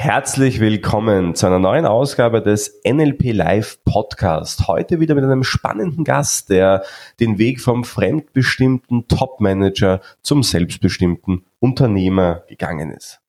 Herzlich 0.00 0.60
willkommen 0.60 1.34
zu 1.34 1.48
einer 1.48 1.58
neuen 1.58 1.84
Ausgabe 1.84 2.40
des 2.40 2.80
NLP 2.88 3.32
Live 3.32 3.82
Podcast. 3.84 4.68
Heute 4.68 5.00
wieder 5.00 5.16
mit 5.16 5.24
einem 5.24 5.42
spannenden 5.42 6.04
Gast, 6.04 6.50
der 6.50 6.84
den 7.18 7.38
Weg 7.38 7.60
vom 7.60 7.82
fremdbestimmten 7.82 9.08
Topmanager 9.08 10.00
zum 10.22 10.44
selbstbestimmten 10.44 11.44
Unternehmer 11.58 12.44
gegangen 12.46 12.92
ist. 12.92 13.20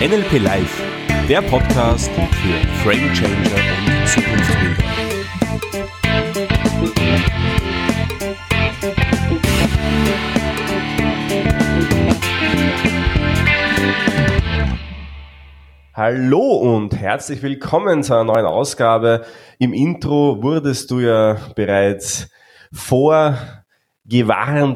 NLP 0.00 0.38
Live, 0.42 0.82
der 1.28 1.40
Podcast 1.42 2.10
für 2.10 2.68
Frame 2.82 3.12
Changer 3.12 4.00
und 4.00 4.08
Zukunftsbilder. 4.08 5.13
Hallo 15.96 16.56
und 16.56 16.96
herzlich 16.96 17.40
willkommen 17.44 18.02
zu 18.02 18.14
einer 18.14 18.24
neuen 18.24 18.46
Ausgabe. 18.46 19.24
Im 19.60 19.72
Intro 19.72 20.42
wurdest 20.42 20.90
du 20.90 20.98
ja 20.98 21.36
bereits 21.54 22.30
vorgewarnt, 22.72 23.60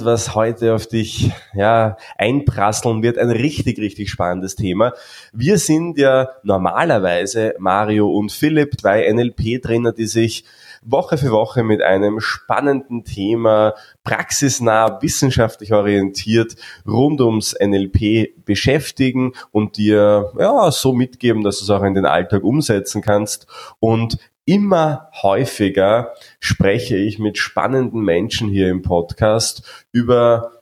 was 0.05 0.37
heute 0.37 0.77
auf 0.77 0.87
dich 0.87 1.33
ja, 1.55 1.97
einprasseln 2.17 3.03
wird. 3.03 3.19
Ein 3.19 3.33
richtig, 3.33 3.81
richtig 3.81 4.11
spannendes 4.11 4.55
Thema. 4.55 4.93
Wir 5.33 5.59
sind 5.59 5.99
ja 5.99 6.29
normalerweise 6.45 7.57
Mario 7.59 8.09
und 8.09 8.31
Philipp, 8.31 8.81
zwei 8.81 9.13
NLP-Trainer, 9.13 9.91
die 9.91 10.07
sich 10.07 10.45
Woche 10.91 11.19
für 11.19 11.31
Woche 11.31 11.63
mit 11.63 11.83
einem 11.83 12.21
spannenden 12.21 13.05
Thema, 13.05 13.75
praxisnah, 14.05 15.01
wissenschaftlich 15.03 15.73
orientiert, 15.73 16.57
rund 16.87 17.21
ums 17.21 17.55
NLP 17.61 18.45
beschäftigen 18.45 19.33
und 19.51 19.77
dir 19.77 20.33
ja, 20.39 20.71
so 20.71 20.93
mitgeben, 20.93 21.43
dass 21.43 21.59
du 21.59 21.65
es 21.65 21.71
auch 21.71 21.83
in 21.83 21.95
den 21.95 22.07
Alltag 22.07 22.43
umsetzen 22.43 23.03
kannst. 23.03 23.47
Und 23.81 24.19
immer 24.47 25.11
häufiger 25.23 26.15
spreche 26.41 26.97
ich 26.97 27.19
mit 27.19 27.37
spannenden 27.37 28.01
Menschen 28.01 28.49
hier 28.49 28.71
im 28.71 28.83
Podcast 28.83 29.87
über 29.93 30.53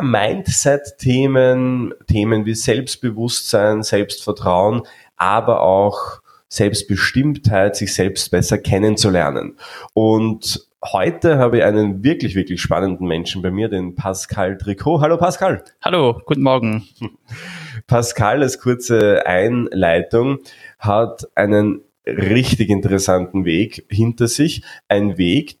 Mindset-Themen, 0.00 1.94
Themen 2.06 2.44
wie 2.44 2.54
Selbstbewusstsein, 2.54 3.82
Selbstvertrauen, 3.82 4.82
aber 5.16 5.62
auch 5.62 6.19
Selbstbestimmtheit, 6.50 7.76
sich 7.76 7.94
selbst 7.94 8.30
besser 8.30 8.58
kennenzulernen. 8.58 9.56
Und 9.94 10.66
heute 10.84 11.38
habe 11.38 11.58
ich 11.58 11.64
einen 11.64 12.02
wirklich, 12.02 12.34
wirklich 12.34 12.60
spannenden 12.60 13.06
Menschen 13.06 13.40
bei 13.40 13.52
mir, 13.52 13.68
den 13.68 13.94
Pascal 13.94 14.58
Tricot. 14.58 15.00
Hallo 15.00 15.16
Pascal. 15.16 15.62
Hallo, 15.80 16.20
guten 16.26 16.42
Morgen. 16.42 16.88
Pascal, 17.86 18.42
als 18.42 18.58
kurze 18.58 19.24
Einleitung, 19.26 20.40
hat 20.80 21.28
einen 21.36 21.82
richtig 22.04 22.68
interessanten 22.68 23.44
Weg 23.44 23.86
hinter 23.88 24.26
sich. 24.26 24.62
Ein 24.88 25.18
Weg, 25.18 25.59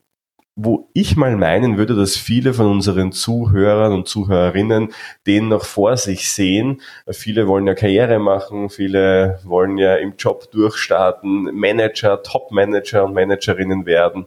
wo 0.56 0.90
ich 0.92 1.16
mal 1.16 1.36
meinen 1.36 1.78
würde, 1.78 1.94
dass 1.94 2.16
viele 2.16 2.52
von 2.52 2.66
unseren 2.66 3.12
Zuhörern 3.12 3.92
und 3.92 4.08
Zuhörerinnen 4.08 4.92
den 5.26 5.48
noch 5.48 5.64
vor 5.64 5.96
sich 5.96 6.30
sehen. 6.30 6.82
Viele 7.10 7.46
wollen 7.46 7.66
ja 7.66 7.74
Karriere 7.74 8.18
machen, 8.18 8.68
viele 8.68 9.40
wollen 9.44 9.78
ja 9.78 9.96
im 9.96 10.14
Job 10.18 10.50
durchstarten, 10.50 11.44
Manager, 11.54 12.22
Top-Manager 12.22 13.04
und 13.04 13.14
Managerinnen 13.14 13.86
werden. 13.86 14.26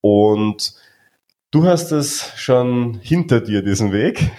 Und 0.00 0.74
du 1.50 1.64
hast 1.64 1.92
es 1.92 2.32
schon 2.36 2.98
hinter 3.02 3.40
dir, 3.40 3.62
diesen 3.62 3.92
Weg. 3.92 4.30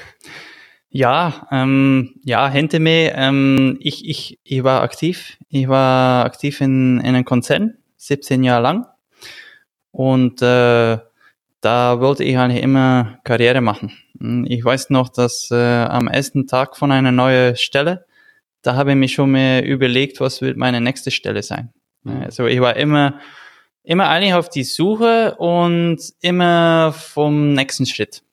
Ja, 0.89 1.47
ähm, 1.52 2.16
ja, 2.23 2.49
hinter 2.49 2.80
mir. 2.80 3.14
Ähm, 3.16 3.77
ich, 3.80 4.09
ich, 4.09 4.39
ich 4.43 4.64
war 4.64 4.81
aktiv. 4.81 5.38
Ich 5.49 5.67
war 5.67 6.25
aktiv 6.25 6.61
in, 6.61 6.99
in 6.99 7.16
einem 7.16 7.25
Konzern, 7.25 7.77
17 7.97 8.43
Jahre 8.43 8.64
lang. 8.64 8.86
Und 9.92 10.42
äh, 10.42 10.98
da 11.61 11.99
wollte 11.99 12.23
ich 12.23 12.37
eigentlich 12.37 12.64
immer 12.64 13.20
Karriere 13.23 13.61
machen. 13.61 13.92
Hm, 14.20 14.45
ich 14.47 14.64
weiß 14.64 14.89
noch, 14.89 15.09
dass 15.09 15.49
äh, 15.52 15.55
am 15.55 16.08
ersten 16.08 16.47
Tag 16.47 16.77
von 16.77 16.92
einer 16.92 17.11
neuen 17.11 17.55
Stelle, 17.55 18.05
da 18.61 18.75
habe 18.75 18.92
ich 18.92 18.97
mir 18.97 19.08
schon 19.08 19.31
mal 19.31 19.59
überlegt, 19.64 20.20
was 20.20 20.42
wird 20.42 20.58
meine 20.58 20.81
nächste 20.81 21.11
Stelle 21.11 21.43
sein. 21.43 21.73
Mhm. 22.03 22.23
Also 22.23 22.45
ich 22.45 22.59
war 22.61 22.75
immer, 22.75 23.20
immer 23.83 24.08
eigentlich 24.09 24.33
auf 24.33 24.49
die 24.49 24.64
Suche 24.64 25.36
und 25.36 25.97
immer 26.21 26.93
vom 26.93 27.53
nächsten 27.53 27.86
Schritt. 27.86 28.23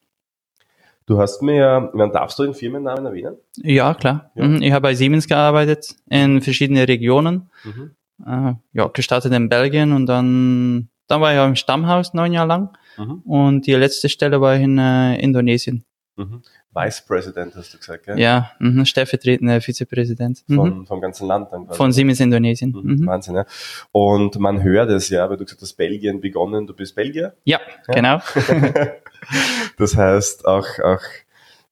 Du 1.07 1.21
hast 1.21 1.41
mir, 1.41 1.55
ja, 1.95 2.07
darfst 2.09 2.37
du 2.39 2.43
den 2.43 2.55
Firmennamen 2.55 3.07
erwähnen? 3.07 3.37
Ja, 3.59 3.95
klar. 3.95 4.33
Ja. 4.35 4.45
Mhm, 4.45 4.61
ich 4.61 4.73
habe 4.73 4.83
bei 4.83 4.95
Siemens 4.95 5.29
gearbeitet 5.29 5.95
in 6.11 6.43
verschiedenen 6.43 6.85
Regionen. 6.85 7.49
Mhm. 7.63 7.95
Äh, 8.27 8.55
ja, 8.73 8.89
gestartet 8.89 9.33
in 9.33 9.49
Belgien 9.49 9.93
und 9.93 10.07
dann, 10.07 10.89
dann 11.07 11.21
war 11.21 11.33
ich 11.33 11.39
auch 11.39 11.47
im 11.47 11.55
Stammhaus 11.55 12.13
neun 12.13 12.33
Jahre 12.33 12.49
lang. 12.49 12.77
Mhm. 12.97 13.23
Und 13.25 13.67
die 13.67 13.75
letzte 13.75 14.09
Stelle 14.09 14.41
war 14.41 14.57
in 14.57 14.79
äh, 14.79 15.17
Indonesien. 15.21 15.85
Mhm. 16.17 16.43
Vice 16.75 17.03
President 17.07 17.55
hast 17.57 17.73
du 17.73 17.79
gesagt, 17.79 18.05
gell? 18.05 18.19
Ja, 18.19 18.53
mh, 18.59 18.85
stellvertretender 18.85 19.61
Vizepräsident. 19.61 20.45
Von, 20.47 20.81
mhm. 20.81 20.87
vom 20.87 21.01
ganzen 21.01 21.27
Land 21.27 21.53
dann 21.53 21.67
quasi. 21.67 21.77
Von 21.77 21.93
Siemens 21.93 22.21
Indonesien. 22.21 22.71
Mhm. 22.71 22.97
mhm. 22.97 23.07
Wahnsinn, 23.07 23.37
ja. 23.37 23.47
Und 23.93 24.39
man 24.39 24.63
hört 24.63 24.91
es 24.91 25.09
ja, 25.09 25.29
weil 25.29 25.37
du 25.37 25.45
gesagt 25.45 25.63
hast, 25.63 25.75
Belgien 25.75 26.21
begonnen, 26.21 26.67
du 26.67 26.75
bist 26.75 26.95
Belgier? 26.95 27.35
Ja, 27.45 27.61
ja. 27.89 27.95
genau. 27.95 28.21
das 29.79 29.97
heißt, 29.97 30.47
auch, 30.47 30.67
auch, 30.81 31.03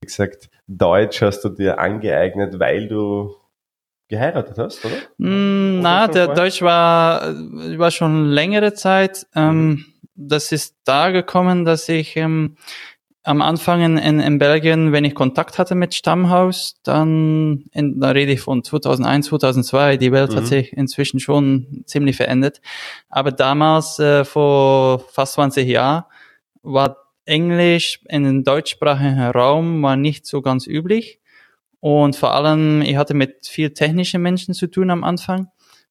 wie 0.01 0.07
gesagt, 0.07 0.51
Deutsch 0.67 1.21
hast 1.23 1.43
du 1.43 1.51
dir 1.51 1.79
angeeignet, 1.79 2.59
weil 2.59 2.89
du 2.89 3.35
geheiratet 4.09 4.59
hast, 4.59 4.85
oder? 4.85 4.97
Mm, 5.19 5.81
na, 5.81 6.09
der 6.09 6.29
Deutsch 6.29 6.63
war, 6.63 7.35
war 7.79 7.91
schon 7.91 8.27
längere 8.27 8.75
Zeit. 8.75 9.27
Ähm, 9.35 9.85
das 10.15 10.53
ist 10.53 10.77
da 10.85 11.11
gekommen, 11.11 11.65
dass 11.65 11.89
ich 11.89 12.17
ähm, 12.17 12.57
am 13.25 13.41
Anfang 13.41 13.81
in, 13.81 14.21
in, 14.21 14.39
Belgien, 14.39 14.93
wenn 14.93 15.05
ich 15.05 15.15
Kontakt 15.15 15.59
hatte 15.59 15.75
mit 15.75 15.95
Stammhaus, 15.95 16.77
dann, 16.83 17.65
in, 17.73 17.99
da 17.99 18.11
rede 18.11 18.33
ich 18.33 18.43
von 18.43 18.63
2001, 18.63 19.27
2002, 19.27 19.97
die 19.97 20.13
Welt 20.13 20.33
mhm. 20.33 20.37
hat 20.37 20.47
sich 20.47 20.73
inzwischen 20.75 21.21
schon 21.21 21.85
ziemlich 21.87 22.17
verändert. 22.17 22.61
Aber 23.09 23.33
damals, 23.33 23.99
äh, 23.99 24.25
vor 24.25 25.01
fast 25.11 25.35
20 25.35 25.67
Jahren, 25.67 26.05
war 26.63 26.99
Englisch 27.25 28.01
in 28.09 28.25
den 28.25 28.45
deutschsprachigen 28.45 29.19
Raum 29.21 29.83
war 29.83 29.97
nicht 29.97 30.27
so 30.27 30.43
ganz 30.43 30.67
üblich. 30.67 31.21
Und 31.81 32.17
vor 32.17 32.35
allem, 32.35 32.83
ich 32.83 32.97
hatte 32.97 33.15
mit 33.15 33.47
viel 33.47 33.71
technischen 33.71 34.23
Menschen 34.23 34.55
zu 34.55 34.67
tun 34.67 34.91
am 34.91 35.05
Anfang. 35.05 35.49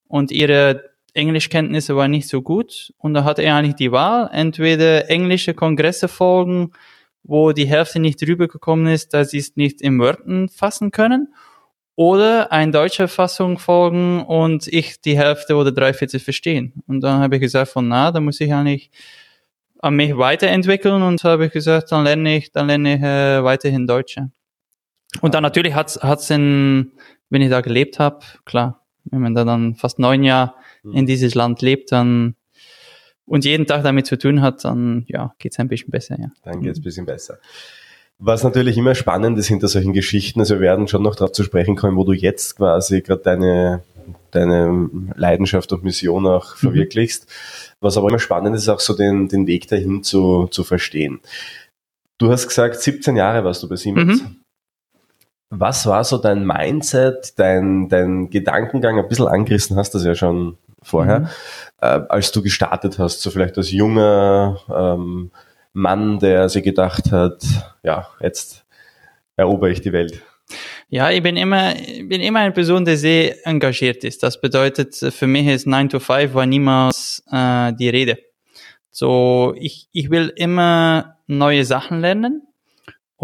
Und 0.08 0.32
ihre 0.32 0.93
Englischkenntnisse 1.14 1.96
waren 1.96 2.12
nicht 2.12 2.28
so 2.28 2.42
gut 2.42 2.94
und 2.98 3.14
da 3.14 3.24
hatte 3.24 3.44
er 3.44 3.56
eigentlich 3.56 3.76
die 3.76 3.92
Wahl, 3.92 4.30
entweder 4.32 5.10
englische 5.10 5.54
Kongresse 5.54 6.08
folgen, 6.08 6.72
wo 7.24 7.52
die 7.52 7.68
Hälfte 7.68 8.00
nicht 8.00 8.22
drüber 8.22 8.48
gekommen 8.48 8.88
ist, 8.88 9.14
dass 9.14 9.32
sie 9.32 9.38
es 9.38 9.56
nicht 9.56 9.82
in 9.82 10.00
Wörtern 10.00 10.50
fassen 10.50 10.92
können, 10.92 11.34
oder 11.96 12.52
eine 12.52 12.72
deutsche 12.72 13.08
Fassung 13.08 13.60
folgen 13.60 14.24
und 14.24 14.68
ich 14.68 15.00
die 15.02 15.18
Hälfte 15.18 15.56
oder 15.56 15.72
drei 15.72 15.94
Viertel 15.94 16.20
verstehen. 16.20 16.74
Und 16.88 17.02
dann 17.02 17.20
habe 17.20 17.36
ich 17.36 17.42
gesagt, 17.42 17.72
von 17.72 17.88
na, 17.88 18.12
da 18.12 18.20
muss 18.20 18.42
ich 18.42 18.52
eigentlich 18.52 18.90
an 19.80 19.96
mich 19.96 20.18
weiterentwickeln 20.18 21.04
und 21.04 21.24
habe 21.24 21.48
ich 21.48 21.52
gesagt, 21.52 21.92
dann 21.92 22.04
lerne 22.04 22.38
ich, 22.38 22.52
dann 22.52 22.68
lerne 22.68 22.96
ich 22.96 23.02
äh, 23.02 23.44
weiterhin 23.44 23.86
Deutsch. 23.86 24.18
Und 25.22 25.34
dann 25.36 25.44
natürlich 25.44 25.76
hat's 25.76 26.00
hat's 26.02 26.30
in, 26.30 26.94
wenn 27.30 27.42
ich 27.42 27.50
da 27.50 27.62
gelebt 27.62 28.00
habe, 28.00 28.26
klar, 28.46 28.84
wenn 29.06 29.22
man 29.22 29.36
da 29.36 29.44
dann 29.44 29.76
fast 29.76 30.00
neun 30.00 30.24
Jahre 30.24 30.54
in 30.84 31.02
mhm. 31.02 31.06
dieses 31.06 31.36
Land 31.36 31.62
lebt, 31.62 31.92
dann 31.92 32.36
und 33.26 33.46
jeden 33.46 33.66
Tag 33.66 33.84
damit 33.84 34.06
zu 34.06 34.18
tun 34.18 34.42
hat, 34.42 34.66
dann 34.66 35.06
ja, 35.08 35.34
geht 35.40 35.54
es 35.54 35.60
ein 35.60 35.68
bisschen 35.68 35.92
besser. 35.92 36.20
Ja. 36.20 36.28
Dann 36.44 36.62
geht 36.62 36.74
es 36.74 36.80
ein 36.80 36.84
bisschen 36.84 37.06
besser. 37.06 37.40
Was 38.20 38.44
natürlich 38.44 38.78
immer 38.78 38.96
spannend 38.96 39.38
ist 39.38 39.48
hinter 39.48 39.68
solchen 39.68 39.94
Geschichten, 39.94 40.40
also 40.40 40.56
wir 40.56 40.62
werden 40.62 40.88
schon 40.88 41.04
noch 41.04 41.16
darauf 41.16 41.32
zu 41.32 41.44
sprechen 41.44 41.76
kommen, 41.76 41.98
wo 41.98 42.04
du 42.04 42.14
jetzt 42.14 42.58
quasi 42.58 43.02
gerade 43.02 43.22
deine, 43.22 43.84
deine 44.32 44.90
Leidenschaft 45.16 45.72
und 45.74 45.84
Mission 45.84 46.26
auch 46.28 46.56
mhm. 46.56 46.60
verwirklichst. 46.60 47.28
Was 47.80 47.98
aber 47.98 48.10
immer 48.10 48.20
spannend 48.20 48.56
ist, 48.56 48.70
auch 48.70 48.80
so 48.80 48.94
den, 48.94 49.28
den 49.28 49.48
Weg 49.48 49.68
dahin 49.68 50.04
zu, 50.04 50.48
zu 50.52 50.64
verstehen. 50.64 51.22
Du 52.18 52.30
hast 52.30 52.48
gesagt, 52.48 52.82
17 52.82 53.16
Jahre 53.16 53.44
warst 53.44 53.64
du 53.64 53.70
bei 53.70 53.76
Siemens. 53.76 54.22
Mhm. 54.22 54.43
Was 55.56 55.86
war 55.86 56.04
so 56.04 56.18
dein 56.18 56.48
Mindset, 56.48 57.38
dein, 57.38 57.88
dein 57.88 58.32
Gedankengang? 58.32 58.98
Ein 58.98 59.08
bisschen 59.08 59.28
angerissen 59.28 59.78
hast 59.78 59.94
du 59.94 60.00
das 60.00 60.06
ja 60.06 60.16
schon 60.16 60.58
vorher, 60.82 61.20
mhm. 61.20 61.28
äh, 61.80 62.02
als 62.10 62.32
du 62.32 62.42
gestartet 62.42 62.98
hast, 62.98 63.22
so 63.22 63.30
vielleicht 63.30 63.56
als 63.60 63.70
junger 63.70 64.58
ähm, 64.76 65.30
Mann, 65.74 66.18
der 66.18 66.50
sich 66.50 66.64
gedacht 66.64 67.12
hat, 67.12 67.44
ja, 67.84 68.08
jetzt 68.20 68.66
erobere 69.36 69.70
ich 69.70 69.82
die 69.82 69.94
Welt. 69.94 70.24
Ja, 70.90 71.12
ich 71.12 71.22
bin 71.22 71.38
immer, 71.38 71.76
ich 71.76 72.10
bin 72.10 72.22
immer 72.22 72.40
eine 72.40 72.52
Person, 72.52 72.84
die 72.84 72.96
sehr 72.96 73.46
engagiert 73.46 74.04
ist. 74.04 74.24
Das 74.24 74.42
bedeutet, 74.42 74.96
für 74.96 75.28
mich 75.28 75.46
ist 75.46 75.68
9 75.68 75.90
to 75.90 76.00
5 76.00 76.34
war 76.34 76.48
niemals 76.48 77.22
äh, 77.32 77.72
die 77.74 77.90
Rede. 77.90 78.18
So, 78.90 79.54
ich, 79.56 79.88
ich 79.92 80.10
will 80.10 80.34
immer 80.36 81.18
neue 81.28 81.64
Sachen 81.64 82.02
lernen 82.02 82.42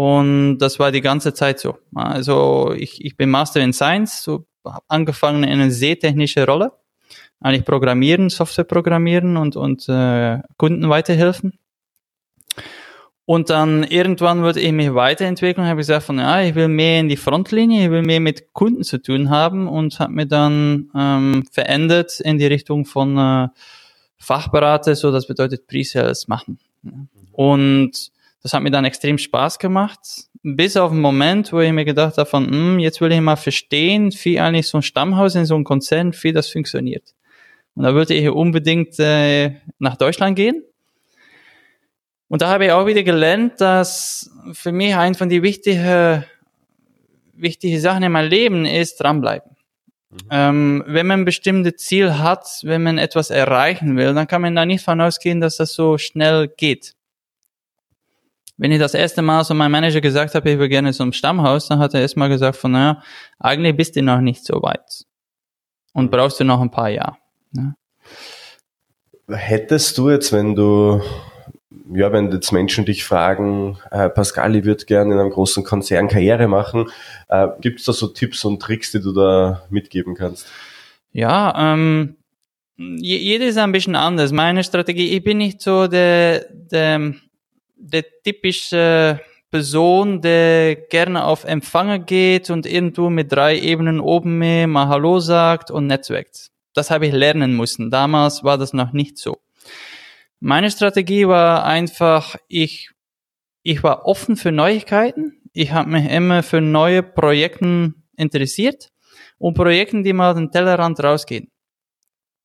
Und 0.00 0.56
das 0.56 0.78
war 0.78 0.92
die 0.92 1.02
ganze 1.02 1.34
Zeit 1.34 1.60
so. 1.60 1.76
Also 1.94 2.72
ich, 2.74 3.04
ich 3.04 3.18
bin 3.18 3.28
Master 3.28 3.60
in 3.60 3.74
Science, 3.74 4.22
so 4.22 4.46
habe 4.64 4.82
angefangen 4.88 5.44
in 5.44 5.60
eine 5.60 5.70
sehr 5.70 5.98
technische 5.98 6.46
Rolle. 6.46 6.72
Eigentlich 7.38 7.66
programmieren, 7.66 8.30
Software 8.30 8.64
programmieren 8.64 9.36
und, 9.36 9.56
und 9.56 9.90
äh, 9.90 10.38
Kunden 10.56 10.88
weiterhelfen. 10.88 11.58
Und 13.26 13.50
dann 13.50 13.82
irgendwann 13.82 14.42
wollte 14.42 14.60
ich 14.60 14.72
mich 14.72 14.94
weiterentwickeln, 14.94 15.66
habe 15.66 15.76
gesagt 15.76 16.04
von, 16.04 16.18
ja, 16.18 16.40
ich 16.40 16.54
will 16.54 16.68
mehr 16.68 17.00
in 17.00 17.10
die 17.10 17.18
Frontlinie, 17.18 17.84
ich 17.84 17.90
will 17.90 18.00
mehr 18.00 18.20
mit 18.20 18.54
Kunden 18.54 18.84
zu 18.84 19.02
tun 19.02 19.28
haben 19.28 19.68
und 19.68 20.00
habe 20.00 20.14
mir 20.14 20.26
dann 20.26 20.90
ähm, 20.96 21.44
verändert 21.52 22.20
in 22.20 22.38
die 22.38 22.46
Richtung 22.46 22.86
von 22.86 23.18
äh, 23.18 23.48
Fachberater, 24.16 24.96
so 24.96 25.12
das 25.12 25.26
bedeutet 25.26 25.66
Pre-Sales 25.66 26.26
machen. 26.26 26.58
Und 27.32 28.12
das 28.42 28.54
hat 28.54 28.62
mir 28.62 28.70
dann 28.70 28.84
extrem 28.84 29.18
Spaß 29.18 29.58
gemacht, 29.58 30.00
bis 30.42 30.76
auf 30.76 30.90
den 30.90 31.00
Moment, 31.00 31.52
wo 31.52 31.60
ich 31.60 31.72
mir 31.72 31.84
gedacht 31.84 32.16
habe 32.16 32.28
von, 32.28 32.46
hm, 32.46 32.78
jetzt 32.78 33.00
will 33.00 33.12
ich 33.12 33.20
mal 33.20 33.36
verstehen, 33.36 34.12
wie 34.22 34.40
eigentlich 34.40 34.68
so 34.68 34.78
ein 34.78 34.82
Stammhaus 34.82 35.34
in 35.34 35.44
so 35.44 35.54
einem 35.54 35.64
Konzern, 35.64 36.14
wie 36.22 36.32
das 36.32 36.50
funktioniert. 36.50 37.14
Und 37.74 37.84
da 37.84 37.94
wollte 37.94 38.14
ich 38.14 38.28
unbedingt 38.28 38.98
äh, 38.98 39.56
nach 39.78 39.96
Deutschland 39.96 40.36
gehen. 40.36 40.62
Und 42.28 42.42
da 42.42 42.48
habe 42.48 42.66
ich 42.66 42.72
auch 42.72 42.86
wieder 42.86 43.02
gelernt, 43.02 43.60
dass 43.60 44.30
für 44.52 44.72
mich 44.72 44.94
ein 44.94 45.14
von 45.14 45.28
die 45.28 45.42
wichtigen 45.42 46.24
wichtige 47.40 47.80
Sachen 47.80 48.02
in 48.02 48.12
meinem 48.12 48.28
Leben 48.28 48.66
ist, 48.66 49.00
dranbleiben. 49.00 49.56
Mhm. 50.10 50.18
Ähm, 50.30 50.84
wenn 50.86 51.06
man 51.06 51.20
ein 51.20 51.24
bestimmtes 51.24 51.76
Ziel 51.76 52.18
hat, 52.18 52.60
wenn 52.62 52.82
man 52.82 52.98
etwas 52.98 53.30
erreichen 53.30 53.96
will, 53.96 54.14
dann 54.14 54.26
kann 54.26 54.42
man 54.42 54.54
da 54.54 54.66
nicht 54.66 54.84
von 54.84 55.00
ausgehen, 55.00 55.40
dass 55.40 55.56
das 55.56 55.72
so 55.72 55.98
schnell 55.98 56.48
geht. 56.48 56.94
Wenn 58.60 58.72
ich 58.72 58.78
das 58.78 58.92
erste 58.92 59.22
Mal 59.22 59.42
so 59.42 59.54
meinem 59.54 59.72
Manager 59.72 60.02
gesagt 60.02 60.34
habe, 60.34 60.50
ich 60.50 60.58
will 60.58 60.68
gerne 60.68 60.92
zum 60.92 61.14
Stammhaus, 61.14 61.68
dann 61.68 61.78
hat 61.78 61.94
er 61.94 62.02
erstmal 62.02 62.28
gesagt 62.28 62.58
von, 62.58 62.72
naja, 62.72 63.02
eigentlich 63.38 63.74
bist 63.74 63.96
du 63.96 64.02
noch 64.02 64.20
nicht 64.20 64.44
so 64.44 64.60
weit. 64.60 65.06
Und 65.94 66.10
brauchst 66.10 66.40
du 66.40 66.44
noch 66.44 66.60
ein 66.60 66.70
paar 66.70 66.90
Jahre. 66.90 67.16
Ja. 67.52 67.74
Hättest 69.34 69.96
du 69.96 70.10
jetzt, 70.10 70.34
wenn 70.34 70.54
du, 70.54 71.00
ja, 71.90 72.12
wenn 72.12 72.30
jetzt 72.30 72.52
Menschen 72.52 72.84
dich 72.84 73.02
fragen, 73.02 73.78
äh, 73.90 74.10
Pascal, 74.10 74.54
ich 74.54 74.64
würde 74.66 74.84
gerne 74.84 75.14
in 75.14 75.20
einem 75.20 75.30
großen 75.30 75.64
Konzern 75.64 76.08
Karriere 76.08 76.46
machen, 76.46 76.90
äh, 77.28 77.48
gibt 77.62 77.80
es 77.80 77.86
da 77.86 77.94
so 77.94 78.08
Tipps 78.08 78.44
und 78.44 78.60
Tricks, 78.60 78.92
die 78.92 79.00
du 79.00 79.14
da 79.14 79.62
mitgeben 79.70 80.14
kannst? 80.14 80.46
Ja, 81.12 81.72
ähm, 81.72 82.16
jeder 82.76 83.46
ist 83.46 83.56
ein 83.56 83.72
bisschen 83.72 83.96
anders. 83.96 84.32
Meine 84.32 84.62
Strategie, 84.64 85.16
ich 85.16 85.24
bin 85.24 85.38
nicht 85.38 85.62
so 85.62 85.86
der, 85.86 86.44
der 86.50 87.14
der 87.80 88.04
typische 88.22 89.20
Person, 89.50 90.20
der 90.20 90.76
gerne 90.76 91.24
auf 91.24 91.44
Empfänger 91.44 91.98
geht 91.98 92.50
und 92.50 92.66
irgendwo 92.66 93.10
mit 93.10 93.32
drei 93.32 93.58
Ebenen 93.58 93.98
oben 93.98 94.38
mal 94.70 94.88
Hallo 94.88 95.18
sagt 95.18 95.70
und 95.70 95.86
netzwerkt. 95.86 96.50
Das 96.72 96.90
habe 96.90 97.06
ich 97.06 97.12
lernen 97.12 97.56
müssen. 97.56 97.90
Damals 97.90 98.44
war 98.44 98.58
das 98.58 98.72
noch 98.72 98.92
nicht 98.92 99.18
so. 99.18 99.38
Meine 100.38 100.70
Strategie 100.70 101.26
war 101.26 101.64
einfach, 101.64 102.36
ich, 102.48 102.90
ich 103.62 103.82
war 103.82 104.06
offen 104.06 104.36
für 104.36 104.52
Neuigkeiten. 104.52 105.42
Ich 105.52 105.72
habe 105.72 105.90
mich 105.90 106.08
immer 106.08 106.42
für 106.42 106.60
neue 106.60 107.02
Projekte 107.02 107.92
interessiert 108.16 108.90
und 109.38 109.54
Projekte, 109.54 110.02
die 110.02 110.12
mal 110.12 110.34
den 110.34 110.52
Tellerrand 110.52 111.02
rausgehen. 111.02 111.50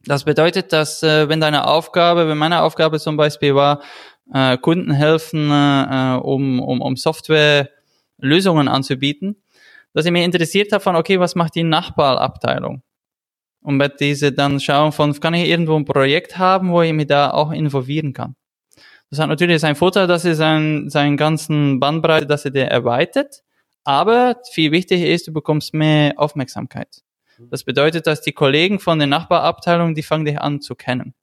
Das 0.06 0.24
bedeutet, 0.24 0.72
dass 0.74 1.02
äh, 1.04 1.30
wenn 1.30 1.40
deine 1.40 1.68
Aufgabe, 1.68 2.28
wenn 2.28 2.38
meine 2.38 2.62
Aufgabe 2.62 3.00
zum 3.00 3.18
Beispiel 3.18 3.56
war, 3.56 3.82
äh, 4.34 4.58
Kunden 4.58 4.92
helfen, 4.92 5.50
äh, 5.52 6.20
um, 6.22 6.60
um, 6.60 6.82
um 6.82 6.96
Software-Lösungen 6.96 8.68
anzubieten, 8.68 9.42
dass 9.94 10.06
ich 10.06 10.12
mich 10.12 10.24
interessiert 10.24 10.72
habe 10.72 10.84
von, 10.84 10.96
okay, 10.96 11.20
was 11.20 11.36
macht 11.36 11.56
die 11.56 11.64
Nachbarabteilung? 11.64 12.82
Und 13.62 13.78
bei 13.78 13.88
diese 13.88 14.32
dann 14.32 14.60
schauen 14.60 14.92
von, 14.92 15.20
kann 15.20 15.34
ich 15.34 15.48
irgendwo 15.48 15.76
ein 15.76 15.86
Projekt 15.86 16.38
haben, 16.38 16.72
wo 16.72 16.82
ich 16.82 16.94
mich 16.94 17.08
da 17.08 17.32
auch 17.32 17.52
involvieren 17.52 18.14
kann? 18.14 18.36
Das 19.10 19.20
hat 19.20 19.30
natürlich 19.30 19.62
seinen 19.62 19.76
Vorteil, 19.76 20.08
dass 20.08 20.26
er 20.26 20.36
seinen, 20.36 20.90
seinen 20.90 21.18
ganzen 21.18 21.80
Bandbreite, 21.80 22.26
dass 22.26 22.46
er 22.46 22.52
der 22.52 22.70
erweitert. 22.70 23.44
Aber 23.84 24.36
viel 24.52 24.72
wichtiger 24.72 25.08
ist, 25.08 25.28
du 25.28 25.34
bekommst 25.34 25.74
mehr 25.74 26.14
Aufmerksamkeit. 26.18 27.02
Das 27.40 27.64
bedeutet, 27.64 28.08
dass 28.08 28.22
die 28.22 28.32
Kollegen 28.32 28.80
von 28.80 28.98
der 28.98 29.08
Nachbarabteilung, 29.08 29.94
die 29.94 30.04
fangen 30.04 30.26
dich 30.26 30.40
an 30.40 30.62
zu 30.62 30.76
kennen. 30.76 31.14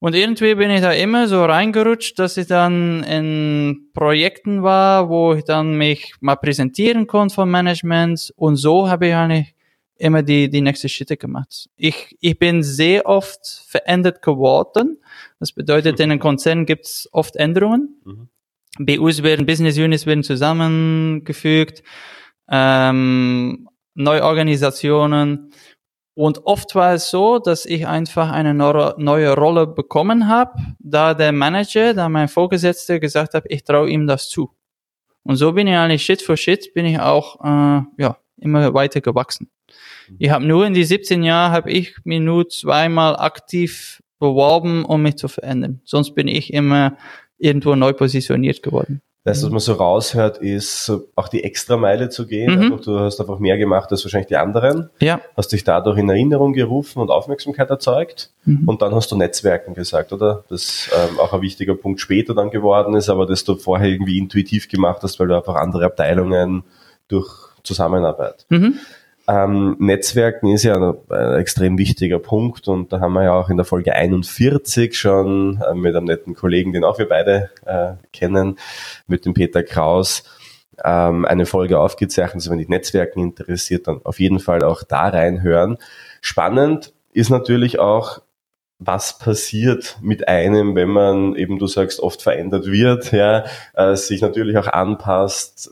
Und 0.00 0.14
irgendwie 0.14 0.54
bin 0.54 0.70
ich 0.70 0.82
da 0.82 0.92
immer 0.92 1.28
so 1.28 1.44
reingerutscht, 1.44 2.18
dass 2.18 2.36
ich 2.36 2.46
dann 2.46 3.02
in 3.04 3.88
Projekten 3.94 4.62
war, 4.62 5.08
wo 5.08 5.34
ich 5.34 5.44
dann 5.44 5.78
mich 5.78 6.14
mal 6.20 6.36
präsentieren 6.36 7.06
konnte 7.06 7.34
vom 7.34 7.50
Management. 7.50 8.32
Und 8.36 8.56
so 8.56 8.88
habe 8.88 9.08
ich 9.08 9.14
eigentlich 9.14 9.54
immer 9.96 10.22
die, 10.22 10.50
die 10.50 10.60
nächste 10.60 10.88
Schritte 10.88 11.16
gemacht. 11.16 11.68
Ich, 11.76 12.16
ich 12.20 12.38
bin 12.38 12.62
sehr 12.62 13.06
oft 13.06 13.64
verändert 13.66 14.22
geworden. 14.22 14.98
Das 15.40 15.52
bedeutet, 15.52 16.00
in 16.00 16.10
den 16.10 16.18
Konzernen 16.18 16.66
gibt 16.66 16.86
es 16.86 17.08
oft 17.12 17.36
Änderungen. 17.36 18.00
Mhm. 18.04 18.28
BUs 18.78 19.22
werden, 19.22 19.46
Business 19.46 19.78
Units 19.78 20.04
werden 20.04 20.24
zusammengefügt, 20.24 21.82
ähm, 22.50 23.68
Neuorganisationen. 23.94 25.52
Und 26.14 26.46
oft 26.46 26.74
war 26.76 26.94
es 26.94 27.10
so, 27.10 27.40
dass 27.40 27.66
ich 27.66 27.86
einfach 27.88 28.30
eine 28.30 28.54
neue 28.54 29.34
Rolle 29.34 29.66
bekommen 29.66 30.28
habe, 30.28 30.52
da 30.78 31.12
der 31.12 31.32
Manager, 31.32 31.92
da 31.92 32.08
mein 32.08 32.28
Vorgesetzter 32.28 33.00
gesagt 33.00 33.34
hat, 33.34 33.44
ich 33.48 33.64
traue 33.64 33.90
ihm 33.90 34.06
das 34.06 34.28
zu. 34.28 34.50
Und 35.24 35.36
so 35.36 35.52
bin 35.52 35.66
ich 35.66 35.74
eigentlich 35.74 36.04
Schritt 36.04 36.22
für 36.22 36.36
Schritt 36.36 36.72
bin 36.74 36.86
ich 36.86 37.00
auch 37.00 37.40
äh, 37.42 37.82
ja 37.98 38.18
immer 38.38 38.74
weiter 38.74 39.00
gewachsen. 39.00 39.50
Ich 40.18 40.30
habe 40.30 40.44
nur 40.44 40.66
in 40.66 40.74
die 40.74 40.84
17 40.84 41.22
Jahre 41.22 41.52
habe 41.52 41.70
ich 41.70 41.96
mich 42.04 42.20
nur 42.20 42.48
zweimal 42.48 43.16
aktiv 43.16 44.02
beworben, 44.18 44.84
um 44.84 45.02
mich 45.02 45.16
zu 45.16 45.28
verändern. 45.28 45.80
Sonst 45.84 46.14
bin 46.14 46.28
ich 46.28 46.52
immer 46.52 46.96
irgendwo 47.38 47.74
neu 47.74 47.92
positioniert 47.92 48.62
geworden. 48.62 49.02
Das, 49.24 49.42
was 49.42 49.50
man 49.50 49.58
so 49.58 49.72
raushört, 49.72 50.36
ist 50.36 50.92
auch 51.14 51.28
die 51.28 51.44
Extrameile 51.44 52.10
zu 52.10 52.26
gehen. 52.26 52.68
Mhm. 52.68 52.80
Du 52.82 53.00
hast 53.00 53.18
einfach 53.20 53.38
mehr 53.38 53.56
gemacht 53.56 53.90
als 53.90 54.04
wahrscheinlich 54.04 54.28
die 54.28 54.36
anderen. 54.36 54.90
Ja. 55.00 55.22
Hast 55.34 55.50
dich 55.52 55.64
dadurch 55.64 55.96
in 55.96 56.10
Erinnerung 56.10 56.52
gerufen 56.52 57.00
und 57.00 57.10
Aufmerksamkeit 57.10 57.70
erzeugt. 57.70 58.30
Mhm. 58.44 58.68
Und 58.68 58.82
dann 58.82 58.94
hast 58.94 59.10
du 59.10 59.16
Netzwerken 59.16 59.72
gesagt, 59.72 60.12
oder? 60.12 60.44
Das 60.50 60.90
ähm, 60.92 61.18
auch 61.18 61.32
ein 61.32 61.40
wichtiger 61.40 61.74
Punkt 61.74 62.02
später 62.02 62.34
dann 62.34 62.50
geworden 62.50 62.94
ist, 62.94 63.08
aber 63.08 63.24
das 63.24 63.44
du 63.44 63.56
vorher 63.56 63.88
irgendwie 63.88 64.18
intuitiv 64.18 64.68
gemacht 64.68 65.02
hast, 65.02 65.18
weil 65.18 65.28
du 65.28 65.36
einfach 65.36 65.54
andere 65.54 65.86
Abteilungen 65.86 66.62
durch 67.08 67.30
Zusammenarbeit. 67.62 68.44
Mhm. 68.50 68.78
Ähm, 69.26 69.76
Netzwerken 69.78 70.48
ist 70.48 70.64
ja 70.64 70.74
ein, 70.76 70.94
ein, 71.08 71.40
extrem 71.40 71.78
wichtiger 71.78 72.18
Punkt 72.18 72.68
und 72.68 72.92
da 72.92 73.00
haben 73.00 73.14
wir 73.14 73.24
ja 73.24 73.32
auch 73.32 73.48
in 73.48 73.56
der 73.56 73.64
Folge 73.64 73.94
41 73.94 74.98
schon 74.98 75.62
äh, 75.62 75.74
mit 75.74 75.96
einem 75.96 76.04
netten 76.04 76.34
Kollegen, 76.34 76.72
den 76.74 76.84
auch 76.84 76.98
wir 76.98 77.08
beide 77.08 77.50
äh, 77.64 77.94
kennen, 78.12 78.58
mit 79.06 79.24
dem 79.24 79.32
Peter 79.32 79.62
Kraus, 79.62 80.24
ähm, 80.84 81.24
eine 81.24 81.46
Folge 81.46 81.78
aufgezeichnet. 81.78 82.34
Also 82.34 82.50
wenn 82.50 82.58
dich 82.58 82.68
Netzwerken 82.68 83.20
interessiert, 83.20 83.86
dann 83.86 84.00
auf 84.04 84.20
jeden 84.20 84.40
Fall 84.40 84.62
auch 84.62 84.82
da 84.82 85.08
reinhören. 85.08 85.78
Spannend 86.20 86.92
ist 87.12 87.30
natürlich 87.30 87.78
auch, 87.78 88.20
was 88.78 89.18
passiert 89.18 89.96
mit 90.02 90.28
einem, 90.28 90.74
wenn 90.74 90.90
man 90.90 91.36
eben, 91.36 91.58
du 91.58 91.66
sagst, 91.66 92.00
oft 92.00 92.20
verändert 92.20 92.66
wird, 92.66 93.12
ja, 93.12 93.44
äh, 93.72 93.96
sich 93.96 94.20
natürlich 94.20 94.58
auch 94.58 94.66
anpasst, 94.66 95.70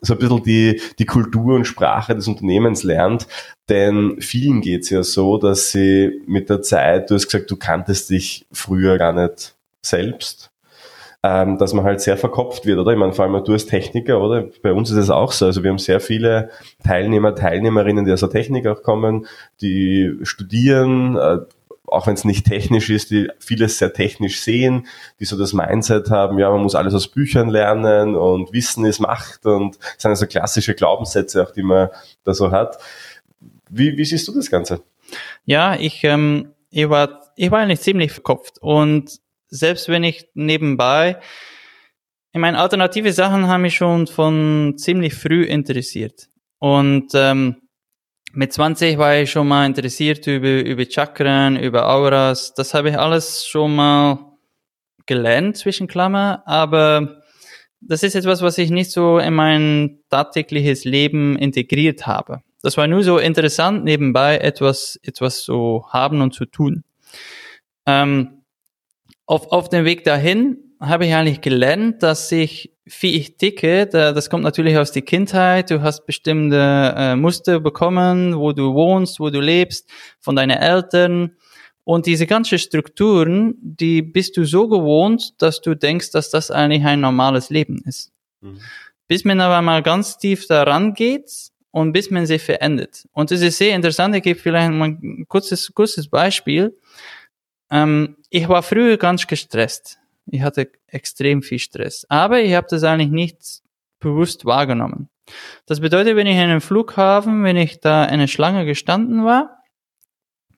so 0.00 0.14
ein 0.14 0.18
bisschen 0.18 0.42
die, 0.42 0.80
die 0.98 1.06
Kultur 1.06 1.54
und 1.54 1.64
Sprache 1.64 2.14
des 2.14 2.28
Unternehmens 2.28 2.82
lernt. 2.82 3.26
Denn 3.68 4.20
vielen 4.20 4.60
geht's 4.60 4.90
ja 4.90 5.02
so, 5.02 5.38
dass 5.38 5.72
sie 5.72 6.22
mit 6.26 6.50
der 6.50 6.62
Zeit, 6.62 7.10
du 7.10 7.14
hast 7.14 7.26
gesagt, 7.26 7.50
du 7.50 7.56
kanntest 7.56 8.10
dich 8.10 8.46
früher 8.52 8.98
gar 8.98 9.12
nicht 9.12 9.56
selbst, 9.82 10.50
ähm, 11.22 11.58
dass 11.58 11.72
man 11.72 11.84
halt 11.84 12.00
sehr 12.00 12.16
verkopft 12.16 12.66
wird, 12.66 12.78
oder? 12.78 12.92
Ich 12.92 12.98
meine, 12.98 13.12
vor 13.12 13.24
allem 13.24 13.44
du 13.44 13.52
als 13.52 13.66
Techniker, 13.66 14.20
oder? 14.20 14.48
Bei 14.62 14.72
uns 14.72 14.90
ist 14.90 14.98
es 14.98 15.10
auch 15.10 15.32
so. 15.32 15.46
Also 15.46 15.62
wir 15.62 15.70
haben 15.70 15.78
sehr 15.78 16.00
viele 16.00 16.50
Teilnehmer, 16.84 17.34
Teilnehmerinnen, 17.34 18.04
die 18.04 18.12
aus 18.12 18.20
der 18.20 18.30
Technik 18.30 18.66
auch 18.66 18.82
kommen, 18.82 19.26
die 19.60 20.16
studieren, 20.22 21.16
äh, 21.16 21.38
auch 21.88 22.06
wenn 22.06 22.14
es 22.14 22.24
nicht 22.24 22.46
technisch 22.46 22.90
ist, 22.90 23.10
die 23.10 23.28
vieles 23.38 23.78
sehr 23.78 23.92
technisch 23.92 24.40
sehen, 24.40 24.86
die 25.20 25.24
so 25.24 25.38
das 25.38 25.52
Mindset 25.52 26.10
haben, 26.10 26.38
ja, 26.38 26.50
man 26.50 26.62
muss 26.62 26.74
alles 26.74 26.94
aus 26.94 27.08
Büchern 27.08 27.48
lernen 27.48 28.16
und 28.16 28.52
Wissen 28.52 28.84
ist 28.84 29.00
Macht 29.00 29.46
und 29.46 29.76
das 29.76 30.02
sind 30.02 30.10
also 30.10 30.26
klassische 30.26 30.74
Glaubenssätze 30.74 31.42
auch, 31.42 31.52
die 31.52 31.62
man 31.62 31.88
da 32.24 32.34
so 32.34 32.50
hat. 32.50 32.78
Wie, 33.68 33.96
wie 33.96 34.04
siehst 34.04 34.26
du 34.28 34.32
das 34.32 34.50
Ganze? 34.50 34.82
Ja, 35.44 35.76
ich, 35.76 36.02
ähm, 36.04 36.52
ich 36.70 36.88
war, 36.88 37.32
ich 37.36 37.50
war 37.50 37.60
eigentlich 37.60 37.80
ziemlich 37.80 38.12
verkopft 38.12 38.58
und 38.60 39.20
selbst 39.48 39.88
wenn 39.88 40.04
ich 40.04 40.28
nebenbei, 40.34 41.18
ich 42.32 42.40
meine, 42.40 42.58
alternative 42.58 43.12
Sachen 43.12 43.46
haben 43.46 43.62
mich 43.62 43.76
schon 43.76 44.06
von 44.06 44.74
ziemlich 44.76 45.14
früh 45.14 45.44
interessiert 45.44 46.28
und 46.58 47.12
ähm, 47.14 47.62
mit 48.32 48.52
20 48.52 48.98
war 48.98 49.16
ich 49.16 49.30
schon 49.30 49.48
mal 49.48 49.66
interessiert 49.66 50.26
über, 50.26 50.60
über 50.60 50.84
Chakren, 50.84 51.56
über 51.56 51.88
Auras. 51.88 52.54
Das 52.54 52.74
habe 52.74 52.90
ich 52.90 52.98
alles 52.98 53.46
schon 53.46 53.74
mal 53.74 54.36
gelernt, 55.06 55.56
zwischen 55.56 55.86
Klammer. 55.86 56.42
Aber 56.46 57.22
das 57.80 58.02
ist 58.02 58.14
etwas, 58.14 58.42
was 58.42 58.58
ich 58.58 58.70
nicht 58.70 58.90
so 58.90 59.18
in 59.18 59.34
mein 59.34 60.00
tagtägliches 60.10 60.84
Leben 60.84 61.36
integriert 61.36 62.06
habe. 62.06 62.40
Das 62.62 62.76
war 62.76 62.86
nur 62.86 63.04
so 63.04 63.18
interessant, 63.18 63.84
nebenbei 63.84 64.38
etwas, 64.38 64.98
etwas 65.02 65.42
zu 65.42 65.86
haben 65.90 66.20
und 66.20 66.34
zu 66.34 66.46
tun. 66.46 66.84
Ähm, 67.86 68.42
auf, 69.24 69.52
auf 69.52 69.68
dem 69.68 69.84
Weg 69.84 70.04
dahin 70.04 70.65
habe 70.80 71.06
ich 71.06 71.14
eigentlich 71.14 71.40
gelernt, 71.40 72.02
dass 72.02 72.30
ich, 72.32 72.72
wie 72.84 73.16
ich 73.16 73.36
ticke, 73.36 73.86
da, 73.86 74.12
das 74.12 74.30
kommt 74.30 74.44
natürlich 74.44 74.76
aus 74.76 74.92
der 74.92 75.02
Kindheit, 75.02 75.70
du 75.70 75.82
hast 75.82 76.06
bestimmte 76.06 76.94
äh, 76.96 77.16
Muster 77.16 77.60
bekommen, 77.60 78.36
wo 78.36 78.52
du 78.52 78.74
wohnst, 78.74 79.18
wo 79.20 79.30
du 79.30 79.40
lebst, 79.40 79.88
von 80.20 80.36
deinen 80.36 80.58
Eltern. 80.58 81.36
Und 81.84 82.06
diese 82.06 82.26
ganzen 82.26 82.58
Strukturen, 82.58 83.54
die 83.60 84.02
bist 84.02 84.36
du 84.36 84.44
so 84.44 84.68
gewohnt, 84.68 85.40
dass 85.40 85.60
du 85.60 85.74
denkst, 85.74 86.10
dass 86.10 86.30
das 86.30 86.50
eigentlich 86.50 86.84
ein 86.84 87.00
normales 87.00 87.48
Leben 87.48 87.82
ist. 87.84 88.12
Mhm. 88.40 88.60
Bis 89.08 89.24
man 89.24 89.40
aber 89.40 89.62
mal 89.62 89.82
ganz 89.82 90.18
tief 90.18 90.46
daran 90.48 90.94
geht 90.94 91.30
und 91.70 91.92
bis 91.92 92.10
man 92.10 92.26
sich 92.26 92.42
verändert. 92.42 93.06
Und 93.12 93.30
das 93.30 93.40
ist 93.40 93.58
sehr 93.58 93.76
interessant. 93.76 94.16
Ich 94.16 94.22
gebe 94.22 94.38
vielleicht 94.38 94.72
mal 94.72 94.88
ein 94.88 95.26
kurzes, 95.28 95.72
kurzes 95.72 96.08
Beispiel. 96.08 96.76
Ähm, 97.70 98.16
ich 98.30 98.48
war 98.48 98.62
früher 98.62 98.96
ganz 98.96 99.26
gestresst. 99.26 99.98
Ich 100.26 100.42
hatte 100.42 100.70
extrem 100.86 101.42
viel 101.42 101.58
Stress. 101.58 102.06
Aber 102.08 102.40
ich 102.40 102.54
habe 102.54 102.66
das 102.68 102.82
eigentlich 102.82 103.10
nicht 103.10 103.62
bewusst 104.00 104.44
wahrgenommen. 104.44 105.08
Das 105.66 105.80
bedeutet, 105.80 106.16
wenn 106.16 106.26
ich 106.26 106.36
in 106.36 106.42
einem 106.42 106.60
Flughafen, 106.60 107.42
wenn 107.44 107.56
ich 107.56 107.80
da 107.80 108.04
in 108.04 108.14
einer 108.14 108.28
Schlange 108.28 108.64
gestanden 108.64 109.24
war, 109.24 109.62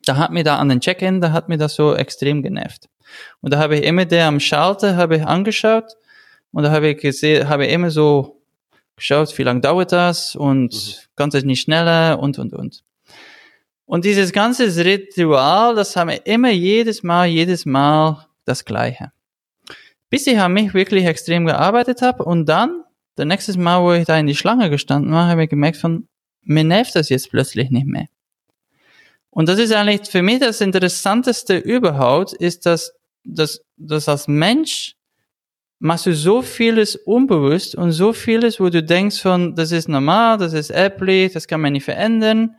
da 0.05 0.17
hat 0.17 0.31
mir 0.31 0.45
da 0.45 0.59
an 0.59 0.69
den 0.69 0.81
Check-in, 0.81 1.21
da 1.21 1.33
hat 1.33 1.49
mir 1.49 1.59
das 1.59 1.75
so 1.75 1.95
extrem 1.95 2.43
genervt. 2.43 2.89
Und 3.41 3.53
da 3.53 3.59
habe 3.59 3.77
ich 3.77 3.85
immer 3.85 4.05
der 4.05 4.27
am 4.27 4.41
Schalter, 4.41 4.97
habe 4.97 5.17
ich 5.17 5.27
angeschaut 5.27 5.95
und 6.53 6.63
da 6.63 6.71
habe 6.71 6.89
ich 6.89 6.99
gesehen, 6.99 7.49
habe 7.49 7.67
ich 7.67 7.73
immer 7.73 7.91
so 7.91 8.43
geschaut, 8.97 9.37
wie 9.39 9.43
lange 9.43 9.61
dauert 9.61 9.93
das 9.93 10.35
und 10.37 10.75
mhm. 10.75 10.93
kann 11.17 11.31
es 11.33 11.45
nicht 11.45 11.63
schneller 11.63 12.19
und 12.19 12.39
und 12.39 12.53
und. 12.53 12.85
Und 13.85 14.05
dieses 14.05 14.33
ganze 14.33 14.67
Ritual, 14.85 15.75
das 15.75 15.97
haben 15.97 16.11
wir 16.11 16.27
immer 16.27 16.51
jedes 16.51 17.03
Mal, 17.03 17.27
jedes 17.27 17.65
Mal 17.65 18.27
das 18.45 18.65
Gleiche. 18.65 19.13
Bis 20.11 20.27
ich 20.27 20.38
an 20.38 20.53
mich 20.53 20.75
wirklich 20.75 21.05
extrem 21.05 21.47
gearbeitet 21.47 22.03
habe 22.03 22.25
und 22.25 22.47
dann, 22.47 22.83
der 23.17 23.25
nächste 23.25 23.59
Mal, 23.59 23.83
wo 23.83 23.93
ich 23.93 24.07
da 24.07 24.19
in 24.19 24.27
die 24.27 24.37
Schlange 24.37 24.71
gestanden 24.71 25.12
war, 25.12 25.29
habe 25.29 25.45
ich 25.45 25.50
gemerkt 25.50 25.77
von, 25.77 26.09
mir 26.43 26.65
nervt 26.65 26.95
das 26.95 27.09
jetzt 27.09 27.31
plötzlich 27.31 27.71
nicht 27.71 27.87
mehr. 27.87 28.07
Und 29.31 29.49
das 29.49 29.59
ist 29.59 29.73
eigentlich 29.73 30.09
für 30.09 30.23
mich 30.23 30.41
das 30.41 30.61
Interessanteste 30.61 31.59
überhaupt, 31.59 32.33
ist, 32.33 32.65
dass, 32.67 32.95
dass, 33.25 33.61
dass 33.77 34.09
als 34.09 34.27
Mensch 34.29 34.95
machst 35.79 36.07
du 36.07 36.15
so 36.15 36.43
vieles 36.43 36.97
unbewusst 36.97 37.75
und 37.75 37.93
so 37.93 38.12
vieles, 38.12 38.59
wo 38.59 38.69
du 38.69 38.83
denkst 38.83 39.21
von, 39.21 39.55
das 39.55 39.71
ist 39.73 39.88
normal, 39.88 40.38
das 40.38 40.55
ist 40.55 40.71
erblich, 40.71 41.33
das 41.33 41.47
kann 41.47 41.61
man 41.61 41.73
nicht 41.73 41.85
verändern. 41.85 42.57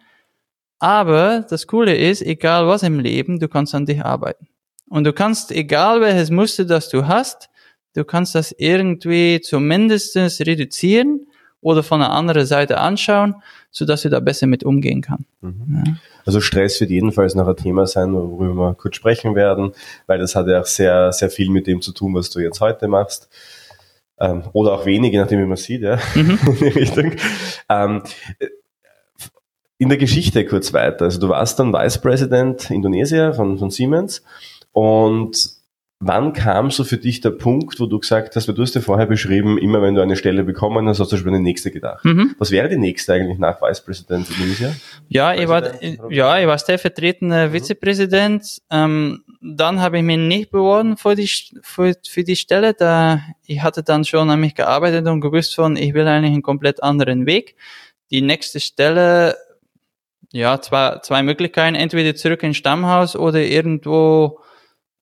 Aber 0.79 1.46
das 1.50 1.68
Coole 1.68 1.96
ist, 1.96 2.22
egal 2.22 2.68
was 2.68 2.84
im 2.84 3.00
Leben, 3.00 3.39
du 3.39 3.50
kannst 3.50 3.75
an 3.75 3.86
dich 3.86 4.03
arbeiten. 4.03 4.48
Und 4.89 5.03
du 5.03 5.13
kannst, 5.13 5.51
egal 5.51 6.01
welches 6.01 6.31
Muster 6.31 6.65
das 6.65 6.89
du 6.89 7.08
hast, 7.08 7.50
du 7.93 8.03
kannst 8.03 8.36
das 8.36 8.53
irgendwie 8.58 9.39
zumindest 9.41 10.15
reduzieren 10.15 11.27
oder 11.62 11.84
von 11.84 12.00
der 12.00 12.12
anderen 12.12 12.46
Seite 12.46 12.79
anschauen, 12.79 13.36
so 13.72 13.86
dass 13.86 14.01
du 14.01 14.10
da 14.10 14.19
besser 14.19 14.48
mit 14.48 14.63
umgehen 14.63 15.01
kannst. 15.01 15.25
Mhm. 15.41 15.84
Ja. 15.86 15.93
Also 16.25 16.41
Stress 16.41 16.79
wird 16.79 16.89
jedenfalls 16.89 17.36
noch 17.36 17.48
ein 17.48 17.55
Thema 17.55 17.86
sein, 17.86 18.13
worüber 18.13 18.55
wir 18.55 18.74
kurz 18.75 18.96
sprechen 18.96 19.36
werden, 19.36 19.74
weil 20.08 20.19
das 20.19 20.36
hat 20.36 20.48
ja 20.48 20.62
auch 20.62 20.65
sehr, 20.65 21.12
sehr 21.12 21.29
viel 21.29 21.50
mit 21.50 21.67
dem 21.67 21.81
zu 21.81 21.91
tun, 21.91 22.15
was 22.15 22.29
du 22.29 22.39
jetzt 22.39 22.62
heute 22.62 22.88
machst. 22.88 23.29
Ähm, 24.19 24.43
oder 24.53 24.74
auch 24.74 24.86
wenig, 24.86 25.13
je 25.13 25.19
nachdem, 25.19 25.39
wie 25.39 25.46
man 25.46 25.58
sieht, 25.58 25.81
ja, 25.81 25.98
mhm. 26.15 26.39
in 26.48 26.55
die 26.55 26.67
Richtung. 26.67 27.13
Ähm, 27.69 28.03
in 29.77 29.88
der 29.88 29.98
Geschichte 29.98 30.46
kurz 30.46 30.74
weiter. 30.74 31.05
Also 31.05 31.19
du 31.19 31.29
warst 31.29 31.58
dann 31.58 31.72
Vice 31.72 32.01
President 32.01 32.69
Indonesia 32.69 33.31
von, 33.31 33.58
von 33.58 33.69
Siemens 33.69 34.24
und 34.71 35.59
wann 36.01 36.31
kam 36.31 36.71
so 36.71 36.85
für 36.85 36.97
dich 36.97 37.19
der 37.19 37.31
Punkt, 37.31 37.79
wo 37.79 37.85
du 37.85 37.99
gesagt 37.99 38.35
hast, 38.35 38.47
weil 38.47 38.55
du 38.55 38.61
hast 38.61 38.73
ja 38.73 38.81
vorher 38.81 39.05
beschrieben, 39.05 39.57
immer 39.57 39.81
wenn 39.81 39.95
du 39.95 40.01
eine 40.01 40.15
Stelle 40.15 40.45
bekommen 40.45 40.88
hast, 40.88 40.99
hast 40.99 41.11
du 41.11 41.17
schon 41.17 41.27
an 41.27 41.33
die 41.33 41.39
nächste 41.41 41.71
gedacht. 41.71 42.05
Mhm. 42.05 42.35
Was 42.39 42.51
wäre 42.51 42.69
die 42.69 42.77
nächste 42.77 43.13
eigentlich 43.13 43.38
nach 43.38 43.61
Vice 43.61 43.83
President 43.83 44.29
Indonesia? 44.29 44.73
Ja, 45.09 45.33
ich 45.33 45.49
war, 45.49 45.83
ja, 46.09 46.39
ich 46.39 46.47
war 46.47 46.57
stellvertretender 46.57 47.49
mhm. 47.49 47.53
Vizepräsident. 47.53 48.61
Ähm, 48.69 49.23
dann 49.41 49.81
habe 49.81 49.97
ich 49.97 50.03
mich 50.03 50.17
nicht 50.17 50.51
beworben 50.51 50.95
für 50.95 51.15
die, 51.15 51.29
für, 51.61 51.93
für 52.07 52.23
die 52.23 52.38
Stelle, 52.38 52.73
da 52.73 53.21
ich 53.45 53.61
hatte 53.61 53.83
dann 53.83 54.05
schon 54.05 54.29
an 54.29 54.39
mich 54.39 54.55
gearbeitet 54.55 55.05
und 55.07 55.19
gewusst 55.19 55.55
von, 55.55 55.75
ich 55.75 55.93
will 55.93 56.07
eigentlich 56.07 56.33
einen 56.33 56.43
komplett 56.43 56.81
anderen 56.81 57.25
Weg. 57.25 57.55
Die 58.09 58.21
nächste 58.21 58.61
Stelle 58.61 59.35
ja, 60.31 60.61
zwei, 60.61 60.99
zwei 61.01 61.23
Möglichkeiten, 61.23 61.75
entweder 61.75 62.15
zurück 62.15 62.43
ins 62.43 62.57
Stammhaus 62.57 63.15
oder 63.15 63.41
irgendwo 63.41 64.39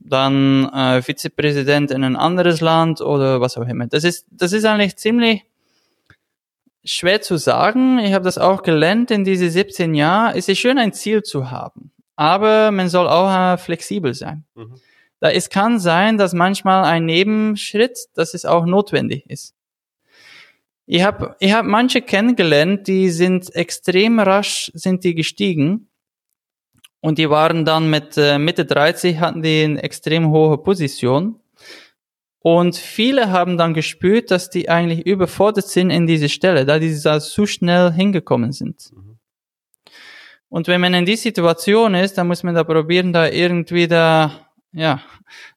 dann 0.09 0.69
äh, 0.69 1.01
Vizepräsident 1.01 1.91
in 1.91 2.03
ein 2.03 2.15
anderes 2.15 2.61
Land 2.61 3.01
oder 3.01 3.41
was 3.41 3.57
auch 3.57 3.67
immer. 3.67 3.87
Das 3.87 4.03
ist, 4.03 4.25
das 4.31 4.53
ist 4.53 4.65
eigentlich 4.65 4.97
ziemlich 4.97 5.43
schwer 6.83 7.21
zu 7.21 7.37
sagen. 7.37 7.99
Ich 7.99 8.13
habe 8.13 8.23
das 8.23 8.37
auch 8.37 8.63
gelernt 8.63 9.11
in 9.11 9.23
diese 9.23 9.49
17 9.49 9.93
Jahren. 9.93 10.35
Es 10.35 10.47
ist 10.47 10.59
schön, 10.59 10.77
ein 10.77 10.93
Ziel 10.93 11.23
zu 11.23 11.51
haben, 11.51 11.91
aber 12.15 12.71
man 12.71 12.89
soll 12.89 13.07
auch 13.07 13.53
äh, 13.53 13.57
flexibel 13.57 14.13
sein. 14.13 14.45
Mhm. 14.55 14.75
Da 15.19 15.31
es 15.31 15.49
kann 15.49 15.79
sein, 15.79 16.17
dass 16.17 16.33
manchmal 16.33 16.85
ein 16.85 17.05
Nebenschritt, 17.05 17.97
dass 18.13 18.33
es 18.33 18.45
auch 18.45 18.65
notwendig 18.65 19.25
ist. 19.27 19.55
Ich 20.85 21.03
habe 21.03 21.35
ich 21.39 21.51
hab 21.51 21.65
manche 21.65 22.01
kennengelernt, 22.01 22.87
die 22.87 23.09
sind 23.09 23.53
extrem 23.55 24.19
rasch 24.19 24.71
sind 24.73 25.03
die 25.03 25.15
gestiegen 25.15 25.89
und 27.01 27.17
die 27.17 27.29
waren 27.29 27.65
dann 27.65 27.89
mit 27.89 28.17
äh, 28.17 28.37
Mitte 28.37 28.65
30 28.65 29.19
hatten 29.19 29.41
die 29.41 29.63
eine 29.63 29.83
extrem 29.83 30.29
hohe 30.29 30.57
Position 30.57 31.39
und 32.39 32.77
viele 32.77 33.31
haben 33.31 33.57
dann 33.57 33.73
gespürt, 33.73 34.31
dass 34.31 34.49
die 34.49 34.69
eigentlich 34.69 35.05
überfordert 35.05 35.67
sind 35.67 35.89
in 35.89 36.07
diese 36.07 36.29
Stelle, 36.29 36.65
da 36.65 36.79
die 36.79 36.97
da 37.01 37.19
zu 37.19 37.45
schnell 37.45 37.91
hingekommen 37.91 38.53
sind. 38.53 38.91
Mhm. 38.93 39.17
Und 40.49 40.67
wenn 40.69 40.79
man 40.79 40.93
in 40.93 41.05
die 41.05 41.17
Situation 41.17 41.93
ist, 41.93 42.17
dann 42.17 42.27
muss 42.27 42.43
man 42.43 42.55
da 42.55 42.63
probieren, 42.63 43.11
da 43.11 43.27
irgendwie 43.27 43.87
da, 43.87 44.47
ja, 44.71 45.01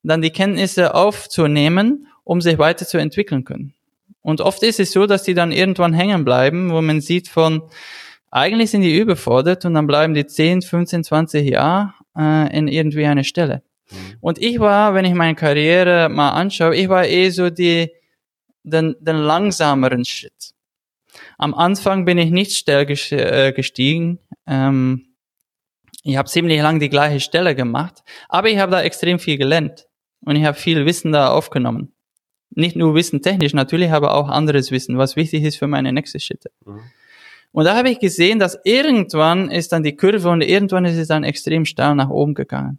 dann 0.02 0.20
die 0.20 0.30
Kenntnisse 0.30 0.94
aufzunehmen, 0.94 2.09
um 2.25 2.40
sich 2.40 2.59
weiterzuentwickeln 2.59 3.44
können. 3.44 3.75
Und 4.20 4.40
oft 4.40 4.62
ist 4.64 4.80
es 4.80 4.90
so, 4.90 5.06
dass 5.06 5.23
die 5.23 5.35
dann 5.35 5.52
irgendwann 5.52 5.94
hängen 5.94 6.25
bleiben, 6.25 6.73
wo 6.73 6.82
man 6.82 7.00
sieht 7.00 7.28
von, 7.28 7.62
eigentlich 8.30 8.70
sind 8.70 8.82
die 8.82 8.96
überfordert 8.96 9.64
und 9.64 9.75
dann 9.75 9.87
bleiben 9.87 10.14
die 10.14 10.26
10, 10.26 10.62
15, 10.62 11.04
20 11.04 11.50
Jahre 11.50 11.94
äh, 12.16 12.56
in 12.56 12.68
irgendwie 12.68 13.06
eine 13.06 13.25
Stelle. 13.25 13.62
Mhm. 13.90 13.96
Und 14.20 14.38
ich 14.38 14.60
war, 14.60 14.94
wenn 14.94 15.04
ich 15.04 15.14
meine 15.14 15.34
Karriere 15.34 16.08
mal 16.08 16.30
anschaue, 16.30 16.76
ich 16.76 16.88
war 16.88 17.06
eh 17.06 17.30
so 17.30 17.50
die, 17.50 17.90
den, 18.62 18.96
den 19.00 19.16
langsameren 19.16 20.04
Schritt. 20.04 20.54
Am 21.38 21.54
Anfang 21.54 22.04
bin 22.04 22.18
ich 22.18 22.30
nicht 22.30 22.56
schnell 22.56 22.87
äh, 22.88 23.52
gestiegen. 23.52 24.20
Ähm, 24.46 25.06
ich 26.02 26.16
habe 26.16 26.28
ziemlich 26.28 26.60
lang 26.60 26.80
die 26.80 26.88
gleiche 26.88 27.20
Stelle 27.20 27.54
gemacht, 27.54 28.02
aber 28.28 28.49
ich 28.49 28.58
habe 28.58 28.72
da 28.72 28.82
extrem 28.82 29.18
viel 29.18 29.37
gelernt 29.37 29.87
und 30.20 30.37
ich 30.37 30.44
habe 30.44 30.56
viel 30.56 30.87
Wissen 30.87 31.12
da 31.12 31.30
aufgenommen 31.30 31.92
nicht 32.50 32.76
nur 32.76 32.94
Wissen 32.94 33.22
technisch, 33.22 33.54
natürlich 33.54 33.92
aber 33.92 34.14
auch 34.14 34.28
anderes 34.28 34.70
Wissen, 34.70 34.99
was 34.99 35.16
wichtig 35.16 35.44
ist 35.44 35.56
für 35.56 35.66
meine 35.66 35.92
nächste 35.92 36.20
Schritte. 36.20 36.50
Mhm. 36.64 36.80
Und 37.52 37.64
da 37.64 37.76
habe 37.76 37.90
ich 37.90 37.99
gesehen, 37.99 38.38
dass 38.38 38.59
irgendwann 38.64 39.50
ist 39.50 39.73
dann 39.73 39.83
die 39.83 39.97
Kurve 39.97 40.28
und 40.28 40.40
irgendwann 40.40 40.85
ist 40.85 40.97
es 40.97 41.09
dann 41.09 41.25
extrem 41.25 41.64
steil 41.64 41.95
nach 41.95 42.09
oben 42.09 42.35
gegangen. 42.35 42.78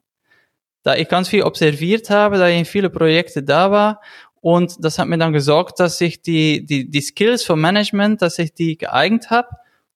Da 0.83 0.95
ich 0.95 1.09
ganz 1.09 1.29
viel 1.29 1.43
observiert 1.43 2.09
habe, 2.09 2.37
da 2.37 2.47
ich 2.47 2.67
viele 2.67 2.89
Projekte 2.89 3.43
da 3.43 3.71
war 3.71 4.01
und 4.39 4.83
das 4.83 4.97
hat 4.97 5.07
mir 5.07 5.17
dann 5.17 5.33
gesorgt, 5.33 5.79
dass 5.79 5.99
ich 6.01 6.21
die, 6.21 6.65
die, 6.65 6.89
die 6.89 7.01
Skills 7.01 7.43
vom 7.43 7.61
Management, 7.61 8.21
dass 8.21 8.39
ich 8.39 8.53
die 8.53 8.77
geeignet 8.77 9.29
habe 9.29 9.49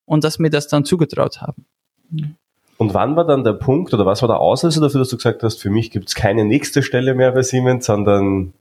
und 0.05 0.23
dass 0.23 0.39
mir 0.39 0.49
das 0.49 0.67
dann 0.67 0.85
zugetraut 0.85 1.41
haben. 1.41 1.65
Und 2.77 2.93
wann 2.93 3.15
war 3.15 3.25
dann 3.25 3.43
der 3.43 3.53
Punkt 3.53 3.93
oder 3.93 4.05
was 4.05 4.21
war 4.21 4.27
der 4.27 4.39
Auslöser 4.39 4.81
dafür, 4.81 4.99
dass 4.99 5.09
du 5.09 5.15
gesagt 5.15 5.41
hast, 5.41 5.61
für 5.61 5.69
mich 5.69 5.89
gibt 5.89 6.09
es 6.09 6.15
keine 6.15 6.45
nächste 6.45 6.83
Stelle 6.83 7.15
mehr 7.15 7.31
bei 7.31 7.41
Siemens, 7.41 7.85
sondern 7.85 8.53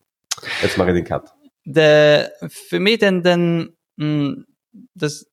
Jetzt 0.62 0.78
mache 0.78 0.90
ich 0.90 0.94
den 0.94 1.04
Cut. 1.04 1.32
Der, 1.64 2.32
für 2.48 2.80
mich 2.80 2.98
denn, 2.98 3.22
denn 3.22 3.72
hm, 3.98 4.46
das, 4.94 5.26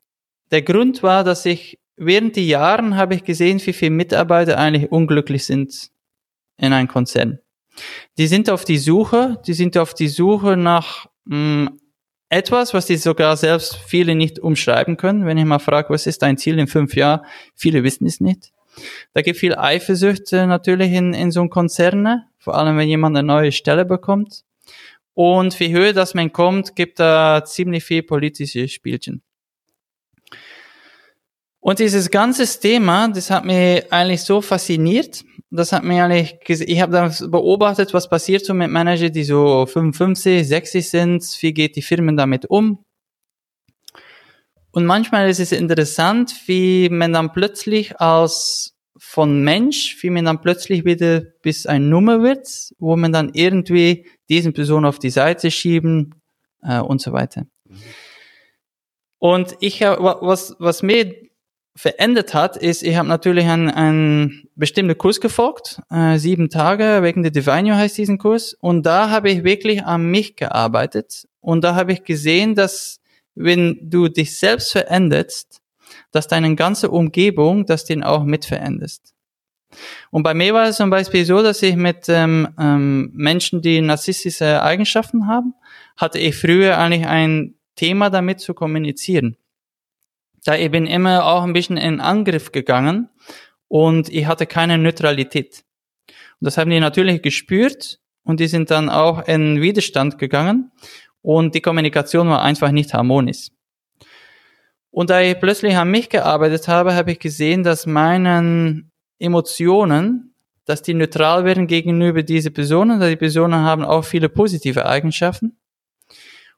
der 0.51 0.61
Grund 0.61 1.03
war, 1.03 1.23
dass 1.23 1.45
ich 1.45 1.79
während 1.95 2.35
die 2.35 2.47
Jahren 2.47 2.95
habe 2.95 3.15
ich 3.15 3.23
gesehen, 3.23 3.61
wie 3.65 3.73
viele 3.73 3.91
Mitarbeiter 3.91 4.57
eigentlich 4.57 4.91
unglücklich 4.91 5.45
sind 5.45 5.91
in 6.57 6.73
einem 6.73 6.87
Konzern. 6.87 7.39
Die 8.17 8.27
sind 8.27 8.49
auf 8.49 8.65
die 8.65 8.77
Suche, 8.77 9.41
die 9.47 9.53
sind 9.53 9.77
auf 9.77 9.93
die 9.93 10.09
Suche 10.09 10.57
nach 10.57 11.07
mh, 11.25 11.67
hm, 11.67 11.79
etwas, 12.29 12.73
was 12.73 12.85
die 12.85 12.95
sogar 12.95 13.35
selbst 13.35 13.75
viele 13.75 14.15
nicht 14.15 14.39
umschreiben 14.39 14.95
können. 14.95 15.25
Wenn 15.25 15.37
ich 15.37 15.43
mal 15.43 15.59
frage, 15.59 15.89
was 15.89 16.07
ist 16.07 16.21
dein 16.21 16.37
Ziel 16.37 16.59
in 16.59 16.67
fünf 16.67 16.95
Jahren? 16.95 17.25
Viele 17.55 17.83
wissen 17.83 18.07
es 18.07 18.21
nicht. 18.21 18.53
Da 19.13 19.21
gibt 19.21 19.37
viel 19.37 19.55
Eifersucht 19.55 20.31
natürlich 20.31 20.93
in, 20.93 21.13
in 21.13 21.31
so 21.31 21.41
einem 21.41 21.49
Konzerne, 21.49 22.27
vor 22.37 22.55
allem 22.55 22.77
wenn 22.77 22.87
jemand 22.87 23.17
eine 23.17 23.27
neue 23.27 23.51
Stelle 23.51 23.83
bekommt. 23.83 24.43
Und 25.13 25.59
wie 25.59 25.73
höher 25.73 25.91
das 25.91 26.13
man 26.13 26.31
kommt, 26.31 26.77
gibt 26.77 27.01
da 27.01 27.43
ziemlich 27.43 27.83
viel 27.83 28.01
politische 28.01 28.69
Spielchen. 28.69 29.21
Und 31.61 31.77
dieses 31.77 32.09
ganze 32.09 32.43
Thema, 32.59 33.07
das 33.07 33.29
hat 33.29 33.45
mich 33.45 33.93
eigentlich 33.93 34.23
so 34.23 34.41
fasziniert. 34.41 35.23
Das 35.51 35.71
hat 35.71 35.83
mir 35.83 36.03
eigentlich, 36.03 36.39
ich 36.47 36.81
habe 36.81 36.91
dann 36.91 37.13
beobachtet, 37.29 37.93
was 37.93 38.09
passiert 38.09 38.43
so 38.43 38.53
mit 38.55 38.71
Managern, 38.71 39.11
die 39.11 39.23
so 39.23 39.67
55, 39.67 40.47
60 40.47 40.89
sind. 40.89 41.37
Wie 41.41 41.53
geht 41.53 41.75
die 41.75 41.83
Firmen 41.83 42.17
damit 42.17 42.47
um? 42.47 42.83
Und 44.71 44.85
manchmal 44.85 45.29
ist 45.29 45.39
es 45.39 45.51
interessant, 45.51 46.33
wie 46.47 46.89
man 46.89 47.13
dann 47.13 47.31
plötzlich 47.31 47.99
als 47.99 48.75
von 48.97 49.43
Mensch, 49.43 49.97
wie 50.01 50.09
man 50.09 50.25
dann 50.25 50.41
plötzlich 50.41 50.83
wieder 50.83 51.21
bis 51.41 51.65
ein 51.67 51.89
Nummer 51.89 52.23
wird, 52.23 52.47
wo 52.79 52.95
man 52.95 53.11
dann 53.11 53.31
irgendwie 53.33 54.07
diesen 54.29 54.53
Person 54.53 54.85
auf 54.85 54.97
die 54.97 55.09
Seite 55.09 55.51
schieben 55.51 56.15
äh, 56.63 56.79
und 56.79 57.01
so 57.01 57.11
weiter. 57.11 57.45
Und 59.19 59.55
ich 59.59 59.81
was 59.81 60.55
was 60.59 60.81
mir 60.81 61.13
verändert 61.81 62.35
hat, 62.35 62.57
ist, 62.57 62.83
ich 62.83 62.95
habe 62.95 63.07
natürlich 63.07 63.47
einen, 63.47 63.71
einen 63.71 64.47
bestimmten 64.55 64.95
Kurs 64.99 65.19
gefolgt, 65.19 65.81
äh, 65.89 66.19
sieben 66.19 66.51
Tage, 66.51 66.99
wegen 67.01 67.23
der 67.23 67.31
Divine 67.31 67.75
heißt 67.75 67.97
diesen 67.97 68.19
Kurs, 68.19 68.53
und 68.53 68.85
da 68.85 69.09
habe 69.09 69.31
ich 69.31 69.43
wirklich 69.43 69.83
an 69.83 70.11
mich 70.11 70.35
gearbeitet 70.35 71.27
und 71.39 71.63
da 71.63 71.73
habe 71.73 71.93
ich 71.93 72.03
gesehen, 72.03 72.53
dass 72.53 72.99
wenn 73.33 73.79
du 73.81 74.09
dich 74.09 74.37
selbst 74.37 74.71
veränderst, 74.73 75.59
dass 76.11 76.27
deine 76.27 76.53
ganze 76.53 76.91
Umgebung, 76.91 77.65
dass 77.65 77.83
den 77.83 78.03
auch 78.03 78.25
mit 78.25 78.45
veränderst. 78.45 79.15
Und 80.11 80.21
bei 80.21 80.35
mir 80.35 80.53
war 80.53 80.67
es 80.67 80.77
zum 80.77 80.91
Beispiel 80.91 81.25
so, 81.25 81.41
dass 81.41 81.63
ich 81.63 81.75
mit 81.75 82.07
ähm, 82.09 82.47
ähm, 82.59 83.09
Menschen, 83.15 83.63
die 83.63 83.81
narzisstische 83.81 84.61
Eigenschaften 84.61 85.25
haben, 85.25 85.55
hatte 85.97 86.19
ich 86.19 86.35
früher 86.35 86.77
eigentlich 86.77 87.07
ein 87.07 87.55
Thema 87.75 88.11
damit 88.11 88.39
zu 88.39 88.53
kommunizieren. 88.53 89.35
Da 90.43 90.55
ich 90.55 90.71
bin 90.71 90.87
immer 90.87 91.25
auch 91.25 91.43
ein 91.43 91.53
bisschen 91.53 91.77
in 91.77 91.99
Angriff 91.99 92.51
gegangen 92.51 93.09
und 93.67 94.09
ich 94.09 94.25
hatte 94.25 94.47
keine 94.47 94.77
Neutralität. 94.77 95.63
Und 96.07 96.45
das 96.45 96.57
haben 96.57 96.71
die 96.71 96.79
natürlich 96.79 97.21
gespürt 97.21 97.99
und 98.23 98.39
die 98.39 98.47
sind 98.47 98.71
dann 98.71 98.89
auch 98.89 99.27
in 99.27 99.61
Widerstand 99.61 100.17
gegangen 100.17 100.71
und 101.21 101.53
die 101.53 101.61
Kommunikation 101.61 102.29
war 102.29 102.41
einfach 102.41 102.71
nicht 102.71 102.93
harmonisch. 102.93 103.49
Und 104.89 105.09
da 105.09 105.21
ich 105.21 105.39
plötzlich 105.39 105.75
an 105.77 105.89
mich 105.89 106.09
gearbeitet 106.09 106.67
habe, 106.67 106.95
habe 106.95 107.11
ich 107.13 107.19
gesehen, 107.19 107.63
dass 107.63 107.85
meinen 107.85 108.91
Emotionen, 109.19 110.33
dass 110.65 110.81
die 110.81 110.93
neutral 110.93 111.45
werden 111.45 111.67
gegenüber 111.67 112.23
diese 112.23 112.51
Personen, 112.51 112.99
da 112.99 113.07
die 113.07 113.15
Personen 113.15 113.61
haben 113.63 113.85
auch 113.85 114.03
viele 114.03 114.27
positive 114.27 114.85
Eigenschaften. 114.85 115.57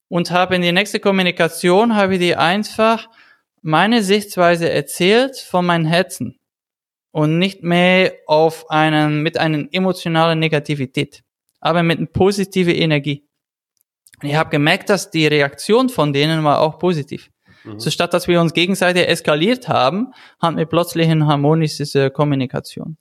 Und 0.07 0.31
habe 0.31 0.55
in 0.55 0.61
die 0.61 0.71
nächste 0.71 0.99
Kommunikation, 0.99 1.95
habe 1.95 2.15
ich 2.15 2.19
die 2.19 2.35
einfach 2.35 3.07
meine 3.63 4.03
Sichtweise 4.03 4.69
erzählt 4.69 5.37
von 5.37 5.65
meinem 5.65 5.85
Herzen 5.85 6.39
und 7.11 7.39
nicht 7.39 7.63
mehr 7.63 8.13
auf 8.27 8.69
einen, 8.69 9.23
mit 9.23 9.37
einer 9.37 9.67
emotionalen 9.71 10.39
Negativität, 10.39 11.23
aber 11.59 11.81
mit 11.81 11.97
einer 11.97 12.07
positiven 12.07 12.75
Energie 12.75 13.25
ich 14.23 14.35
habe 14.35 14.49
gemerkt, 14.49 14.89
dass 14.89 15.11
die 15.11 15.27
Reaktion 15.27 15.89
von 15.89 16.13
denen 16.13 16.43
war 16.43 16.61
auch 16.61 16.79
positiv. 16.79 17.29
Mhm. 17.63 17.79
So 17.79 17.89
statt 17.89 18.13
dass 18.13 18.27
wir 18.27 18.39
uns 18.41 18.53
gegenseitig 18.53 19.07
eskaliert 19.07 19.67
haben, 19.67 20.13
hatten 20.41 20.57
wir 20.57 20.65
plötzlich 20.65 21.09
eine 21.09 21.27
harmonische 21.27 22.09
Kommunikation. 22.09 22.97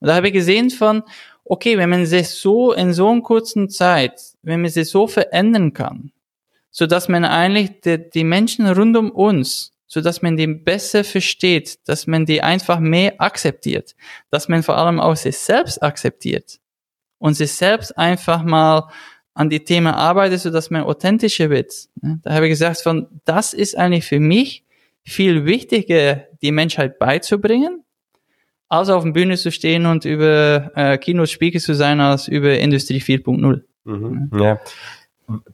Und 0.00 0.08
da 0.08 0.14
habe 0.14 0.28
ich 0.28 0.32
gesehen 0.32 0.70
von, 0.70 1.02
okay, 1.44 1.78
wenn 1.78 1.90
man 1.90 2.06
sich 2.06 2.28
so 2.28 2.72
in 2.72 2.92
so 2.92 3.08
einer 3.08 3.22
kurzen 3.22 3.68
Zeit, 3.68 4.20
wenn 4.42 4.60
man 4.60 4.70
sich 4.70 4.88
so 4.88 5.06
verändern 5.06 5.72
kann, 5.72 6.12
so 6.70 6.86
dass 6.86 7.08
man 7.08 7.24
eigentlich 7.24 7.80
die, 7.80 8.10
die 8.10 8.24
Menschen 8.24 8.66
rund 8.66 8.96
um 8.96 9.10
uns, 9.10 9.72
so 9.92 10.00
dass 10.00 10.22
man 10.22 10.36
die 10.36 10.46
besser 10.46 11.02
versteht, 11.02 11.80
dass 11.88 12.06
man 12.06 12.24
die 12.24 12.42
einfach 12.42 12.78
mehr 12.78 13.20
akzeptiert, 13.20 13.96
dass 14.30 14.48
man 14.48 14.62
vor 14.62 14.78
allem 14.78 15.00
auch 15.00 15.16
sich 15.16 15.36
selbst 15.36 15.82
akzeptiert 15.82 16.60
und 17.18 17.34
sich 17.34 17.52
selbst 17.52 17.98
einfach 17.98 18.44
mal 18.44 18.88
an 19.34 19.50
die 19.50 19.64
Themen 19.64 19.92
arbeite, 19.92 20.38
so 20.38 20.50
dass 20.50 20.70
man 20.70 20.84
authentischer 20.84 21.50
wird. 21.50 21.72
Da 22.22 22.34
habe 22.34 22.46
ich 22.46 22.52
gesagt, 22.52 22.80
von, 22.82 23.08
das 23.24 23.52
ist 23.52 23.76
eigentlich 23.76 24.04
für 24.04 24.20
mich 24.20 24.64
viel 25.02 25.44
wichtiger, 25.44 26.26
die 26.40 26.52
Menschheit 26.52 27.00
beizubringen, 27.00 27.82
als 28.68 28.90
auf 28.90 29.02
der 29.02 29.10
Bühne 29.10 29.36
zu 29.36 29.50
stehen 29.50 29.86
und 29.86 30.04
über 30.04 30.70
äh, 30.76 30.98
Kinos 30.98 31.32
Speaker 31.32 31.58
zu 31.58 31.74
sein, 31.74 32.00
als 32.00 32.28
über 32.28 32.56
Industrie 32.58 33.00
4.0. 33.00 33.62
Mhm. 33.84 34.30
Ja. 34.38 34.60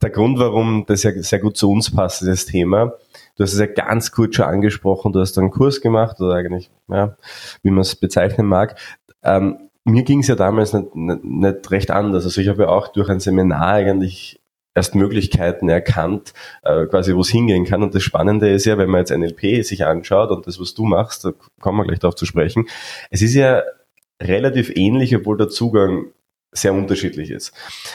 Der 0.01 0.11
Grund, 0.11 0.39
warum 0.39 0.85
das 0.87 1.03
ja 1.03 1.12
sehr 1.23 1.39
gut 1.39 1.57
zu 1.57 1.71
uns 1.71 1.95
passt, 1.95 2.27
das 2.27 2.47
Thema, 2.47 2.95
du 3.37 3.45
hast 3.45 3.53
es 3.53 3.61
ja 3.61 3.67
ganz 3.67 4.11
kurz 4.11 4.37
schon 4.37 4.47
angesprochen, 4.47 5.12
du 5.12 5.21
hast 5.21 5.39
einen 5.39 5.51
Kurs 5.51 5.81
gemacht, 5.81 6.21
oder 6.21 6.35
eigentlich, 6.35 6.71
ja, 6.89 7.17
wie 7.62 7.71
man 7.71 7.81
es 7.81 7.95
bezeichnen 7.95 8.47
mag. 8.47 8.79
Ähm, 9.23 9.59
mir 9.85 10.03
ging 10.03 10.21
es 10.21 10.29
ja 10.29 10.35
damals 10.35 10.73
nicht, 10.73 10.95
nicht, 10.95 11.25
nicht 11.25 11.71
recht 11.71 11.91
anders. 11.91 12.25
Also 12.25 12.41
ich 12.41 12.49
habe 12.49 12.65
ja 12.65 12.69
auch 12.69 12.89
durch 12.89 13.09
ein 13.09 13.21
Seminar 13.21 13.69
eigentlich 13.75 14.41
erst 14.75 14.95
Möglichkeiten 14.95 15.69
erkannt, 15.69 16.35
äh, 16.62 16.87
quasi 16.87 17.15
wo 17.15 17.21
es 17.21 17.31
hingehen 17.31 17.65
kann. 17.65 17.83
Und 17.83 17.95
das 17.95 18.03
Spannende 18.03 18.51
ist 18.51 18.67
ja, 18.67 18.79
wenn 18.79 18.91
man 18.91 19.01
jetzt 19.01 19.17
NLP 19.17 19.65
sich 19.65 19.87
anschaut 19.87 20.31
und 20.31 20.47
das, 20.47 20.61
was 20.61 20.75
du 20.75 20.85
machst, 20.85 21.25
da 21.25 21.33
kommen 21.61 21.79
wir 21.79 21.85
gleich 21.85 21.99
darauf 21.99 22.15
zu 22.15 22.27
sprechen, 22.27 22.67
es 23.11 23.23
ist 23.23 23.35
ja 23.35 23.62
relativ 24.23 24.71
ähnlich, 24.75 25.17
obwohl 25.17 25.37
der 25.37 25.49
Zugang 25.49 26.07
sehr 26.57 26.73
unterschiedlich 26.73 27.31
ist. 27.31 27.53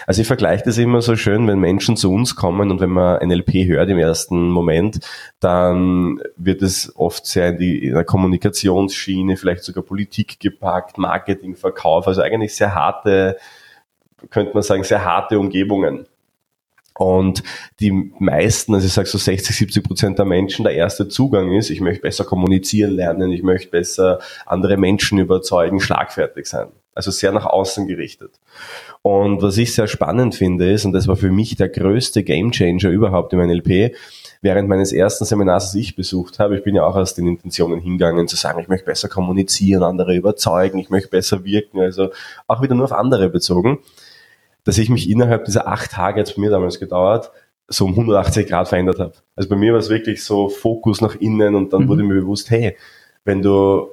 Also 0.07 0.21
ich 0.21 0.27
vergleiche 0.27 0.63
das 0.65 0.77
immer 0.77 1.01
so 1.01 1.15
schön, 1.15 1.47
wenn 1.47 1.59
Menschen 1.59 1.97
zu 1.97 2.11
uns 2.11 2.35
kommen 2.35 2.71
und 2.71 2.79
wenn 2.79 2.89
man 2.89 3.25
NLP 3.25 3.67
hört 3.67 3.89
im 3.89 3.97
ersten 3.97 4.49
Moment, 4.49 4.99
dann 5.39 6.21
wird 6.37 6.61
es 6.61 6.93
oft 6.95 7.25
sehr 7.25 7.49
in, 7.49 7.57
die, 7.57 7.87
in 7.87 7.93
der 7.93 8.05
Kommunikationsschiene, 8.05 9.37
vielleicht 9.37 9.63
sogar 9.63 9.83
Politik 9.83 10.39
gepackt, 10.39 10.97
Marketing, 10.97 11.55
Verkauf, 11.55 12.07
also 12.07 12.21
eigentlich 12.21 12.55
sehr 12.55 12.73
harte, 12.73 13.37
könnte 14.29 14.53
man 14.53 14.63
sagen, 14.63 14.83
sehr 14.83 15.03
harte 15.03 15.39
Umgebungen. 15.39 16.05
Und 17.01 17.41
die 17.79 17.91
meisten, 18.19 18.75
also 18.75 18.85
ich 18.85 18.93
sage 18.93 19.09
so 19.09 19.17
60, 19.17 19.55
70 19.55 19.83
Prozent 19.83 20.19
der 20.19 20.25
Menschen, 20.25 20.63
der 20.63 20.75
erste 20.75 21.07
Zugang 21.07 21.51
ist, 21.51 21.71
ich 21.71 21.81
möchte 21.81 22.03
besser 22.03 22.25
kommunizieren 22.25 22.91
lernen, 22.91 23.31
ich 23.31 23.41
möchte 23.41 23.71
besser 23.71 24.19
andere 24.45 24.77
Menschen 24.77 25.17
überzeugen, 25.17 25.79
schlagfertig 25.79 26.45
sein 26.45 26.67
also 26.93 27.09
sehr 27.09 27.31
nach 27.31 27.45
außen 27.45 27.87
gerichtet. 27.87 28.31
Und 29.01 29.41
was 29.41 29.57
ich 29.57 29.73
sehr 29.73 29.87
spannend 29.87 30.35
finde 30.35 30.69
ist, 30.69 30.83
und 30.83 30.91
das 30.91 31.07
war 31.07 31.15
für 31.15 31.31
mich 31.31 31.55
der 31.55 31.69
größte 31.69 32.21
Gamechanger 32.21 32.89
überhaupt 32.89 33.31
im 33.31 33.39
NLP, 33.39 33.95
während 34.41 34.67
meines 34.67 34.91
ersten 34.91 35.23
Seminars, 35.23 35.67
das 35.67 35.75
ich 35.75 35.95
besucht 35.95 36.37
habe, 36.37 36.57
ich 36.57 36.63
bin 36.63 36.75
ja 36.75 36.85
auch 36.85 36.97
aus 36.97 37.13
den 37.13 37.27
Intentionen 37.27 37.79
hingegangen 37.79 38.27
zu 38.27 38.35
sagen, 38.35 38.59
ich 38.59 38.67
möchte 38.67 38.85
besser 38.85 39.07
kommunizieren, 39.07 39.83
andere 39.83 40.15
überzeugen, 40.15 40.79
ich 40.79 40.89
möchte 40.89 41.09
besser 41.09 41.45
wirken, 41.45 41.79
also 41.79 42.09
auch 42.45 42.61
wieder 42.61 42.75
nur 42.75 42.85
auf 42.85 42.91
andere 42.91 43.29
bezogen, 43.29 43.79
dass 44.63 44.77
ich 44.77 44.89
mich 44.89 45.09
innerhalb 45.09 45.45
dieser 45.45 45.67
acht 45.67 45.91
Tage, 45.91 46.19
jetzt 46.19 46.35
bei 46.35 46.41
mir 46.41 46.49
damals 46.49 46.79
gedauert, 46.79 47.31
so 47.67 47.85
um 47.85 47.91
180 47.91 48.47
Grad 48.47 48.67
verändert 48.67 48.99
habe. 48.99 49.13
Also 49.35 49.49
bei 49.49 49.55
mir 49.55 49.73
war 49.73 49.79
es 49.79 49.89
wirklich 49.89 50.23
so 50.23 50.49
Fokus 50.49 51.01
nach 51.01 51.15
innen 51.15 51.55
und 51.55 51.73
dann 51.73 51.83
mhm. 51.83 51.87
wurde 51.87 52.03
mir 52.03 52.15
bewusst, 52.15 52.49
hey, 52.49 52.77
wenn 53.23 53.41
du 53.41 53.89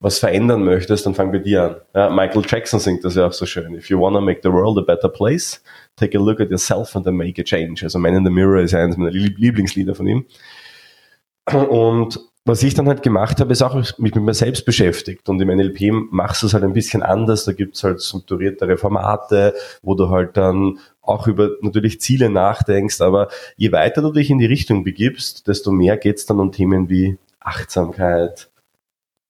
was 0.00 0.18
verändern 0.18 0.64
möchtest, 0.64 1.04
dann 1.04 1.14
fang 1.14 1.30
bei 1.30 1.38
dir 1.38 1.62
an. 1.62 1.76
Ja, 1.94 2.10
Michael 2.10 2.42
Jackson 2.46 2.80
singt 2.80 3.04
das 3.04 3.16
ja 3.16 3.26
auch 3.26 3.32
so 3.32 3.44
schön. 3.44 3.74
If 3.74 3.90
you 3.90 4.00
wanna 4.00 4.20
make 4.20 4.40
the 4.42 4.50
world 4.50 4.78
a 4.78 4.80
better 4.80 5.08
place, 5.08 5.62
take 5.96 6.16
a 6.16 6.20
look 6.20 6.40
at 6.40 6.50
yourself 6.50 6.96
and 6.96 7.04
then 7.04 7.16
make 7.16 7.40
a 7.40 7.44
change. 7.44 7.84
Also 7.84 7.98
Man 7.98 8.14
in 8.14 8.24
the 8.24 8.30
Mirror 8.30 8.62
ist 8.62 8.74
eines 8.74 8.96
meiner 8.96 9.10
Lieblingslieder 9.10 9.94
von 9.94 10.06
ihm. 10.06 10.26
Und 11.52 12.18
was 12.44 12.62
ich 12.62 12.74
dann 12.74 12.88
halt 12.88 13.02
gemacht 13.02 13.38
habe, 13.40 13.52
ist 13.52 13.62
auch 13.62 13.74
mich 13.74 13.98
mit 13.98 14.16
mir 14.16 14.34
selbst 14.34 14.64
beschäftigt. 14.64 15.28
Und 15.28 15.40
im 15.40 15.48
NLP 15.48 15.92
machst 16.10 16.42
du 16.42 16.46
es 16.46 16.54
halt 16.54 16.64
ein 16.64 16.72
bisschen 16.72 17.02
anders. 17.02 17.44
Da 17.44 17.52
gibt's 17.52 17.84
halt 17.84 18.02
strukturiertere 18.02 18.78
Formate, 18.78 19.54
wo 19.82 19.94
du 19.94 20.08
halt 20.08 20.36
dann 20.36 20.78
auch 21.02 21.26
über 21.26 21.50
natürlich 21.60 22.00
Ziele 22.00 22.30
nachdenkst. 22.30 23.00
Aber 23.02 23.28
je 23.56 23.72
weiter 23.72 24.00
du 24.00 24.10
dich 24.10 24.30
in 24.30 24.38
die 24.38 24.46
Richtung 24.46 24.84
begibst, 24.84 25.48
desto 25.48 25.70
mehr 25.70 25.98
geht's 25.98 26.24
dann 26.24 26.40
um 26.40 26.50
Themen 26.50 26.88
wie 26.88 27.18
Achtsamkeit, 27.40 28.48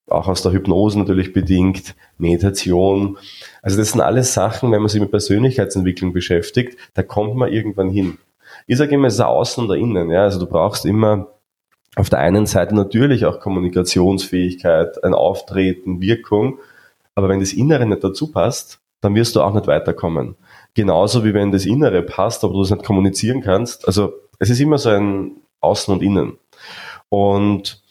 auch 0.08 0.28
aus 0.28 0.42
der 0.42 0.52
Hypnose 0.52 0.98
natürlich 0.98 1.32
bedingt, 1.32 1.94
Meditation. 2.18 3.18
Also 3.62 3.76
das 3.76 3.92
sind 3.92 4.00
alles 4.00 4.34
Sachen, 4.34 4.70
wenn 4.70 4.80
man 4.80 4.88
sich 4.88 5.00
mit 5.00 5.10
Persönlichkeitsentwicklung 5.10 6.12
beschäftigt, 6.12 6.78
da 6.94 7.02
kommt 7.02 7.36
man 7.36 7.52
irgendwann 7.52 7.90
hin. 7.90 8.18
Ich 8.66 8.78
sage 8.78 8.94
immer, 8.94 9.08
es 9.08 9.14
ist 9.14 9.20
außen 9.20 9.64
oder 9.64 9.76
innen. 9.76 10.10
Ja? 10.10 10.24
Also 10.24 10.38
du 10.38 10.46
brauchst 10.46 10.84
immer 10.84 11.28
auf 11.96 12.08
der 12.08 12.20
einen 12.20 12.46
Seite 12.46 12.74
natürlich 12.74 13.24
auch 13.24 13.40
Kommunikationsfähigkeit, 13.40 15.02
ein 15.04 15.14
Auftreten, 15.14 16.00
Wirkung, 16.00 16.58
aber 17.14 17.28
wenn 17.28 17.40
das 17.40 17.52
Innere 17.52 17.86
nicht 17.86 18.04
dazu 18.04 18.30
passt, 18.30 18.80
dann 19.00 19.14
wirst 19.14 19.34
du 19.34 19.42
auch 19.42 19.54
nicht 19.54 19.66
weiterkommen. 19.66 20.36
Genauso 20.74 21.24
wie 21.24 21.34
wenn 21.34 21.52
das 21.52 21.66
Innere 21.66 22.02
passt, 22.02 22.44
aber 22.44 22.52
du 22.52 22.62
es 22.62 22.70
nicht 22.70 22.84
kommunizieren 22.84 23.40
kannst. 23.40 23.86
Also 23.86 24.12
es 24.38 24.50
ist 24.50 24.60
immer 24.60 24.78
so 24.78 24.90
ein 24.90 25.32
Außen 25.60 25.92
und 25.92 26.02
Innen. 26.02 26.38
Und 27.08 27.82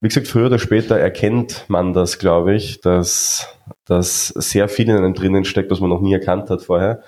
wie 0.00 0.08
gesagt, 0.08 0.26
früher 0.26 0.46
oder 0.46 0.58
später 0.58 0.98
erkennt 0.98 1.64
man 1.68 1.92
das, 1.92 2.18
glaube 2.18 2.54
ich, 2.54 2.80
dass, 2.80 3.46
dass 3.84 4.28
sehr 4.28 4.68
viel 4.68 4.88
in 4.88 4.96
einem 4.96 5.14
drinnen 5.14 5.44
steckt, 5.44 5.70
was 5.70 5.80
man 5.80 5.90
noch 5.90 6.00
nie 6.00 6.12
erkannt 6.12 6.50
hat 6.50 6.62
vorher. 6.62 7.02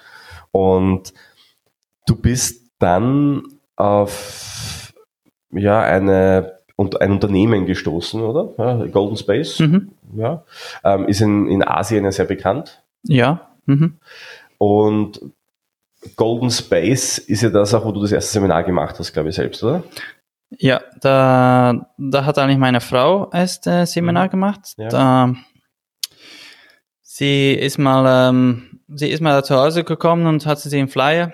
Und 0.53 1.13
Du 2.07 2.17
bist 2.17 2.71
dann 2.79 3.43
auf 3.77 4.74
ja, 5.55 5.81
eine, 5.81 6.59
ein 6.77 7.13
Unternehmen 7.13 7.67
gestoßen, 7.67 8.21
oder? 8.21 8.53
Ja, 8.59 8.87
Golden 8.87 9.17
Space, 9.17 9.61
mhm. 9.61 9.93
ja. 10.17 10.45
Ähm, 10.83 11.07
ist 11.07 11.21
in, 11.21 11.49
in 11.49 11.67
Asien 11.67 12.05
ja 12.05 12.13
sehr 12.13 12.27
bekannt. 12.27 12.83
Ja. 13.03 13.49
Mhm. 13.67 13.99
Und 14.59 15.21
Golden 16.17 16.51
Space 16.51 17.19
ist 17.19 17.43
ja 17.43 17.51
das 17.51 17.75
auch, 17.75 17.85
wo 17.85 17.93
du 17.93 18.03
das 18.03 18.13
erste 18.13 18.33
Seminar 18.33 18.65
gemacht 18.65 18.99
hast, 18.99 19.13
glaube 19.13 19.31
ich, 19.31 19.35
selbst, 19.35 19.63
oder? 19.63 19.83
Ja, 20.51 20.81
da, 21.01 21.87
da 21.97 22.25
hat 22.25 22.39
eigentlich 22.39 22.59
meine 22.59 22.81
Frau 22.81 23.31
erst 23.33 23.67
äh, 23.67 23.87
Seminar 23.87 24.27
mhm. 24.27 24.31
gemacht. 24.31 24.75
Ja. 24.77 24.89
Da, 24.89 25.35
sie 27.03 27.53
ist 27.53 27.79
mal, 27.79 28.29
ähm, 28.29 28.81
sie 28.89 29.09
ist 29.09 29.21
mal 29.21 29.45
zu 29.45 29.57
Hause 29.57 29.85
gekommen 29.85 30.27
und 30.27 30.47
hat 30.47 30.61
sie 30.61 30.79
einen 30.79 30.89
Flyer 30.89 31.33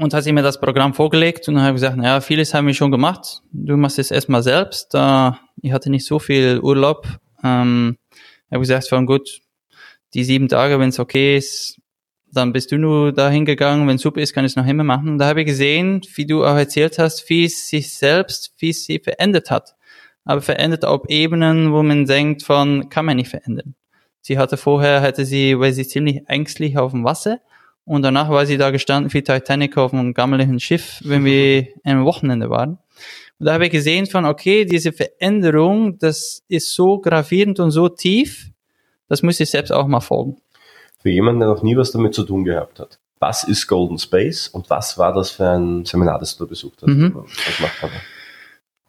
und 0.00 0.14
hat 0.14 0.24
sie 0.24 0.32
mir 0.32 0.42
das 0.42 0.58
Programm 0.58 0.94
vorgelegt 0.94 1.46
und 1.48 1.60
habe 1.60 1.74
gesagt, 1.74 1.96
naja, 1.96 2.22
vieles 2.22 2.54
haben 2.54 2.66
wir 2.66 2.72
schon 2.72 2.90
gemacht. 2.90 3.42
Du 3.52 3.76
machst 3.76 3.98
es 3.98 4.10
erstmal 4.10 4.42
selbst. 4.42 4.94
Da, 4.94 5.38
ich 5.60 5.72
hatte 5.72 5.90
nicht 5.90 6.06
so 6.06 6.18
viel 6.18 6.58
Urlaub. 6.60 7.06
Ähm, 7.44 7.98
habe 8.50 8.60
gesagt, 8.60 8.88
von 8.88 9.04
gut, 9.04 9.40
die 10.14 10.24
sieben 10.24 10.48
Tage, 10.48 10.80
wenn 10.80 10.88
es 10.88 10.98
okay 10.98 11.36
ist, 11.36 11.78
dann 12.32 12.52
bist 12.52 12.72
du 12.72 12.78
nur 12.78 13.12
dahin 13.12 13.44
gegangen, 13.44 13.86
wenn 13.88 13.98
super 13.98 14.20
ist, 14.20 14.32
kann 14.32 14.44
ich 14.46 14.52
es 14.52 14.56
noch 14.56 14.66
immer 14.66 14.84
machen. 14.84 15.10
Und 15.10 15.18
da 15.18 15.26
habe 15.26 15.40
ich 15.40 15.46
gesehen, 15.46 16.00
wie 16.14 16.24
du 16.24 16.44
auch 16.44 16.56
erzählt 16.56 16.98
hast, 16.98 17.28
wie 17.28 17.44
es 17.44 17.68
sich 17.68 17.92
selbst, 17.94 18.54
wie 18.58 18.70
es 18.70 18.84
sie 18.84 19.00
verändert 19.00 19.50
hat. 19.50 19.74
Aber 20.24 20.40
verändert 20.40 20.86
auf 20.86 21.02
Ebenen, 21.08 21.72
wo 21.72 21.82
man 21.82 22.06
denkt 22.06 22.42
von, 22.42 22.88
kann 22.88 23.04
man 23.04 23.16
nicht 23.16 23.28
verändern. 23.28 23.74
Sie 24.22 24.38
hatte 24.38 24.56
vorher, 24.56 25.02
hatte 25.02 25.26
sie, 25.26 25.58
weil 25.58 25.72
sie 25.72 25.86
ziemlich 25.86 26.22
ängstlich 26.26 26.78
auf 26.78 26.92
dem 26.92 27.04
Wasser 27.04 27.40
und 27.84 28.02
danach 28.02 28.28
war 28.28 28.46
sie 28.46 28.56
da 28.56 28.70
gestanden 28.70 29.12
wie 29.12 29.22
Titanic 29.22 29.76
auf 29.76 29.92
einem 29.92 30.14
gammeligen 30.14 30.60
Schiff, 30.60 31.00
wenn 31.04 31.24
wir 31.24 31.68
am 31.84 32.04
Wochenende 32.04 32.50
waren. 32.50 32.78
Und 33.38 33.46
da 33.46 33.54
habe 33.54 33.66
ich 33.66 33.72
gesehen 33.72 34.06
von, 34.06 34.26
okay, 34.26 34.64
diese 34.64 34.92
Veränderung, 34.92 35.98
das 35.98 36.42
ist 36.48 36.74
so 36.74 36.98
gravierend 36.98 37.58
und 37.58 37.70
so 37.70 37.88
tief, 37.88 38.50
das 39.08 39.22
muss 39.22 39.40
ich 39.40 39.50
selbst 39.50 39.72
auch 39.72 39.86
mal 39.86 40.00
folgen 40.00 40.36
für 41.00 41.10
jemanden, 41.10 41.40
der 41.40 41.48
noch 41.48 41.62
nie 41.62 41.76
was 41.76 41.90
damit 41.90 42.14
zu 42.14 42.24
tun 42.24 42.44
gehabt 42.44 42.78
hat. 42.78 42.98
Was 43.18 43.44
ist 43.44 43.66
Golden 43.66 43.98
Space 43.98 44.48
und 44.48 44.70
was 44.70 44.96
war 44.96 45.12
das 45.12 45.30
für 45.30 45.48
ein 45.48 45.84
Seminar, 45.84 46.18
das 46.18 46.36
du 46.36 46.46
besucht 46.46 46.82
hast? 46.82 46.88
Mhm. 46.88 47.24
Da? 47.60 47.88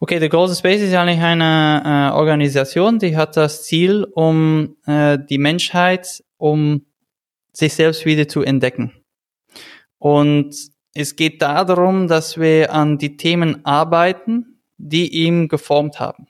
Okay, 0.00 0.18
der 0.18 0.28
Golden 0.28 0.54
Space 0.54 0.80
ist 0.80 0.94
eigentlich 0.94 1.20
eine 1.20 2.10
äh, 2.12 2.16
Organisation, 2.16 2.98
die 2.98 3.16
hat 3.16 3.36
das 3.36 3.64
Ziel, 3.64 4.06
um 4.14 4.76
äh, 4.86 5.18
die 5.18 5.38
Menschheit, 5.38 6.24
um 6.38 6.86
sich 7.52 7.74
selbst 7.74 8.04
wieder 8.04 8.28
zu 8.28 8.42
entdecken. 8.42 8.92
Und 9.98 10.54
es 10.94 11.16
geht 11.16 11.40
darum, 11.42 12.08
dass 12.08 12.38
wir 12.38 12.72
an 12.72 12.98
die 12.98 13.16
Themen 13.16 13.64
arbeiten, 13.64 14.60
die 14.76 15.24
ihm 15.24 15.48
geformt 15.48 16.00
haben. 16.00 16.26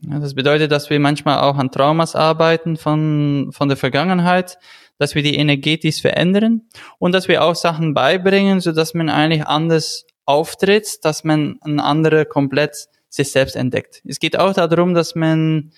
Das 0.00 0.34
bedeutet, 0.34 0.72
dass 0.72 0.90
wir 0.90 0.98
manchmal 0.98 1.38
auch 1.38 1.56
an 1.56 1.70
Traumas 1.70 2.16
arbeiten 2.16 2.76
von, 2.76 3.50
von 3.52 3.68
der 3.68 3.76
Vergangenheit, 3.76 4.58
dass 4.98 5.14
wir 5.14 5.22
die 5.22 5.36
energetisch 5.36 6.00
verändern 6.00 6.62
und 6.98 7.12
dass 7.12 7.28
wir 7.28 7.44
auch 7.44 7.54
Sachen 7.54 7.94
beibringen, 7.94 8.60
so 8.60 8.72
dass 8.72 8.94
man 8.94 9.08
eigentlich 9.08 9.46
anders 9.46 10.06
auftritt, 10.24 11.04
dass 11.04 11.24
man 11.24 11.58
ein 11.62 11.78
anderer 11.78 12.24
komplett 12.24 12.88
sich 13.08 13.30
selbst 13.30 13.54
entdeckt. 13.54 14.02
Es 14.04 14.18
geht 14.18 14.38
auch 14.38 14.52
darum, 14.52 14.94
dass 14.94 15.14
man 15.14 15.72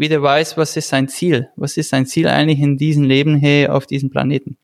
wieder 0.00 0.22
weiß, 0.22 0.56
was 0.56 0.76
ist 0.76 0.88
sein 0.88 1.08
Ziel? 1.08 1.50
Was 1.56 1.76
ist 1.76 1.90
sein 1.90 2.06
Ziel 2.06 2.26
eigentlich 2.26 2.58
in 2.58 2.76
diesem 2.78 3.04
Leben 3.04 3.36
hier 3.36 3.74
auf 3.74 3.86
diesem 3.86 4.10
Planeten? 4.10 4.56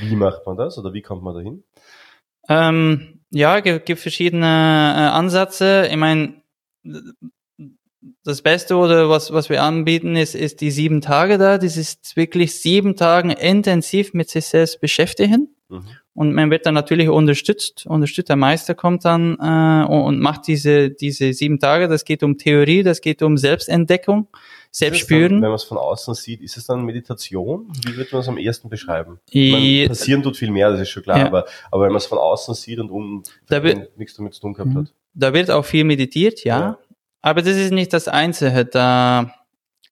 Wie 0.00 0.16
macht 0.16 0.44
man 0.44 0.56
das 0.56 0.76
oder 0.78 0.92
wie 0.92 1.02
kommt 1.02 1.22
man 1.22 1.34
dahin? 1.34 1.64
Ähm, 2.48 3.20
ja, 3.30 3.58
es 3.58 3.84
gibt 3.84 4.00
verschiedene 4.00 4.44
äh, 4.46 5.08
Ansätze. 5.10 5.88
Ich 5.90 5.96
meine, 5.96 6.42
das 8.24 8.42
Beste 8.42 8.76
oder 8.76 9.08
was, 9.08 9.32
was 9.32 9.48
wir 9.48 9.62
anbieten, 9.62 10.16
ist, 10.16 10.34
ist 10.34 10.60
die 10.60 10.70
sieben 10.70 11.00
Tage 11.00 11.38
da. 11.38 11.58
Das 11.58 11.76
ist 11.76 12.16
wirklich 12.16 12.60
sieben 12.60 12.96
Tage 12.96 13.32
intensiv 13.32 14.12
mit 14.12 14.28
sich 14.28 14.46
selbst 14.46 14.80
beschäftigen. 14.80 15.55
Mhm. 15.68 15.84
Und 16.14 16.32
man 16.32 16.50
wird 16.50 16.64
dann 16.64 16.74
natürlich 16.74 17.08
unterstützt. 17.08 17.86
Unterstützt 17.86 18.28
der 18.28 18.36
Meister 18.36 18.74
kommt 18.74 19.04
dann 19.04 19.36
äh, 19.40 19.86
und 19.86 20.20
macht 20.20 20.46
diese, 20.46 20.90
diese 20.90 21.32
sieben 21.32 21.58
Tage. 21.58 21.88
Das 21.88 22.04
geht 22.04 22.22
um 22.22 22.38
Theorie, 22.38 22.82
das 22.82 23.00
geht 23.00 23.22
um 23.22 23.36
Selbstentdeckung, 23.36 24.28
Selbstspüren. 24.70 25.34
Dann, 25.34 25.42
wenn 25.42 25.48
man 25.48 25.56
es 25.56 25.64
von 25.64 25.78
außen 25.78 26.14
sieht, 26.14 26.40
ist 26.40 26.56
es 26.56 26.66
dann 26.66 26.84
Meditation? 26.84 27.70
Wie 27.84 27.96
wird 27.96 28.12
man 28.12 28.20
es 28.20 28.28
am 28.28 28.38
ersten 28.38 28.68
beschreiben? 28.68 29.18
meine, 29.52 29.88
passieren 29.88 30.22
tut 30.22 30.36
viel 30.36 30.50
mehr, 30.50 30.70
das 30.70 30.80
ist 30.80 30.90
schon 30.90 31.02
klar. 31.02 31.18
Ja. 31.18 31.26
Aber, 31.26 31.46
aber 31.70 31.84
wenn 31.84 31.92
man 31.92 31.98
es 31.98 32.06
von 32.06 32.18
außen 32.18 32.54
sieht 32.54 32.78
und 32.78 32.90
um, 32.90 33.22
da 33.48 33.62
wird, 33.62 33.98
nichts 33.98 34.14
damit 34.14 34.34
zu 34.34 34.40
tun 34.40 34.54
gehabt 34.54 34.74
hat. 34.74 34.94
Da 35.14 35.34
wird 35.34 35.50
auch 35.50 35.64
viel 35.64 35.84
meditiert, 35.84 36.44
ja. 36.44 36.60
ja. 36.60 36.78
Aber 37.22 37.42
das 37.42 37.56
ist 37.56 37.72
nicht 37.72 37.92
das 37.92 38.06
Einzige. 38.06 38.64
Da, 38.64 39.34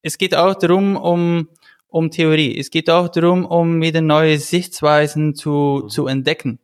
es 0.02 0.18
geht 0.18 0.37
auch 0.37 0.54
darum, 0.54 0.96
um, 0.96 1.48
um 1.94 2.11
Theorie. 2.11 2.59
Es 2.59 2.70
geht 2.70 2.90
auch 2.90 3.09
darum, 3.09 3.44
um 3.44 3.80
wieder 3.80 4.00
neue 4.00 4.38
Sichtweisen 4.38 5.37
zu, 5.37 5.83
mhm. 5.85 5.88
zu 5.88 6.09
entdecken. 6.09 6.59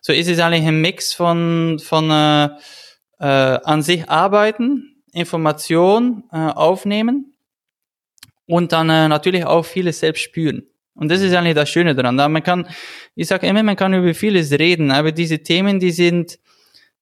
So 0.00 0.12
ist 0.12 0.28
es 0.28 0.38
eigentlich 0.38 0.66
ein 0.66 0.80
Mix 0.80 1.12
von, 1.12 1.80
von 1.80 2.08
äh, 2.08 2.44
äh, 3.18 3.24
an 3.24 3.82
sich 3.82 4.08
arbeiten, 4.08 5.02
Information 5.12 6.22
äh, 6.30 6.36
aufnehmen 6.36 7.34
und 8.46 8.70
dann 8.70 8.88
äh, 8.88 9.08
natürlich 9.08 9.44
auch 9.44 9.64
vieles 9.64 9.98
selbst 9.98 10.22
spüren. 10.22 10.62
Und 10.94 11.10
das 11.10 11.20
ist 11.20 11.34
eigentlich 11.34 11.56
das 11.56 11.68
Schöne 11.68 11.96
daran. 11.96 12.16
Da 12.16 12.28
man 12.28 12.44
kann, 12.44 12.68
ich 13.16 13.26
sage 13.26 13.48
immer, 13.48 13.64
man 13.64 13.74
kann 13.74 13.94
über 13.94 14.14
vieles 14.14 14.52
reden, 14.52 14.92
aber 14.92 15.10
diese 15.10 15.40
Themen, 15.40 15.80
die 15.80 15.90
sind, 15.90 16.38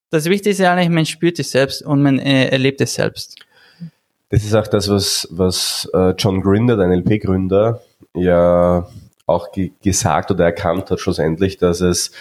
das 0.09 0.25
Wichtigste 0.25 0.63
ist 0.63 0.67
eigentlich, 0.67 0.89
man 0.89 1.05
spürt 1.05 1.39
es 1.39 1.51
selbst 1.51 1.83
und 1.83 2.03
man 2.03 2.19
äh, 2.19 2.49
erlebt 2.49 2.81
es 2.81 2.95
selbst. 2.95 3.46
Das 4.29 4.45
ist 4.45 4.55
auch 4.55 4.67
das, 4.67 4.89
was, 4.89 5.29
was 5.31 5.89
äh, 5.95 6.11
John 6.19 6.41
Grinder, 6.43 6.77
der 6.77 6.89
NLP-Gründer, 6.89 7.81
ja 8.15 8.89
auch 9.27 9.53
ge 9.53 9.73
gesagt 9.83 10.31
oder 10.31 10.45
erkannt 10.45 10.91
hat 10.91 11.01
schlussendlich, 11.01 11.59
dass 11.59 11.81
es 11.81 12.13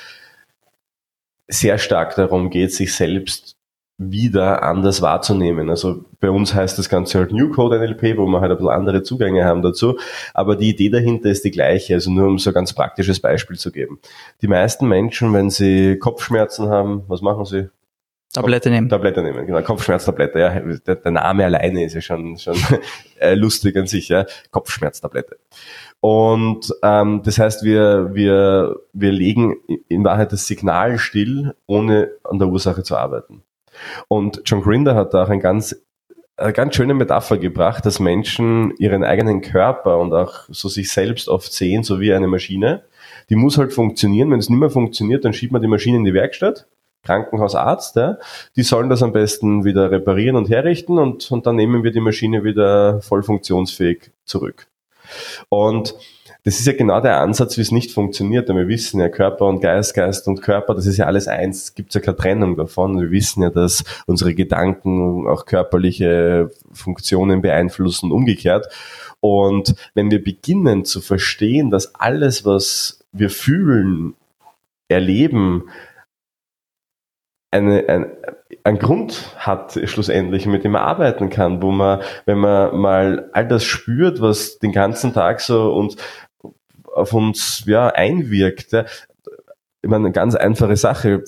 sehr 1.47 1.77
stark 1.77 2.15
darum 2.15 2.49
geht, 2.49 2.73
sich 2.73 2.93
selbst 2.93 3.55
wieder 3.97 4.63
anders 4.63 5.01
wahrzunehmen. 5.01 5.69
Also 5.69 6.03
bei 6.19 6.29
uns 6.29 6.53
heißt 6.53 6.77
das 6.77 6.89
Ganze 6.89 7.19
halt 7.19 7.31
New 7.31 7.49
Code 7.51 7.79
NLP, 7.79 8.17
wo 8.17 8.25
wir 8.25 8.41
halt 8.41 8.51
ein 8.51 8.57
bisschen 8.57 8.73
andere 8.73 9.03
Zugänge 9.03 9.45
haben 9.45 9.61
dazu. 9.61 9.97
Aber 10.33 10.55
die 10.57 10.69
Idee 10.69 10.89
dahinter 10.89 11.29
ist 11.29 11.45
die 11.45 11.51
gleiche. 11.51 11.93
Also 11.93 12.11
nur 12.11 12.27
um 12.27 12.37
so 12.37 12.49
ein 12.49 12.53
ganz 12.53 12.73
praktisches 12.73 13.21
Beispiel 13.21 13.57
zu 13.57 13.71
geben. 13.71 13.99
Die 14.41 14.47
meisten 14.47 14.87
Menschen, 14.87 15.33
wenn 15.33 15.49
sie 15.49 15.97
Kopfschmerzen 15.97 16.67
haben, 16.67 17.03
was 17.07 17.21
machen 17.21 17.45
sie? 17.45 17.69
Tablette 18.33 18.69
nehmen. 18.69 18.89
Tablette 18.89 19.23
nehmen, 19.23 19.45
genau. 19.45 19.61
Kopfschmerztablette, 19.61 20.39
ja. 20.39 20.59
Der, 20.59 20.95
der 20.95 21.11
Name 21.11 21.45
alleine 21.45 21.85
ist 21.85 21.93
ja 21.93 22.01
schon, 22.01 22.37
schon 22.37 22.57
äh, 23.19 23.33
lustig 23.33 23.77
an 23.77 23.87
sich, 23.87 24.09
ja. 24.09 24.25
Kopfschmerztablette. 24.51 25.37
Und 26.01 26.73
ähm, 26.83 27.21
das 27.23 27.39
heißt, 27.39 27.63
wir, 27.63 28.13
wir, 28.13 28.75
wir 28.93 29.11
legen 29.11 29.55
in 29.87 30.03
Wahrheit 30.03 30.33
das 30.33 30.47
Signal 30.47 30.97
still, 30.97 31.55
ohne 31.65 32.11
an 32.23 32.39
der 32.39 32.49
Ursache 32.49 32.83
zu 32.83 32.97
arbeiten. 32.97 33.43
Und 34.07 34.41
John 34.45 34.61
Grinder 34.61 34.95
hat 34.95 35.13
da 35.13 35.23
auch 35.23 35.29
ein 35.29 35.39
ganz 35.39 35.75
eine 36.37 36.51
ganz 36.51 36.75
schöne 36.75 36.93
Metapher 36.93 37.37
gebracht, 37.37 37.85
dass 37.85 38.01
Menschen 38.01 38.75
ihren 38.77 39.05
eigenen 39.05 39.39
Körper 39.41 39.99
und 39.99 40.13
auch 40.13 40.43
so 40.49 40.67
sich 40.67 40.91
selbst 40.91 41.29
oft 41.29 41.53
sehen, 41.53 41.83
so 41.83 42.01
wie 42.01 42.13
eine 42.13 42.27
Maschine. 42.27 42.83
Die 43.29 43.35
muss 43.35 43.57
halt 43.57 43.71
funktionieren. 43.71 44.31
Wenn 44.31 44.39
es 44.39 44.49
nicht 44.49 44.59
mehr 44.59 44.69
funktioniert, 44.69 45.23
dann 45.23 45.31
schiebt 45.31 45.53
man 45.53 45.61
die 45.61 45.69
Maschine 45.69 45.95
in 45.95 46.03
die 46.03 46.13
Werkstatt 46.13 46.67
Krankenhausarzt, 47.05 47.95
ja, 47.95 48.17
die 48.55 48.63
sollen 48.63 48.89
das 48.89 49.03
am 49.03 49.13
besten 49.13 49.63
wieder 49.63 49.91
reparieren 49.91 50.35
und 50.35 50.49
herrichten 50.49 50.97
und, 50.97 51.31
und 51.31 51.45
dann 51.45 51.55
nehmen 51.55 51.83
wir 51.83 51.91
die 51.91 52.01
Maschine 52.01 52.43
wieder 52.43 53.01
voll 53.01 53.23
funktionsfähig 53.23 54.11
zurück. 54.25 54.67
Und 55.49 55.95
das 56.45 56.59
ist 56.59 56.67
ja 56.67 56.73
genau 56.73 57.01
der 57.01 57.21
Ansatz, 57.21 57.57
wie 57.57 57.61
es 57.61 57.71
nicht 57.71 57.91
funktioniert. 57.91 58.47
Denn 58.47 58.55
wir 58.55 58.67
wissen 58.67 58.99
ja, 58.99 59.09
Körper 59.09 59.45
und 59.45 59.61
Geist, 59.61 59.95
Geist 59.95 60.27
und 60.27 60.43
Körper, 60.43 60.75
das 60.75 60.85
ist 60.85 60.97
ja 60.97 61.07
alles 61.07 61.27
eins. 61.27 61.63
Es 61.63 61.73
gibt 61.73 61.93
ja 61.95 62.01
keine 62.01 62.17
Trennung 62.17 62.55
davon. 62.55 63.01
Wir 63.01 63.09
wissen 63.09 63.41
ja, 63.41 63.49
dass 63.49 63.83
unsere 64.05 64.35
Gedanken 64.35 65.27
auch 65.27 65.45
körperliche 65.45 66.51
Funktionen 66.71 67.41
beeinflussen, 67.41 68.11
umgekehrt. 68.11 68.67
Und 69.21 69.75
wenn 69.95 70.11
wir 70.11 70.23
beginnen 70.23 70.85
zu 70.85 71.01
verstehen, 71.01 71.71
dass 71.71 71.95
alles, 71.95 72.45
was 72.45 73.03
wir 73.11 73.31
fühlen, 73.31 74.13
erleben, 74.87 75.63
eine, 77.55 77.89
ein, 77.89 78.11
ein 78.63 78.79
Grund 78.79 79.35
hat 79.37 79.79
schlussendlich, 79.85 80.45
mit 80.45 80.63
dem 80.63 80.73
man 80.73 80.81
arbeiten 80.81 81.29
kann, 81.29 81.61
wo 81.61 81.71
man, 81.71 82.01
wenn 82.25 82.39
man 82.39 82.77
mal 82.77 83.29
all 83.33 83.47
das 83.47 83.63
spürt, 83.63 84.21
was 84.21 84.59
den 84.59 84.71
ganzen 84.71 85.13
Tag 85.13 85.41
so 85.41 85.73
und 85.73 85.95
auf 86.93 87.13
uns 87.13 87.63
ja 87.65 87.87
einwirkt. 87.87 88.71
Ja. 88.71 88.85
Ich 89.81 89.89
meine, 89.89 90.05
eine 90.05 90.11
ganz 90.11 90.35
einfache 90.35 90.77
Sache. 90.77 91.23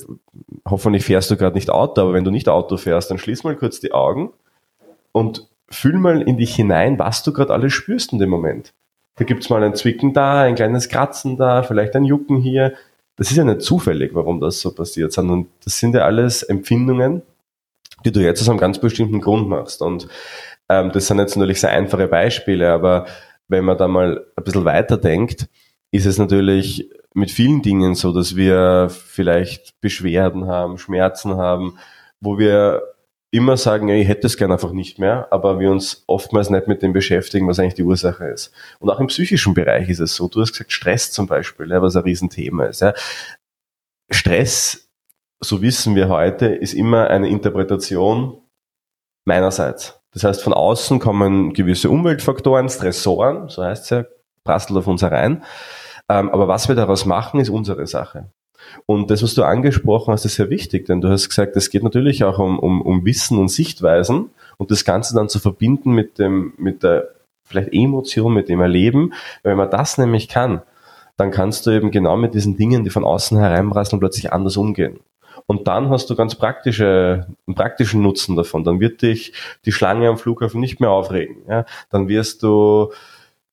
Hoffentlich 0.67 1.05
fährst 1.05 1.29
du 1.29 1.37
gerade 1.37 1.55
nicht 1.55 1.69
Auto, 1.69 2.01
aber 2.01 2.13
wenn 2.13 2.23
du 2.23 2.31
nicht 2.31 2.49
Auto 2.49 2.77
fährst, 2.77 3.11
dann 3.11 3.19
schließ 3.19 3.43
mal 3.43 3.55
kurz 3.55 3.79
die 3.79 3.91
Augen 3.91 4.31
und 5.11 5.47
fühl 5.69 5.97
mal 5.97 6.21
in 6.21 6.37
dich 6.37 6.55
hinein, 6.55 6.97
was 6.97 7.23
du 7.23 7.33
gerade 7.33 7.53
alles 7.53 7.73
spürst 7.73 8.13
in 8.13 8.19
dem 8.19 8.29
Moment. 8.29 8.73
Da 9.17 9.25
gibt's 9.25 9.49
mal 9.49 9.63
ein 9.63 9.75
Zwicken 9.75 10.13
da, 10.13 10.43
ein 10.43 10.55
kleines 10.55 10.89
Kratzen 10.89 11.37
da, 11.37 11.63
vielleicht 11.63 11.95
ein 11.95 12.03
Jucken 12.03 12.37
hier. 12.37 12.73
Das 13.17 13.31
ist 13.31 13.37
ja 13.37 13.43
nicht 13.43 13.61
zufällig, 13.61 14.13
warum 14.13 14.39
das 14.39 14.61
so 14.61 14.73
passiert, 14.73 15.11
sondern 15.11 15.47
das 15.63 15.79
sind 15.79 15.95
ja 15.95 16.01
alles 16.01 16.43
Empfindungen, 16.43 17.23
die 18.05 18.11
du 18.11 18.21
jetzt 18.21 18.41
aus 18.41 18.49
einem 18.49 18.59
ganz 18.59 18.79
bestimmten 18.79 19.21
Grund 19.21 19.49
machst. 19.49 19.81
Und 19.81 20.07
ähm, 20.69 20.91
das 20.91 21.07
sind 21.07 21.19
jetzt 21.19 21.35
natürlich 21.35 21.59
sehr 21.59 21.71
einfache 21.71 22.07
Beispiele, 22.07 22.71
aber 22.71 23.07
wenn 23.47 23.65
man 23.65 23.77
da 23.77 23.87
mal 23.87 24.25
ein 24.35 24.43
bisschen 24.43 24.65
weiter 24.65 24.97
denkt, 24.97 25.49
ist 25.91 26.05
es 26.05 26.17
natürlich 26.17 26.89
mit 27.13 27.31
vielen 27.31 27.63
Dingen 27.63 27.95
so, 27.95 28.13
dass 28.13 28.35
wir 28.35 28.89
vielleicht 28.89 29.79
Beschwerden 29.81 30.47
haben, 30.47 30.77
Schmerzen 30.77 31.37
haben, 31.37 31.77
wo 32.19 32.37
wir 32.37 32.83
immer 33.31 33.57
sagen, 33.57 33.89
ja, 33.89 33.95
ich 33.95 34.07
hätte 34.07 34.27
es 34.27 34.37
gern 34.37 34.51
einfach 34.51 34.71
nicht 34.71 34.99
mehr, 34.99 35.27
aber 35.31 35.59
wir 35.59 35.69
uns 35.69 36.03
oftmals 36.07 36.49
nicht 36.49 36.67
mit 36.67 36.81
dem 36.81 36.93
beschäftigen, 36.93 37.47
was 37.47 37.59
eigentlich 37.59 37.73
die 37.73 37.83
Ursache 37.83 38.25
ist. 38.25 38.51
Und 38.79 38.89
auch 38.89 38.99
im 38.99 39.07
psychischen 39.07 39.53
Bereich 39.53 39.89
ist 39.89 39.99
es 39.99 40.15
so. 40.15 40.27
Du 40.27 40.41
hast 40.41 40.53
gesagt, 40.53 40.71
Stress 40.71 41.11
zum 41.11 41.27
Beispiel, 41.27 41.69
was 41.69 41.95
ein 41.95 42.03
Riesenthema 42.03 42.65
ist. 42.65 42.83
Stress, 44.09 44.89
so 45.39 45.61
wissen 45.61 45.95
wir 45.95 46.07
heute, 46.07 46.47
ist 46.47 46.73
immer 46.73 47.09
eine 47.09 47.27
Interpretation 47.27 48.41
meinerseits. 49.25 49.99
Das 50.13 50.23
heißt, 50.23 50.41
von 50.41 50.53
außen 50.53 50.99
kommen 50.99 51.53
gewisse 51.53 51.89
Umweltfaktoren, 51.89 52.69
Stressoren, 52.69 53.49
so 53.49 53.63
heißt 53.63 53.83
es 53.83 53.89
ja, 53.89 54.05
prasselt 54.43 54.77
auf 54.77 54.87
uns 54.87 55.01
herein. 55.01 55.43
Ähm, 56.09 56.29
aber 56.29 56.47
was 56.47 56.69
wir 56.69 56.75
daraus 56.75 57.05
machen, 57.05 57.41
ist 57.41 57.49
unsere 57.49 57.85
Sache. 57.85 58.31
Und 58.85 59.11
das, 59.11 59.23
was 59.23 59.33
du 59.33 59.43
angesprochen 59.43 60.13
hast, 60.13 60.25
ist 60.25 60.35
sehr 60.35 60.49
wichtig, 60.49 60.85
denn 60.85 61.01
du 61.01 61.09
hast 61.09 61.29
gesagt, 61.29 61.55
es 61.55 61.69
geht 61.69 61.83
natürlich 61.83 62.23
auch 62.23 62.39
um, 62.39 62.59
um, 62.59 62.81
um 62.81 63.05
Wissen 63.05 63.37
und 63.37 63.49
Sichtweisen 63.49 64.29
und 64.57 64.71
das 64.71 64.85
Ganze 64.85 65.15
dann 65.15 65.29
zu 65.29 65.39
verbinden 65.39 65.91
mit 65.91 66.19
dem, 66.19 66.53
mit 66.57 66.83
der 66.83 67.09
vielleicht 67.43 67.73
Emotion, 67.73 68.33
mit 68.33 68.49
dem 68.49 68.61
Erleben. 68.61 69.13
Wenn 69.43 69.57
man 69.57 69.69
das 69.69 69.97
nämlich 69.97 70.27
kann, 70.27 70.61
dann 71.15 71.31
kannst 71.31 71.65
du 71.65 71.71
eben 71.71 71.91
genau 71.91 72.17
mit 72.17 72.33
diesen 72.33 72.57
Dingen, 72.57 72.83
die 72.83 72.89
von 72.89 73.03
außen 73.03 73.37
hereinprasseln, 73.37 73.99
plötzlich 73.99 74.31
anders 74.31 74.57
umgehen. 74.57 74.99
Und 75.45 75.67
dann 75.67 75.89
hast 75.89 76.09
du 76.09 76.15
ganz 76.15 76.35
praktische, 76.35 77.27
einen 77.47 77.55
praktischen 77.55 78.01
Nutzen 78.01 78.35
davon. 78.35 78.63
Dann 78.63 78.79
wird 78.79 79.01
dich 79.01 79.33
die 79.65 79.71
Schlange 79.71 80.09
am 80.09 80.17
Flughafen 80.17 80.59
nicht 80.59 80.79
mehr 80.79 80.89
aufregen. 80.91 81.37
Ja? 81.47 81.65
Dann 81.89 82.09
wirst 82.09 82.43
du 82.43 82.91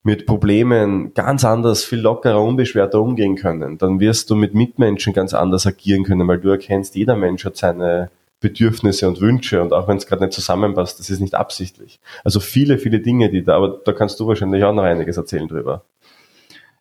mit 0.05 0.27
Problemen 0.27 1.15
ganz 1.15 1.45
anders, 1.45 1.83
viel 1.83 1.99
lockerer, 1.99 2.41
unbeschwerter 2.41 3.01
umgehen 3.01 3.37
können. 3.37 3.79
Dann 3.79 4.01
wirst 4.01 4.31
du 4.31 4.37
mit 4.37 4.55
Mitmenschen 4.55 5.15
ganz 5.15 5.33
anders 5.33 5.67
agieren 5.67 6.05
können, 6.05 6.29
weil 6.29 6.39
du 6.39 6.51
erkennst, 6.51 6.95
jeder 6.95 7.17
Mensch 7.17 7.45
hat 7.45 7.57
seine 7.57 8.11
Bedürfnisse 8.39 9.09
und 9.09 9.23
Wünsche 9.23 9.63
und 9.63 9.73
auch 9.73 9.89
wenn 9.89 9.97
es 9.97 10.07
gerade 10.07 10.23
nicht 10.23 10.35
zusammenpasst, 10.35 11.01
das 11.01 11.09
ist 11.09 11.21
nicht 11.21 11.35
absichtlich. 11.35 11.99
Also 12.23 12.39
viele, 12.39 12.77
viele 12.77 13.01
Dinge, 13.01 13.31
die 13.31 13.43
da, 13.43 13.57
aber 13.57 13.81
da 13.83 13.95
kannst 13.95 14.21
du 14.21 14.27
wahrscheinlich 14.27 14.63
auch 14.63 14.75
noch 14.75 14.83
einiges 14.83 15.17
erzählen 15.17 15.49
drüber. 15.49 15.87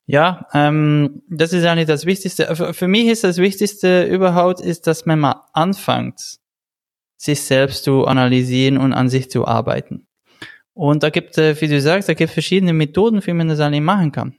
Ja, 0.05 0.45
ähm, 0.53 1.21
das 1.29 1.53
ist 1.53 1.63
eigentlich 1.63 1.87
das 1.87 2.05
Wichtigste. 2.05 2.53
Für, 2.57 2.73
für 2.73 2.89
mich 2.89 3.07
ist 3.07 3.23
das 3.23 3.37
Wichtigste 3.37 4.03
überhaupt, 4.03 4.59
ist, 4.59 4.85
dass 4.85 5.05
man 5.05 5.21
mal 5.21 5.45
anfängt, 5.53 6.39
sich 7.15 7.41
selbst 7.41 7.85
zu 7.85 8.05
analysieren 8.05 8.77
und 8.77 8.91
an 8.91 9.07
sich 9.07 9.31
zu 9.31 9.47
arbeiten. 9.47 10.07
Und 10.73 11.03
da 11.03 11.09
gibt 11.09 11.37
es, 11.37 11.61
wie 11.61 11.67
du 11.67 11.79
sagst, 11.79 12.09
da 12.09 12.13
gibt 12.13 12.29
es 12.29 12.33
verschiedene 12.33 12.73
Methoden, 12.73 13.25
wie 13.25 13.33
man 13.33 13.47
das 13.47 13.59
eigentlich 13.59 13.81
machen 13.81 14.11
kann. 14.11 14.35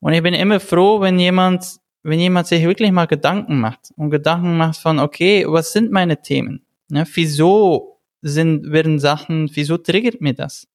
Und 0.00 0.12
ich 0.12 0.22
bin 0.22 0.34
immer 0.34 0.60
froh, 0.60 1.00
wenn 1.00 1.18
jemand, 1.18 1.64
wenn 2.02 2.18
jemand 2.18 2.46
sich 2.46 2.64
wirklich 2.64 2.92
mal 2.92 3.06
Gedanken 3.06 3.60
macht 3.60 3.92
und 3.96 4.10
Gedanken 4.10 4.56
macht 4.56 4.78
von, 4.78 4.98
okay, 4.98 5.44
was 5.46 5.72
sind 5.72 5.90
meine 5.92 6.20
Themen? 6.20 6.66
Ja, 6.90 7.04
wieso 7.14 8.00
sind, 8.20 8.70
werden 8.70 8.98
Sachen, 8.98 9.50
wieso 9.54 9.78
triggert 9.78 10.20
mir 10.20 10.34
das? 10.34 10.66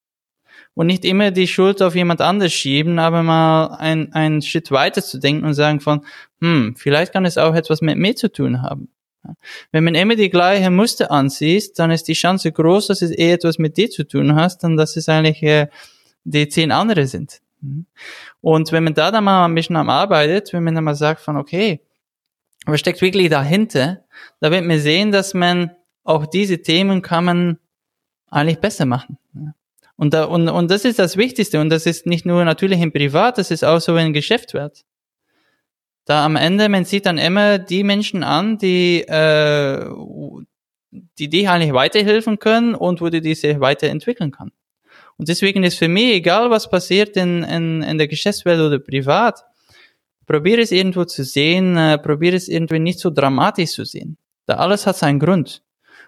Und 0.73 0.87
nicht 0.87 1.03
immer 1.05 1.31
die 1.31 1.47
Schuld 1.47 1.81
auf 1.81 1.95
jemand 1.95 2.21
anders 2.21 2.53
schieben, 2.53 2.99
aber 2.99 3.21
mal 3.21 3.75
ein, 3.79 4.13
einen 4.13 4.41
Schritt 4.41 4.71
weiter 4.71 5.01
zu 5.01 5.19
denken 5.19 5.45
und 5.45 5.53
sagen 5.53 5.79
von, 5.79 6.05
hm, 6.41 6.75
vielleicht 6.77 7.11
kann 7.11 7.25
es 7.25 7.37
auch 7.37 7.53
etwas 7.53 7.81
mit 7.81 7.97
mir 7.97 8.15
zu 8.15 8.31
tun 8.31 8.61
haben. 8.61 8.89
Wenn 9.71 9.83
man 9.83 9.95
immer 9.95 10.15
die 10.15 10.29
gleiche 10.29 10.69
Muster 10.69 11.11
ansieht, 11.11 11.77
dann 11.77 11.91
ist 11.91 12.07
die 12.07 12.13
Chance 12.13 12.51
groß, 12.51 12.87
dass 12.87 13.01
es 13.01 13.11
eher 13.11 13.35
etwas 13.35 13.57
mit 13.57 13.77
dir 13.77 13.89
zu 13.89 14.03
tun 14.03 14.35
hast, 14.35 14.63
und 14.63 14.77
dass 14.77 14.95
es 14.95 15.09
eigentlich 15.09 15.43
äh, 15.43 15.67
die 16.23 16.47
zehn 16.47 16.71
andere 16.71 17.07
sind. 17.07 17.41
Mhm. 17.61 17.85
Und 18.41 18.71
wenn 18.71 18.83
man 18.83 18.93
da 18.93 19.11
dann 19.11 19.23
mal 19.23 19.45
ein 19.45 19.55
bisschen 19.55 19.75
am 19.75 19.89
arbeitet, 19.89 20.53
wenn 20.53 20.63
man 20.63 20.75
dann 20.75 20.83
mal 20.83 20.95
sagt 20.95 21.21
von, 21.21 21.37
okay, 21.37 21.81
was 22.65 22.79
steckt 22.79 23.01
wirklich 23.01 23.29
dahinter, 23.29 24.03
da 24.39 24.51
wird 24.51 24.65
man 24.65 24.79
sehen, 24.79 25.11
dass 25.11 25.33
man 25.33 25.71
auch 26.03 26.25
diese 26.25 26.61
Themen 26.61 27.01
kann 27.01 27.25
man 27.25 27.59
eigentlich 28.29 28.59
besser 28.59 28.85
machen. 28.85 29.17
Und, 29.95 30.13
da, 30.13 30.25
und, 30.25 30.47
und 30.47 30.71
das 30.71 30.85
ist 30.85 30.99
das 30.99 31.17
Wichtigste. 31.17 31.59
Und 31.59 31.69
das 31.69 31.85
ist 31.85 32.05
nicht 32.05 32.25
nur 32.25 32.45
natürlich 32.45 32.79
im 32.79 32.93
Privat, 32.93 33.37
das 33.37 33.51
ist 33.51 33.65
auch 33.65 33.79
so 33.81 33.95
in 33.97 34.13
Geschäftswert 34.13 34.85
da 36.09 36.25
am 36.25 36.35
Ende, 36.35 36.69
man 36.69 36.85
sieht 36.85 37.05
dann 37.05 37.19
immer 37.19 37.59
die 37.59 37.83
Menschen 37.83 38.23
an, 38.23 38.57
die, 38.57 39.01
äh, 39.01 39.85
die 41.19 41.29
dich 41.29 41.47
eigentlich 41.47 41.73
weiterhelfen 41.73 42.39
können 42.39 42.73
und 42.73 42.99
wo 42.99 43.09
du 43.09 43.21
die 43.21 43.35
sich 43.35 43.59
weiterentwickeln 43.59 44.31
kann. 44.31 44.51
Und 45.17 45.29
deswegen 45.29 45.63
ist 45.63 45.77
für 45.77 45.87
mich, 45.87 46.15
egal 46.15 46.49
was 46.49 46.67
passiert 46.67 47.15
in, 47.15 47.43
in, 47.43 47.83
in 47.83 47.97
der 47.99 48.07
Geschäftswelt 48.07 48.59
oder 48.59 48.79
privat, 48.79 49.43
probiere 50.25 50.61
es 50.61 50.71
irgendwo 50.71 51.05
zu 51.05 51.23
sehen, 51.23 51.77
äh, 51.77 51.99
probiere 51.99 52.35
es 52.35 52.47
irgendwie 52.47 52.79
nicht 52.79 52.99
so 52.99 53.11
dramatisch 53.11 53.73
zu 53.73 53.85
sehen. 53.85 54.17
Da 54.47 54.55
alles 54.55 54.87
hat 54.87 54.97
seinen 54.97 55.19
Grund. 55.19 55.61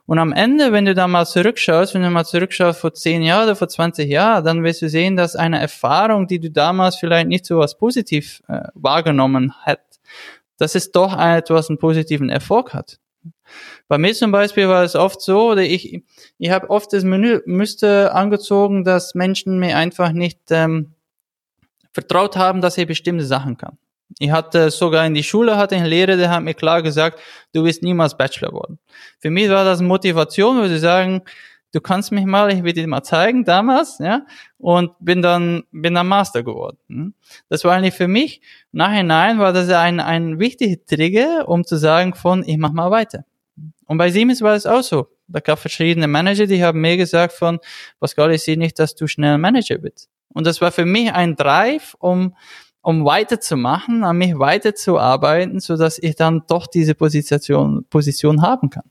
Und 0.08 0.18
am 0.18 0.34
Ende, 0.34 0.72
wenn 0.72 0.86
du 0.86 0.96
da 0.96 1.08
mal 1.08 1.28
zurückschaust, 1.28 1.94
wenn 1.94 2.02
du 2.02 2.10
mal 2.10 2.26
zurückschaust 2.26 2.80
vor 2.80 2.92
10 2.92 3.22
Jahren 3.22 3.44
oder 3.44 3.56
vor 3.56 3.68
20 3.68 4.10
Jahren, 4.10 4.44
dann 4.44 4.64
wirst 4.64 4.82
du 4.82 4.90
sehen, 4.90 5.16
dass 5.16 5.36
eine 5.36 5.60
Erfahrung, 5.60 6.26
die 6.26 6.40
du 6.40 6.50
damals 6.50 6.96
vielleicht 6.96 7.28
nicht 7.28 7.46
so 7.46 7.60
was 7.60 7.78
positiv 7.78 8.42
äh, 8.48 8.64
wahrgenommen 8.74 9.54
hat, 9.62 9.82
dass 10.62 10.76
es 10.76 10.92
doch 10.92 11.18
etwas 11.18 11.70
einen 11.70 11.80
positiven 11.80 12.30
Erfolg 12.30 12.76
hat. 12.76 13.00
Bei 13.88 13.98
mir 13.98 14.14
zum 14.14 14.32
Beispiel 14.32 14.68
war 14.68 14.84
es 14.84 14.96
oft 14.96 15.20
so, 15.20 15.52
oder 15.52 15.64
ich, 15.64 16.04
ich 16.38 16.50
habe 16.52 16.70
oft 16.70 16.94
das 16.94 17.04
Menü 17.04 17.42
müsste 17.46 18.14
angezogen, 18.14 18.84
dass 18.84 19.16
Menschen 19.16 19.60
mir 19.60 19.76
einfach 19.76 20.12
nicht 20.12 20.40
ähm, 20.52 20.94
vertraut 21.92 22.38
haben, 22.38 22.62
dass 22.62 22.78
ich 22.78 22.86
bestimmte 22.86 23.26
Sachen 23.26 23.58
kann. 23.58 23.80
Ich 24.20 24.30
hatte 24.30 24.70
sogar 24.70 25.06
in 25.08 25.16
die 25.16 25.24
Schule 25.24 25.58
hatte 25.58 25.76
einen 25.76 25.88
Lehrer, 25.88 26.16
der 26.16 26.30
hat 26.30 26.44
mir 26.44 26.54
klar 26.54 26.84
gesagt, 26.84 27.20
du 27.54 27.64
wirst 27.64 27.82
niemals 27.82 28.16
Bachelor 28.16 28.54
worden. 28.54 28.78
Für 29.20 29.32
mich 29.32 29.50
war 29.50 29.66
das 29.66 29.82
Motivation, 29.82 30.58
würde 30.58 30.76
ich 30.76 30.82
sagen, 30.82 31.24
du 31.72 31.82
kannst 31.82 32.12
mich 32.12 32.26
mal, 32.26 32.52
ich 32.52 32.64
will 32.64 32.74
dir 32.74 32.88
mal 32.88 33.04
zeigen, 33.04 33.46
damals, 33.46 34.00
ja, 34.00 34.26
und 34.58 34.92
bin 35.00 35.22
dann, 35.22 35.64
bin 35.72 35.94
dann 35.94 36.08
Master 36.08 36.44
geworden. 36.44 36.78
Hm. 36.88 37.14
Das 37.50 37.64
war 37.64 37.74
eigentlich 37.74 37.94
für 37.94 38.08
mich, 38.08 38.42
nachhinein 38.72 39.40
war 39.40 39.54
das 39.54 39.70
ein, 39.70 40.00
ein 40.00 40.40
wichtiger 40.40 40.84
Trigger, 40.86 41.48
um 41.48 41.64
zu 41.64 41.78
sagen 41.78 42.14
von, 42.14 42.44
ich 42.46 42.58
mach 42.58 42.72
mal 42.72 42.92
weiter. 42.92 43.26
Und 43.86 43.98
bei 43.98 44.10
Siemens 44.10 44.42
war 44.42 44.56
es 44.56 44.66
auch 44.66 44.84
so. 44.84 45.08
Da 45.28 45.40
gab 45.40 45.60
verschiedene 45.60 46.08
Manager, 46.08 46.46
die 46.46 46.64
haben 46.64 46.82
mir 46.82 46.98
gesagt 46.98 47.34
von, 47.34 47.60
Pascal, 48.00 48.32
ich 48.32 48.44
sehe 48.44 48.58
nicht, 48.58 48.80
dass 48.80 48.96
du 48.96 49.08
schnell 49.08 49.38
Manager 49.38 49.78
bist. 49.78 50.10
Und 50.34 50.48
das 50.48 50.62
war 50.62 50.72
für 50.72 50.86
mich 50.86 51.12
ein 51.14 51.36
Drive, 51.36 51.96
um, 52.00 52.36
um 52.82 53.06
weiterzumachen, 53.06 54.04
an 54.04 54.18
mich 54.18 54.38
weiterzuarbeiten, 54.38 55.60
so 55.60 55.78
dass 55.78 56.00
ich 56.00 56.16
dann 56.16 56.44
doch 56.48 56.68
diese 56.68 56.96
Position, 56.96 57.86
Position 57.90 58.42
haben 58.42 58.70
kann. 58.70 58.91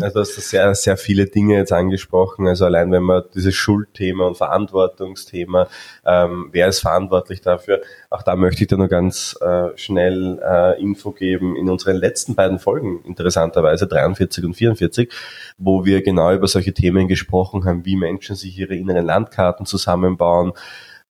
Also 0.00 0.14
du 0.14 0.20
hast 0.20 0.34
sehr, 0.34 0.74
sehr 0.74 0.96
viele 0.96 1.26
Dinge 1.26 1.56
jetzt 1.56 1.72
angesprochen. 1.72 2.46
Also 2.46 2.64
allein 2.64 2.90
wenn 2.92 3.02
man 3.02 3.22
dieses 3.34 3.54
Schuldthema 3.54 4.26
und 4.26 4.36
Verantwortungsthema, 4.36 5.68
ähm, 6.04 6.48
wer 6.52 6.68
ist 6.68 6.80
verantwortlich 6.80 7.40
dafür? 7.40 7.80
Auch 8.10 8.22
da 8.22 8.36
möchte 8.36 8.62
ich 8.62 8.68
dir 8.68 8.78
nur 8.78 8.88
ganz 8.88 9.36
äh, 9.40 9.68
schnell 9.76 10.40
äh, 10.42 10.80
Info 10.80 11.12
geben. 11.12 11.56
In 11.56 11.68
unseren 11.68 11.96
letzten 11.96 12.34
beiden 12.34 12.58
Folgen, 12.58 13.02
interessanterweise 13.04 13.86
43 13.86 14.44
und 14.44 14.54
44, 14.54 15.12
wo 15.58 15.84
wir 15.84 16.02
genau 16.02 16.32
über 16.32 16.48
solche 16.48 16.72
Themen 16.72 17.08
gesprochen 17.08 17.64
haben, 17.64 17.84
wie 17.84 17.96
Menschen 17.96 18.36
sich 18.36 18.58
ihre 18.58 18.74
inneren 18.74 19.06
Landkarten 19.06 19.66
zusammenbauen 19.66 20.52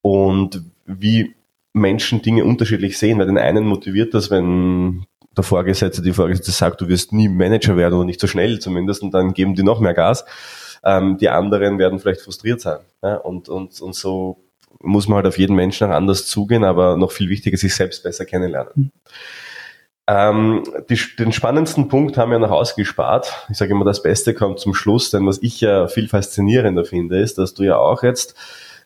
und 0.02 0.62
wie 0.84 1.34
Menschen 1.72 2.22
Dinge 2.22 2.44
unterschiedlich 2.44 2.98
sehen, 2.98 3.18
weil 3.18 3.26
den 3.26 3.38
einen 3.38 3.66
motiviert 3.66 4.14
das, 4.14 4.30
wenn 4.30 5.04
der 5.36 5.44
Vorgesetzte, 5.44 6.02
die 6.02 6.12
Vorgesetzte 6.12 6.52
sagt, 6.52 6.80
du 6.80 6.88
wirst 6.88 7.12
nie 7.12 7.28
Manager 7.28 7.76
werden 7.76 7.94
oder 7.94 8.04
nicht 8.04 8.20
so 8.20 8.26
schnell 8.26 8.58
zumindest 8.58 9.02
und 9.02 9.12
dann 9.12 9.34
geben 9.34 9.54
die 9.54 9.62
noch 9.62 9.80
mehr 9.80 9.94
Gas. 9.94 10.24
Ähm, 10.84 11.18
die 11.18 11.28
anderen 11.28 11.78
werden 11.78 11.98
vielleicht 11.98 12.20
frustriert 12.20 12.60
sein. 12.60 12.78
Ja? 13.02 13.16
Und, 13.16 13.48
und, 13.48 13.80
und 13.80 13.94
so 13.94 14.44
muss 14.80 15.08
man 15.08 15.16
halt 15.16 15.26
auf 15.26 15.38
jeden 15.38 15.56
Menschen 15.56 15.88
auch 15.88 15.94
anders 15.94 16.26
zugehen, 16.26 16.64
aber 16.64 16.96
noch 16.96 17.12
viel 17.12 17.28
wichtiger, 17.28 17.56
sich 17.56 17.74
selbst 17.74 18.02
besser 18.02 18.24
kennenlernen. 18.24 18.72
Mhm. 18.74 18.92
Ähm, 20.08 20.62
die, 20.88 20.98
den 21.18 21.32
spannendsten 21.32 21.88
Punkt 21.88 22.16
haben 22.16 22.30
wir 22.30 22.38
noch 22.38 22.52
ausgespart. 22.52 23.46
Ich 23.50 23.58
sage 23.58 23.72
immer, 23.72 23.84
das 23.84 24.02
Beste 24.02 24.34
kommt 24.34 24.60
zum 24.60 24.72
Schluss, 24.72 25.10
denn 25.10 25.26
was 25.26 25.42
ich 25.42 25.60
ja 25.60 25.88
viel 25.88 26.08
faszinierender 26.08 26.84
finde, 26.84 27.18
ist, 27.18 27.38
dass 27.38 27.54
du 27.54 27.64
ja 27.64 27.76
auch 27.76 28.04
jetzt 28.04 28.36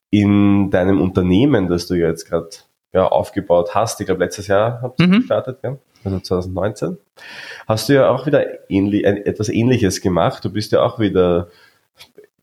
in 0.08 0.70
deinem 0.70 1.00
Unternehmen, 1.00 1.68
das 1.68 1.86
du 1.86 1.94
ja 1.94 2.08
jetzt 2.08 2.26
gerade 2.26 2.48
ja, 2.92 3.06
aufgebaut 3.06 3.74
hast, 3.74 4.00
ich 4.00 4.06
glaube 4.06 4.24
letztes 4.24 4.46
Jahr 4.46 4.80
habt 4.82 4.98
ihr 5.00 5.08
mhm. 5.08 5.18
gestartet, 5.18 5.58
ja? 5.62 5.76
Also 6.04 6.20
2019, 6.20 6.98
hast 7.66 7.88
du 7.88 7.94
ja 7.94 8.10
auch 8.10 8.26
wieder 8.26 8.70
ähnlich, 8.70 9.04
etwas 9.04 9.48
Ähnliches 9.48 10.00
gemacht. 10.00 10.44
Du 10.44 10.50
bist 10.50 10.72
ja 10.72 10.82
auch 10.82 10.98
wieder 10.98 11.48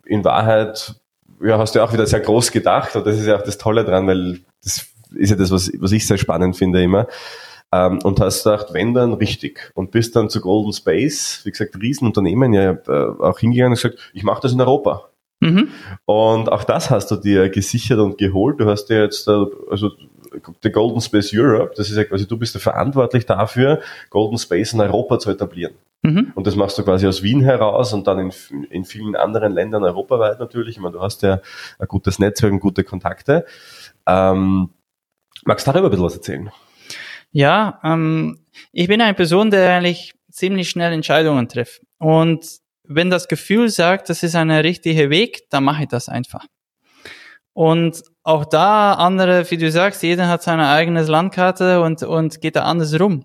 in 0.06 0.24
Wahrheit, 0.24 0.96
ja, 1.42 1.58
hast 1.58 1.76
du 1.76 1.80
ja 1.80 1.86
auch 1.86 1.94
wieder 1.94 2.08
sehr 2.08 2.20
groß 2.20 2.52
gedacht 2.52 2.96
und 2.96 3.06
das 3.06 3.20
ist 3.20 3.28
ja 3.28 3.38
auch 3.38 3.44
das 3.44 3.58
Tolle 3.58 3.84
dran, 3.86 4.08
weil 4.08 4.40
das 4.64 4.88
ist 5.16 5.30
ja 5.30 5.36
das, 5.36 5.52
was, 5.52 5.72
was 5.80 5.92
ich 5.92 6.08
sehr 6.08 6.18
spannend 6.18 6.56
finde 6.58 6.82
immer. 6.82 7.08
ähm, 7.74 8.00
und 8.04 8.20
hast 8.20 8.44
gedacht, 8.44 8.68
wenn 8.72 8.94
dann 8.94 9.14
richtig 9.14 9.72
und 9.74 9.92
bist 9.92 10.16
dann 10.16 10.30
zu 10.30 10.42
Golden 10.42 10.74
Space, 10.74 11.42
wie 11.44 11.52
gesagt, 11.52 11.76
Riesenunternehmen, 11.82 12.54
ja 12.54 12.72
äh, 12.72 13.22
auch 13.22 13.40
hingegangen 13.40 13.74
und 13.74 13.82
gesagt, 13.82 14.12
ich 14.14 14.24
mache 14.24 14.42
das 14.42 14.54
in 14.54 14.62
Europa. 14.62 15.10
Mhm. 15.40 15.70
Und 16.06 16.52
auch 16.52 16.64
das 16.64 16.90
hast 16.90 17.12
du 17.12 17.16
dir 17.16 17.50
gesichert 17.50 18.00
und 18.00 18.18
geholt. 18.18 18.60
Du 18.60 18.66
hast 18.66 18.86
dir 18.86 19.04
jetzt, 19.04 19.28
äh, 19.28 19.46
also 19.70 19.92
der 20.64 20.72
Golden 20.72 21.02
Space 21.02 21.32
Europe, 21.34 21.74
das 21.76 21.90
ist 21.90 21.98
ja 21.98 22.04
quasi, 22.04 22.28
du 22.28 22.38
bist 22.38 22.54
ja 22.56 22.60
verantwortlich 22.60 23.26
dafür, 23.26 23.82
Golden 24.10 24.38
Space 24.38 24.74
in 24.74 24.82
Europa 24.82 25.20
zu 25.20 25.32
etablieren. 25.32 25.74
Mhm. 26.04 26.32
Und 26.36 26.48
das 26.48 26.56
machst 26.56 26.78
du 26.78 26.84
quasi 26.84 27.08
aus 27.08 27.24
Wien 27.24 27.42
heraus 27.42 27.94
und 27.94 28.08
dann 28.08 28.20
in, 28.20 28.64
in 28.70 28.86
vielen 28.86 29.16
anderen 29.16 29.54
Ländern 29.54 29.84
europaweit 29.84 30.40
natürlich. 30.40 30.76
Ich 30.76 30.82
meine, 30.82 30.94
du 30.94 31.02
hast 31.02 31.24
ja 31.24 31.42
ein 31.80 31.88
gutes 31.88 32.20
Netzwerk 32.20 32.54
und 32.54 32.60
gute 32.60 32.84
Kontakte. 32.84 33.46
Ähm, 34.06 34.70
magst 35.44 35.66
du 35.66 35.72
darüber 35.72 35.88
ein 35.88 35.92
bisschen 35.92 36.06
was 36.06 36.16
erzählen? 36.16 36.52
Ja, 37.32 37.80
ähm, 37.84 38.40
ich 38.72 38.88
bin 38.88 39.02
eine 39.02 39.14
Person, 39.14 39.52
der 39.52 39.76
eigentlich 39.76 40.16
ziemlich 40.32 40.70
schnell 40.70 40.94
Entscheidungen 40.94 41.48
trifft. 41.48 41.82
Und 41.98 42.46
wenn 42.84 43.10
das 43.10 43.28
Gefühl 43.28 43.70
sagt, 43.70 44.10
das 44.10 44.24
ist 44.24 44.36
ein 44.36 44.52
richtiger 44.52 45.10
Weg, 45.10 45.50
dann 45.50 45.64
mache 45.64 45.84
ich 45.84 45.90
das 45.90 46.10
einfach. 46.10 46.46
Und 47.54 48.04
auch 48.28 48.44
da 48.44 48.94
andere, 48.96 49.50
wie 49.50 49.56
du 49.56 49.72
sagst, 49.72 50.04
jeder 50.04 50.28
hat 50.28 50.44
seine 50.44 50.68
eigene 50.68 51.02
Landkarte 51.02 51.80
und, 51.82 52.04
und 52.04 52.42
geht 52.42 52.58
da 52.58 52.64
anders 52.64 53.00
rum. 53.00 53.24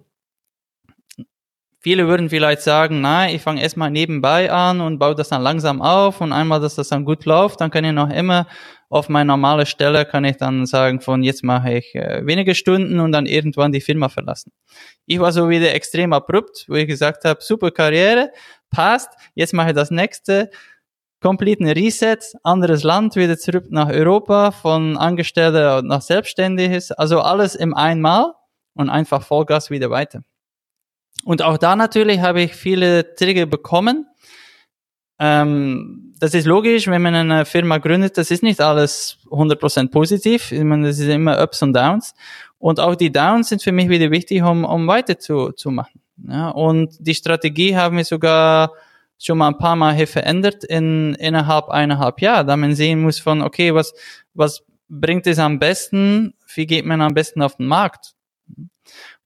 Viele 1.80 2.06
würden 2.06 2.30
vielleicht 2.30 2.62
sagen, 2.62 3.00
nein, 3.00 3.34
ich 3.34 3.42
fange 3.42 3.60
erstmal 3.60 3.90
nebenbei 3.90 4.52
an 4.52 4.80
und 4.80 5.00
baue 5.00 5.16
das 5.16 5.30
dann 5.30 5.42
langsam 5.42 5.82
auf 5.82 6.20
und 6.20 6.32
einmal, 6.32 6.60
dass 6.60 6.76
das 6.76 6.86
dann 6.86 7.04
gut 7.04 7.24
läuft, 7.24 7.60
dann 7.60 7.72
kann 7.72 7.84
ich 7.84 7.90
noch 7.90 8.10
immer 8.10 8.46
auf 8.90 9.08
meine 9.08 9.26
normale 9.26 9.66
Stelle, 9.66 10.04
kann 10.04 10.24
ich 10.24 10.36
dann 10.36 10.66
sagen, 10.66 11.00
von 11.00 11.24
jetzt 11.24 11.42
mache 11.42 11.78
ich 11.78 11.96
äh, 11.96 12.24
wenige 12.24 12.54
Stunden 12.54 13.00
und 13.00 13.10
dann 13.10 13.26
irgendwann 13.26 13.72
die 13.72 13.80
Firma 13.80 14.08
verlassen. 14.08 14.52
Ich 15.06 15.18
war 15.18 15.32
so 15.32 15.48
wieder 15.48 15.74
extrem 15.74 16.12
abrupt, 16.12 16.66
wo 16.68 16.74
ich 16.74 16.86
gesagt 16.86 17.24
habe, 17.24 17.42
super 17.42 17.72
Karriere, 17.72 18.30
passt, 18.70 19.10
jetzt 19.34 19.52
mache 19.52 19.70
ich 19.70 19.74
das 19.74 19.90
nächste, 19.90 20.48
kompletten 21.22 21.66
Reset, 21.68 22.18
anderes 22.42 22.82
Land, 22.82 23.16
wieder 23.16 23.38
zurück 23.38 23.66
nach 23.70 23.88
Europa, 23.88 24.50
von 24.50 24.98
Angestellter 24.98 25.82
nach 25.82 26.02
Selbstständiges, 26.02 26.92
also 26.92 27.20
alles 27.20 27.54
im 27.54 27.74
einmal 27.74 28.34
und 28.74 28.90
einfach 28.90 29.22
Vollgas 29.22 29.70
wieder 29.70 29.88
weiter. 29.90 30.22
Und 31.24 31.42
auch 31.42 31.56
da 31.56 31.76
natürlich 31.76 32.20
habe 32.20 32.42
ich 32.42 32.54
viele 32.54 33.14
Trigger 33.14 33.46
bekommen. 33.46 34.06
Ähm, 35.18 36.14
das 36.18 36.34
ist 36.34 36.46
logisch, 36.46 36.88
wenn 36.88 37.02
man 37.02 37.14
eine 37.14 37.44
Firma 37.44 37.78
gründet, 37.78 38.18
das 38.18 38.30
ist 38.30 38.42
nicht 38.42 38.60
alles 38.60 39.18
100% 39.30 39.90
positiv. 39.90 40.50
Ich 40.52 40.64
meine, 40.64 40.88
das 40.88 40.98
ist 40.98 41.08
immer 41.08 41.40
Ups 41.42 41.62
und 41.62 41.74
Downs. 41.74 42.14
Und 42.58 42.80
auch 42.80 42.96
die 42.96 43.12
Downs 43.12 43.48
sind 43.48 43.62
für 43.62 43.72
mich 43.72 43.88
wieder 43.88 44.10
wichtig, 44.10 44.42
um, 44.42 44.64
um 44.64 44.86
weiter 44.86 45.18
zu, 45.18 45.52
zu 45.52 45.70
machen. 45.70 46.00
Ja, 46.28 46.50
und 46.50 46.94
die 47.00 47.14
Strategie 47.14 47.76
haben 47.76 47.96
wir 47.96 48.04
sogar 48.04 48.72
schon 49.24 49.38
mal 49.38 49.48
ein 49.48 49.58
paar 49.58 49.76
Mal 49.76 49.94
hier 49.94 50.08
verändert 50.08 50.64
in 50.64 51.14
innerhalb 51.14 51.68
eineinhalb 51.68 52.20
Jahr, 52.20 52.44
da 52.44 52.56
man 52.56 52.74
sehen 52.74 53.02
muss 53.02 53.18
von, 53.18 53.42
okay, 53.42 53.74
was, 53.74 53.94
was 54.34 54.64
bringt 54.88 55.26
es 55.26 55.38
am 55.38 55.58
besten, 55.58 56.34
wie 56.54 56.66
geht 56.66 56.84
man 56.84 57.00
am 57.00 57.14
besten 57.14 57.42
auf 57.42 57.56
den 57.56 57.66
Markt? 57.66 58.14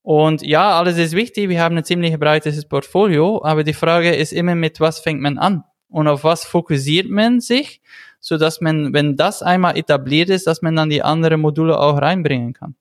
Und 0.01 0.41
ja, 0.41 0.77
alles 0.77 0.97
ist 0.97 1.13
wichtig, 1.13 1.49
wir 1.49 1.61
haben 1.61 1.77
ein 1.77 1.83
ziemlich 1.83 2.17
breites 2.17 2.63
Portfolio, 2.65 3.43
aber 3.43 3.63
die 3.63 3.73
Frage 3.73 4.15
ist 4.15 4.31
immer, 4.31 4.55
mit 4.55 4.79
was 4.79 4.99
fängt 4.99 5.19
man 5.19 5.37
an? 5.37 5.63
Und 5.89 6.07
auf 6.07 6.23
was 6.23 6.45
fokussiert 6.45 7.09
man 7.09 7.41
sich, 7.41 7.81
so 8.19 8.37
dass 8.37 8.61
man, 8.61 8.93
wenn 8.93 9.15
das 9.15 9.41
einmal 9.43 9.77
etabliert 9.77 10.29
ist, 10.29 10.47
dass 10.47 10.61
man 10.61 10.75
dann 10.75 10.89
die 10.89 11.03
anderen 11.03 11.41
Module 11.41 11.77
auch 11.77 12.01
reinbringen 12.01 12.53
kann. 12.53 12.75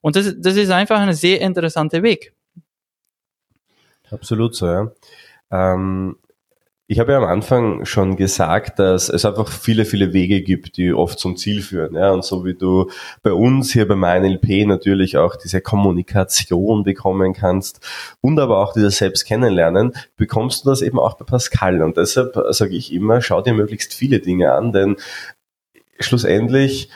Und 0.00 0.16
das, 0.16 0.34
das 0.38 0.56
ist 0.56 0.70
einfach 0.70 0.98
ein 0.98 1.12
sehr 1.12 1.40
interessanter 1.40 2.02
Weg. 2.02 2.32
Absolut 4.10 4.54
so, 4.54 4.66
ja. 4.66 4.92
Ähm, 5.50 6.16
ich 6.90 6.98
habe 6.98 7.12
ja 7.12 7.18
am 7.18 7.24
Anfang 7.24 7.84
schon 7.84 8.16
gesagt, 8.16 8.80
dass 8.80 9.08
es 9.08 9.24
einfach 9.24 9.46
viele, 9.46 9.84
viele 9.84 10.12
Wege 10.12 10.42
gibt, 10.42 10.76
die 10.76 10.92
oft 10.92 11.20
zum 11.20 11.36
Ziel 11.36 11.62
führen. 11.62 11.94
Ja, 11.94 12.10
und 12.10 12.24
so 12.24 12.44
wie 12.44 12.54
du 12.54 12.90
bei 13.22 13.32
uns 13.32 13.72
hier 13.72 13.86
bei 13.86 13.94
MeinLP 13.94 14.66
natürlich 14.66 15.16
auch 15.16 15.36
diese 15.36 15.60
Kommunikation 15.60 16.82
bekommen 16.82 17.32
kannst 17.32 17.78
und 18.20 18.40
aber 18.40 18.58
auch 18.58 18.72
dieses 18.72 18.98
Selbst 18.98 19.24
kennenlernen, 19.24 19.92
bekommst 20.16 20.64
du 20.64 20.70
das 20.70 20.82
eben 20.82 20.98
auch 20.98 21.14
bei 21.14 21.24
Pascal. 21.24 21.80
Und 21.80 21.96
deshalb 21.96 22.36
sage 22.50 22.74
ich 22.74 22.92
immer, 22.92 23.20
schau 23.20 23.40
dir 23.40 23.54
möglichst 23.54 23.94
viele 23.94 24.18
Dinge 24.18 24.52
an, 24.52 24.72
denn 24.72 24.96
schlussendlich 26.00 26.90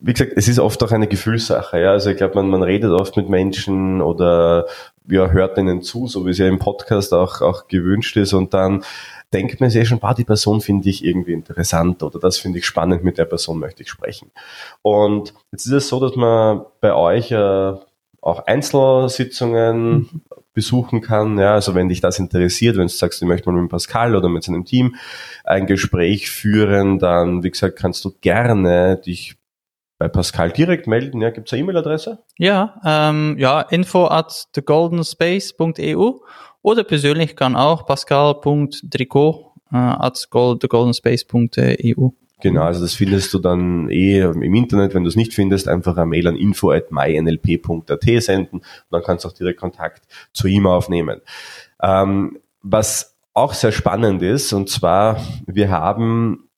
wie 0.00 0.12
gesagt, 0.12 0.32
es 0.36 0.48
ist 0.48 0.58
oft 0.58 0.82
auch 0.82 0.92
eine 0.92 1.06
Gefühlssache. 1.06 1.80
Ja? 1.80 1.92
Also 1.92 2.10
ich 2.10 2.16
glaube, 2.16 2.34
man, 2.34 2.48
man 2.48 2.62
redet 2.62 2.90
oft 2.90 3.16
mit 3.16 3.28
Menschen 3.28 4.00
oder 4.00 4.66
ja, 5.08 5.30
hört 5.30 5.58
ihnen 5.58 5.82
zu, 5.82 6.06
so 6.06 6.26
wie 6.26 6.30
es 6.30 6.38
ja 6.38 6.46
im 6.46 6.58
Podcast 6.58 7.12
auch, 7.12 7.40
auch 7.40 7.68
gewünscht 7.68 8.16
ist 8.16 8.32
und 8.32 8.54
dann 8.54 8.84
denkt 9.32 9.60
man 9.60 9.70
sich 9.70 9.88
schon, 9.88 10.00
bah, 10.00 10.14
die 10.14 10.24
Person 10.24 10.60
finde 10.60 10.88
ich 10.88 11.04
irgendwie 11.04 11.32
interessant 11.32 12.02
oder 12.02 12.18
das 12.18 12.38
finde 12.38 12.58
ich 12.58 12.66
spannend, 12.66 13.04
mit 13.04 13.18
der 13.18 13.26
Person 13.26 13.58
möchte 13.58 13.82
ich 13.82 13.90
sprechen. 13.90 14.30
Und 14.82 15.34
jetzt 15.52 15.66
ist 15.66 15.72
es 15.72 15.88
so, 15.88 16.00
dass 16.00 16.16
man 16.16 16.62
bei 16.80 16.92
euch 16.92 17.30
äh, 17.30 17.74
auch 18.20 18.46
Einzelsitzungen 18.46 19.92
mhm. 19.92 20.22
besuchen 20.52 21.00
kann. 21.00 21.38
Ja, 21.38 21.54
also 21.54 21.74
wenn 21.74 21.88
dich 21.88 22.00
das 22.00 22.18
interessiert, 22.18 22.76
wenn 22.76 22.88
du 22.88 22.92
sagst, 22.92 23.22
du 23.22 23.26
möchtest 23.26 23.46
mal 23.46 23.60
mit 23.60 23.70
Pascal 23.70 24.16
oder 24.16 24.28
mit 24.28 24.42
seinem 24.42 24.64
Team 24.64 24.96
ein 25.44 25.66
Gespräch 25.66 26.30
führen, 26.30 26.98
dann, 26.98 27.42
wie 27.42 27.50
gesagt, 27.50 27.78
kannst 27.78 28.04
du 28.04 28.12
gerne 28.20 28.96
dich 28.96 29.36
bei 30.00 30.08
Pascal 30.08 30.50
direkt 30.50 30.86
melden. 30.86 31.20
Ja, 31.20 31.28
gibt 31.28 31.46
es 31.46 31.52
eine 31.52 31.60
E-Mail-Adresse? 31.60 32.24
Ja, 32.38 32.80
ähm, 32.84 33.36
ja, 33.38 33.60
info 33.60 34.06
at 34.06 34.46
thegoldenspace.eu 34.54 36.12
oder 36.62 36.84
persönlich 36.84 37.36
kann 37.36 37.54
auch 37.54 37.84
pascal.tricot 37.84 39.52
äh, 39.70 39.76
at 39.76 40.26
thegoldenspace.eu. 40.32 42.08
Genau, 42.40 42.62
also 42.62 42.80
das 42.80 42.94
findest 42.94 43.34
du 43.34 43.40
dann 43.40 43.90
eh 43.90 44.20
im 44.20 44.54
Internet. 44.54 44.94
Wenn 44.94 45.04
du 45.04 45.10
es 45.10 45.16
nicht 45.16 45.34
findest, 45.34 45.68
einfach 45.68 45.98
eine 45.98 46.06
Mail 46.06 46.28
an 46.28 46.36
info 46.36 46.70
at 46.70 46.90
mynlp.at 46.90 48.22
senden 48.22 48.60
und 48.60 48.64
dann 48.90 49.02
kannst 49.02 49.26
du 49.26 49.28
auch 49.28 49.34
direkt 49.34 49.60
Kontakt 49.60 50.04
zu 50.32 50.48
ihm 50.48 50.66
aufnehmen. 50.66 51.20
Ähm, 51.82 52.38
was 52.62 53.18
auch 53.34 53.52
sehr 53.52 53.72
spannend 53.72 54.22
ist, 54.22 54.54
und 54.54 54.70
zwar, 54.70 55.20
wir 55.46 55.70
haben 55.70 56.49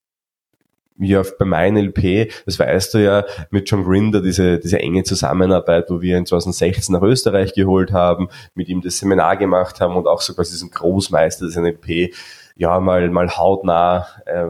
ja 1.03 1.21
bei 1.37 1.45
MeinLP, 1.45 2.31
das 2.45 2.59
weißt 2.59 2.93
du 2.93 3.03
ja, 3.03 3.25
mit 3.49 3.69
John 3.69 3.83
Grinder 3.83 4.21
diese, 4.21 4.59
diese 4.59 4.79
enge 4.79 5.03
Zusammenarbeit, 5.03 5.89
wo 5.89 6.01
wir 6.01 6.17
ihn 6.17 6.25
2016 6.25 6.93
nach 6.93 7.01
Österreich 7.01 7.53
geholt 7.53 7.91
haben, 7.91 8.29
mit 8.55 8.69
ihm 8.69 8.81
das 8.81 8.97
Seminar 8.97 9.37
gemacht 9.37 9.81
haben 9.81 9.95
und 9.95 10.07
auch 10.07 10.21
so 10.21 10.33
quasi 10.33 10.51
diesen 10.51 10.71
Großmeister 10.71 11.45
des 11.45 11.55
NLP 11.55 12.13
ja 12.55 12.79
mal, 12.79 13.09
mal 13.09 13.35
hautnah 13.35 14.07
äh, 14.25 14.45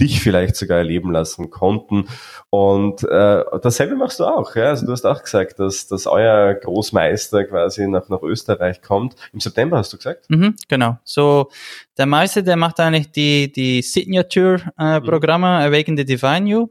dich 0.00 0.20
vielleicht 0.20 0.56
sogar 0.56 0.78
erleben 0.78 1.10
lassen 1.10 1.50
konnten. 1.50 2.08
Und 2.50 3.02
äh, 3.04 3.44
dasselbe 3.62 3.96
machst 3.96 4.20
du 4.20 4.24
auch. 4.24 4.54
Ja? 4.54 4.68
Also 4.70 4.86
du 4.86 4.92
hast 4.92 5.04
auch 5.04 5.22
gesagt, 5.22 5.58
dass, 5.58 5.86
dass 5.86 6.06
euer 6.06 6.54
Großmeister 6.54 7.44
quasi 7.44 7.88
nach, 7.88 8.08
nach 8.08 8.22
Österreich 8.22 8.80
kommt. 8.80 9.16
Im 9.32 9.40
September 9.40 9.78
hast 9.78 9.92
du 9.92 9.96
gesagt? 9.96 10.30
Mhm, 10.30 10.54
genau. 10.68 10.98
So 11.04 11.50
der 11.96 12.06
Meister, 12.06 12.42
der 12.42 12.56
macht 12.56 12.78
eigentlich 12.80 13.10
die, 13.10 13.50
die 13.50 13.82
Signature-Programme 13.82 15.46
äh, 15.46 15.68
mhm. 15.68 15.74
Awaken 15.74 15.96
the 15.96 16.04
Divine 16.04 16.48
You. 16.48 16.68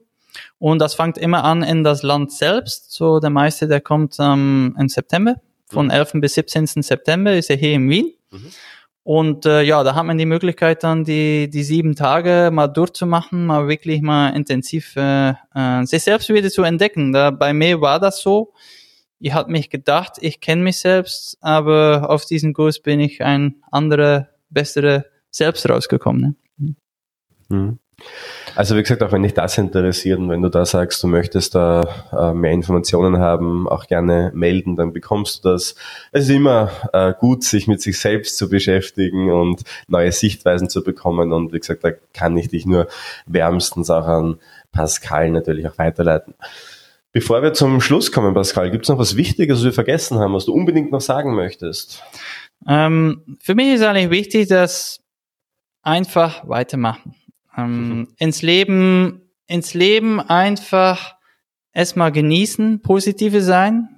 Und 0.60 0.80
das 0.80 0.94
fängt 0.94 1.18
immer 1.18 1.44
an 1.44 1.64
in 1.64 1.84
das 1.84 2.04
Land 2.04 2.32
selbst. 2.32 2.92
So 2.92 3.20
der 3.20 3.30
Meister, 3.30 3.68
der 3.68 3.82
kommt 3.82 4.16
ähm, 4.20 4.76
im 4.80 4.88
September. 4.88 5.36
Von 5.70 5.88
mhm. 5.88 5.92
11. 5.92 6.12
bis 6.16 6.36
17. 6.36 6.68
September 6.82 7.36
ist 7.36 7.50
er 7.50 7.58
hier 7.58 7.74
in 7.74 7.90
Wien. 7.90 8.14
Mhm. 8.32 8.52
Und 9.08 9.46
äh, 9.46 9.62
ja, 9.62 9.86
da 9.86 9.96
hat 9.96 10.06
man 10.06 10.18
die 10.18 10.26
Möglichkeit 10.26 10.84
dann 10.84 11.06
die, 11.06 11.50
die 11.50 11.64
sieben 11.64 11.96
Tage 11.96 12.50
mal 12.52 12.68
durchzumachen, 12.68 13.46
mal 13.46 13.70
wirklich 13.70 14.02
mal 14.02 14.32
intensiv 14.36 14.98
äh, 14.98 15.30
äh, 15.56 15.86
sich 15.86 16.04
selbst 16.04 16.28
wieder 16.28 16.50
zu 16.50 16.64
entdecken. 16.64 17.14
Da, 17.14 17.32
bei 17.32 17.54
mir 17.54 17.80
war 17.80 18.02
das 18.02 18.22
so. 18.22 18.52
Ich 19.20 19.34
hatte 19.34 19.50
mich 19.50 19.70
gedacht, 19.70 20.18
ich 20.20 20.42
kenne 20.42 20.62
mich 20.62 20.80
selbst, 20.80 21.38
aber 21.40 22.10
auf 22.10 22.26
diesen 22.26 22.54
Kurs 22.54 22.82
bin 22.82 23.00
ich 23.00 23.24
ein 23.24 23.64
anderer, 23.72 24.28
besserer 24.50 25.06
selbst 25.32 25.70
rausgekommen. 25.70 26.36
Ne? 26.58 26.76
Mhm. 27.48 27.80
Also 28.56 28.76
wie 28.76 28.82
gesagt, 28.82 29.04
auch 29.04 29.12
wenn 29.12 29.24
dich 29.24 29.34
das 29.34 29.58
interessiert 29.58 30.18
und 30.20 30.30
wenn 30.30 30.42
du 30.42 30.50
da 30.50 30.66
sagst, 30.66 31.02
du 31.04 31.08
möchtest 31.08 31.54
da 31.54 31.88
äh, 32.12 32.34
mehr 32.34 32.52
Informationen 32.52 33.20
haben, 33.20 33.68
auch 33.68 33.86
gerne 33.86 34.32
melden, 34.34 34.76
dann 34.76 34.94
bekommst 34.94 35.46
du 35.46 35.50
das. 35.50 35.76
Es 36.12 36.24
ist 36.24 36.30
immer 36.30 36.72
äh, 36.94 37.14
gut, 37.20 37.44
sich 37.44 37.68
mit 37.68 37.82
sich 37.82 38.00
selbst 38.00 38.38
zu 38.38 38.50
beschäftigen 38.50 39.32
und 39.32 39.62
neue 39.88 40.12
Sichtweisen 40.12 40.70
zu 40.70 40.84
bekommen. 40.84 41.32
Und 41.32 41.54
wie 41.54 41.60
gesagt, 41.60 41.84
da 41.84 41.92
kann 42.14 42.36
ich 42.38 42.50
dich 42.50 42.66
nur 42.66 42.88
wärmstens 43.28 43.90
auch 43.90 44.08
an 44.08 44.40
Pascal 44.72 45.30
natürlich 45.30 45.68
auch 45.68 45.78
weiterleiten. 45.78 46.34
Bevor 47.12 47.42
wir 47.42 47.54
zum 47.54 47.80
Schluss 47.82 48.12
kommen, 48.12 48.34
Pascal, 48.34 48.70
gibt 48.70 48.86
es 48.86 48.90
noch 48.90 49.00
was 49.00 49.16
Wichtiges, 49.16 49.60
was 49.60 49.66
wir 49.66 49.74
vergessen 49.74 50.20
haben, 50.20 50.34
was 50.34 50.46
du 50.46 50.54
unbedingt 50.54 50.92
noch 50.92 51.02
sagen 51.02 51.36
möchtest? 51.36 52.04
Ähm, 52.68 53.38
für 53.40 53.56
mich 53.56 53.74
ist 53.74 53.84
eigentlich 53.84 54.10
wichtig, 54.10 54.48
dass 54.48 55.00
einfach 55.84 56.48
weitermachen. 56.48 57.16
Ähm, 57.58 57.90
mhm. 57.90 58.08
Ins 58.18 58.42
Leben, 58.42 59.22
ins 59.48 59.74
Leben 59.74 60.20
einfach 60.20 61.16
erstmal 61.74 62.12
genießen, 62.12 62.82
positive 62.82 63.42
sein. 63.42 63.90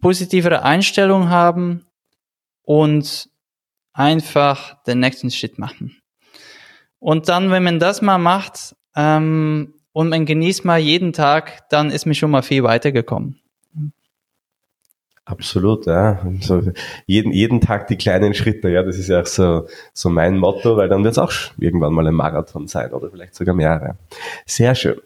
positivere 0.00 0.62
Einstellung 0.62 1.30
haben 1.30 1.86
und 2.62 3.30
einfach 3.94 4.82
den 4.84 5.00
nächsten 5.00 5.30
Schritt 5.30 5.58
machen. 5.58 6.00
Und 6.98 7.28
dann, 7.28 7.50
wenn 7.50 7.62
man 7.62 7.78
das 7.78 8.02
mal 8.02 8.18
macht 8.18 8.76
ähm, 8.94 9.74
und 9.92 10.08
man 10.08 10.26
genießt 10.26 10.64
mal 10.64 10.78
jeden 10.78 11.12
Tag, 11.12 11.68
dann 11.70 11.90
ist 11.90 12.06
man 12.06 12.14
schon 12.14 12.30
mal 12.30 12.42
viel 12.42 12.62
weitergekommen. 12.64 13.40
Absolut, 15.28 15.84
ja. 15.84 16.20
So 16.40 16.62
jeden, 17.04 17.32
jeden 17.32 17.60
Tag 17.60 17.86
die 17.88 17.96
kleinen 17.96 18.32
Schritte, 18.32 18.70
ja, 18.70 18.82
das 18.82 18.96
ist 18.96 19.08
ja 19.08 19.20
auch 19.20 19.26
so, 19.26 19.66
so 19.92 20.08
mein 20.08 20.38
Motto, 20.38 20.78
weil 20.78 20.88
dann 20.88 21.04
wird 21.04 21.12
es 21.12 21.18
auch 21.18 21.32
irgendwann 21.58 21.92
mal 21.92 22.06
ein 22.06 22.14
Marathon 22.14 22.66
sein 22.66 22.92
oder 22.94 23.10
vielleicht 23.10 23.34
sogar 23.34 23.54
mehrere. 23.54 23.98
Sehr 24.46 24.74
schön. 24.74 24.96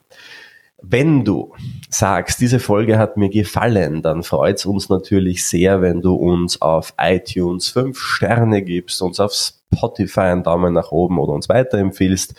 Wenn 0.81 1.25
du 1.25 1.53
sagst, 1.91 2.41
diese 2.41 2.61
Folge 2.61 2.99
hat 2.99 3.16
mir 3.16 3.31
gefallen, 3.31 4.01
dann 4.01 4.23
freut 4.23 4.59
es 4.59 4.66
uns 4.66 4.89
natürlich 4.89 5.45
sehr, 5.45 5.83
wenn 5.83 6.03
du 6.03 6.14
uns 6.14 6.62
auf 6.62 6.95
iTunes 6.99 7.70
fünf 7.70 7.99
Sterne 7.99 8.62
gibst, 8.62 9.03
uns 9.03 9.18
auf 9.18 9.33
Spotify 9.33 10.20
einen 10.20 10.45
Daumen 10.45 10.73
nach 10.73 10.93
oben 10.93 11.18
oder 11.18 11.33
uns 11.33 11.49
weiterempfiehlst. 11.49 12.37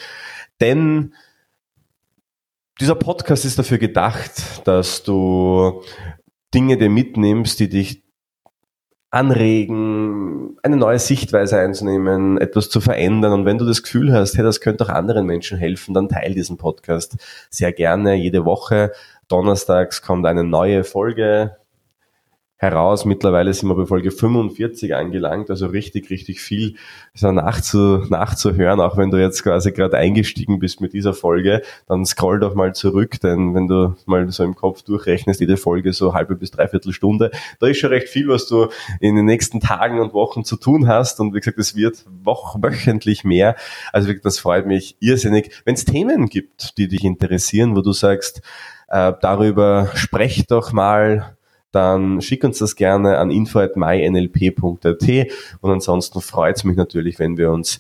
Denn 0.62 1.14
dieser 2.80 2.96
Podcast 2.96 3.44
ist 3.44 3.60
dafür 3.60 3.78
gedacht, 3.78 4.66
dass 4.66 5.04
du 5.04 5.82
Dinge 6.54 6.78
dir 6.78 6.90
mitnimmst, 6.90 7.60
die 7.60 7.70
dich 7.70 8.04
anregen, 9.10 10.58
eine 10.64 10.76
neue 10.76 10.98
Sichtweise 10.98 11.60
einzunehmen, 11.60 12.40
etwas 12.40 12.70
zu 12.70 12.82
verändern. 12.82 13.34
Und 13.34 13.46
wenn 13.46 13.60
du 13.60 13.66
das 13.66 13.84
Gefühl 13.84 14.12
hast, 14.12 14.36
hey, 14.38 14.44
das 14.44 14.60
könnte 14.60 14.86
auch 14.86 14.90
anderen 14.90 15.28
Menschen 15.28 15.58
helfen, 15.58 15.94
dann 15.94 16.10
teil 16.10 16.34
diesen 16.34 16.58
Podcast 16.58 17.18
sehr 17.50 17.72
gerne. 17.74 18.16
Jede 18.16 18.44
Woche 18.46 18.92
donnerstags 19.28 20.02
kommt 20.02 20.26
eine 20.26 20.44
neue 20.44 20.84
Folge 20.84 21.58
heraus. 22.64 23.06
Mittlerweile 23.06 23.54
sind 23.54 23.70
wir 23.70 23.76
bei 23.76 23.86
Folge 23.86 24.10
45 24.10 24.96
angelangt, 24.96 25.50
also 25.50 25.68
richtig, 25.68 26.10
richtig 26.10 26.40
viel 26.40 26.76
so 27.14 27.32
nachzu, 27.32 28.06
nachzuhören, 28.10 28.80
auch 28.80 28.98
wenn 28.98 29.12
du 29.12 29.18
jetzt 29.18 29.44
quasi 29.44 29.72
gerade 29.72 29.98
eingestiegen 29.98 30.60
bist 30.60 30.82
mit 30.82 30.94
dieser 30.94 31.14
Folge, 31.14 31.62
dann 31.88 32.06
scroll 32.06 32.40
doch 32.40 32.56
mal 32.56 32.74
zurück, 32.74 33.20
denn 33.20 33.54
wenn 33.54 33.68
du 33.68 33.96
mal 34.06 34.30
so 34.32 34.44
im 34.44 34.56
Kopf 34.56 34.82
durchrechnest, 34.82 35.42
jede 35.42 35.58
Folge 35.58 35.94
so 35.94 36.14
halbe 36.14 36.36
bis 36.36 36.52
dreiviertel 36.52 36.94
Stunde, 36.94 37.32
da 37.60 37.68
ist 37.68 37.78
schon 37.78 37.90
recht 37.90 38.08
viel, 38.08 38.30
was 38.30 38.48
du 38.48 38.70
in 39.00 39.16
den 39.16 39.26
nächsten 39.26 39.60
Tagen 39.60 40.00
und 40.00 40.14
Wochen 40.14 40.44
zu 40.46 40.56
tun 40.56 40.88
hast 40.88 41.20
und 41.20 41.36
wie 41.36 41.40
gesagt, 41.40 41.60
es 41.60 41.76
wird 41.76 42.06
wöchentlich 42.24 43.26
mehr, 43.26 43.56
also 43.92 44.12
das 44.14 44.40
freut 44.40 44.66
mich 44.66 44.96
irrsinnig. 45.02 45.52
Wenn 45.66 45.76
es 45.76 45.86
Themen 45.86 46.30
gibt, 46.30 46.78
die 46.78 46.88
dich 46.88 47.04
interessieren, 47.04 47.76
wo 47.76 47.82
du 47.82 47.92
sagst, 47.92 48.42
äh, 48.88 49.12
darüber 49.22 49.90
sprech 49.96 50.46
doch 50.48 50.72
mal, 50.72 51.36
dann 51.74 52.22
schick 52.22 52.44
uns 52.44 52.60
das 52.60 52.76
gerne 52.76 53.18
an 53.18 53.32
info.mynlp.at 53.32 55.28
und 55.62 55.72
ansonsten 55.72 56.22
freut 56.22 56.58
es 56.58 56.64
mich 56.64 56.78
natürlich, 56.78 57.20
wenn 57.20 57.38
wir 57.38 57.52
uns 57.52 57.80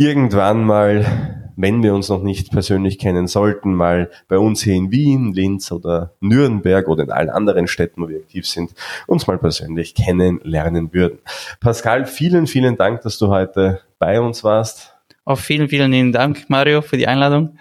irgendwann 0.00 0.64
mal, 0.64 1.52
wenn 1.56 1.82
wir 1.82 1.92
uns 1.92 2.08
noch 2.08 2.22
nicht 2.22 2.50
persönlich 2.50 2.98
kennen 2.98 3.26
sollten, 3.26 3.74
mal 3.74 4.10
bei 4.28 4.38
uns 4.38 4.62
hier 4.62 4.74
in 4.74 4.90
Wien, 4.90 5.34
Linz 5.34 5.70
oder 5.72 6.14
Nürnberg 6.20 6.88
oder 6.88 7.02
in 7.02 7.10
allen 7.10 7.28
anderen 7.28 7.66
Städten, 7.66 8.00
wo 8.02 8.08
wir 8.08 8.16
aktiv 8.16 8.46
sind, 8.46 8.72
uns 9.06 9.26
mal 9.26 9.36
persönlich 9.36 9.94
kennenlernen 9.94 10.94
würden. 10.94 11.18
Pascal, 11.60 12.06
vielen, 12.06 12.46
vielen 12.46 12.78
Dank, 12.78 13.02
dass 13.02 13.18
du 13.18 13.28
heute 13.28 13.82
bei 13.98 14.18
uns 14.20 14.42
warst. 14.42 14.94
Auch 15.26 15.38
vielen, 15.38 15.68
vielen 15.68 16.12
Dank, 16.12 16.48
Mario, 16.48 16.80
für 16.80 16.96
die 16.96 17.06
Einladung. 17.06 17.58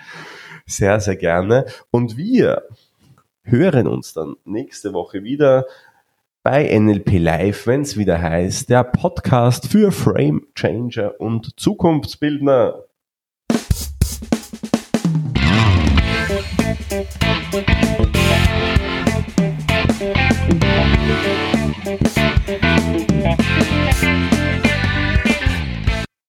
Sehr, 0.65 0.99
sehr 1.01 1.17
gerne. 1.17 1.65
Und 1.91 2.15
wir 2.15 2.63
hören 3.49 3.87
uns 3.87 4.13
dann 4.13 4.35
nächste 4.45 4.93
Woche 4.93 5.23
wieder 5.23 5.65
bei 6.43 6.77
NLP 6.77 7.19
Live, 7.19 7.67
wenn 7.67 7.81
es 7.81 7.97
wieder 7.97 8.21
heißt, 8.21 8.69
der 8.69 8.83
Podcast 8.83 9.67
für 9.67 9.91
Frame 9.91 10.47
Changer 10.55 11.19
und 11.19 11.59
Zukunftsbildner. 11.59 12.85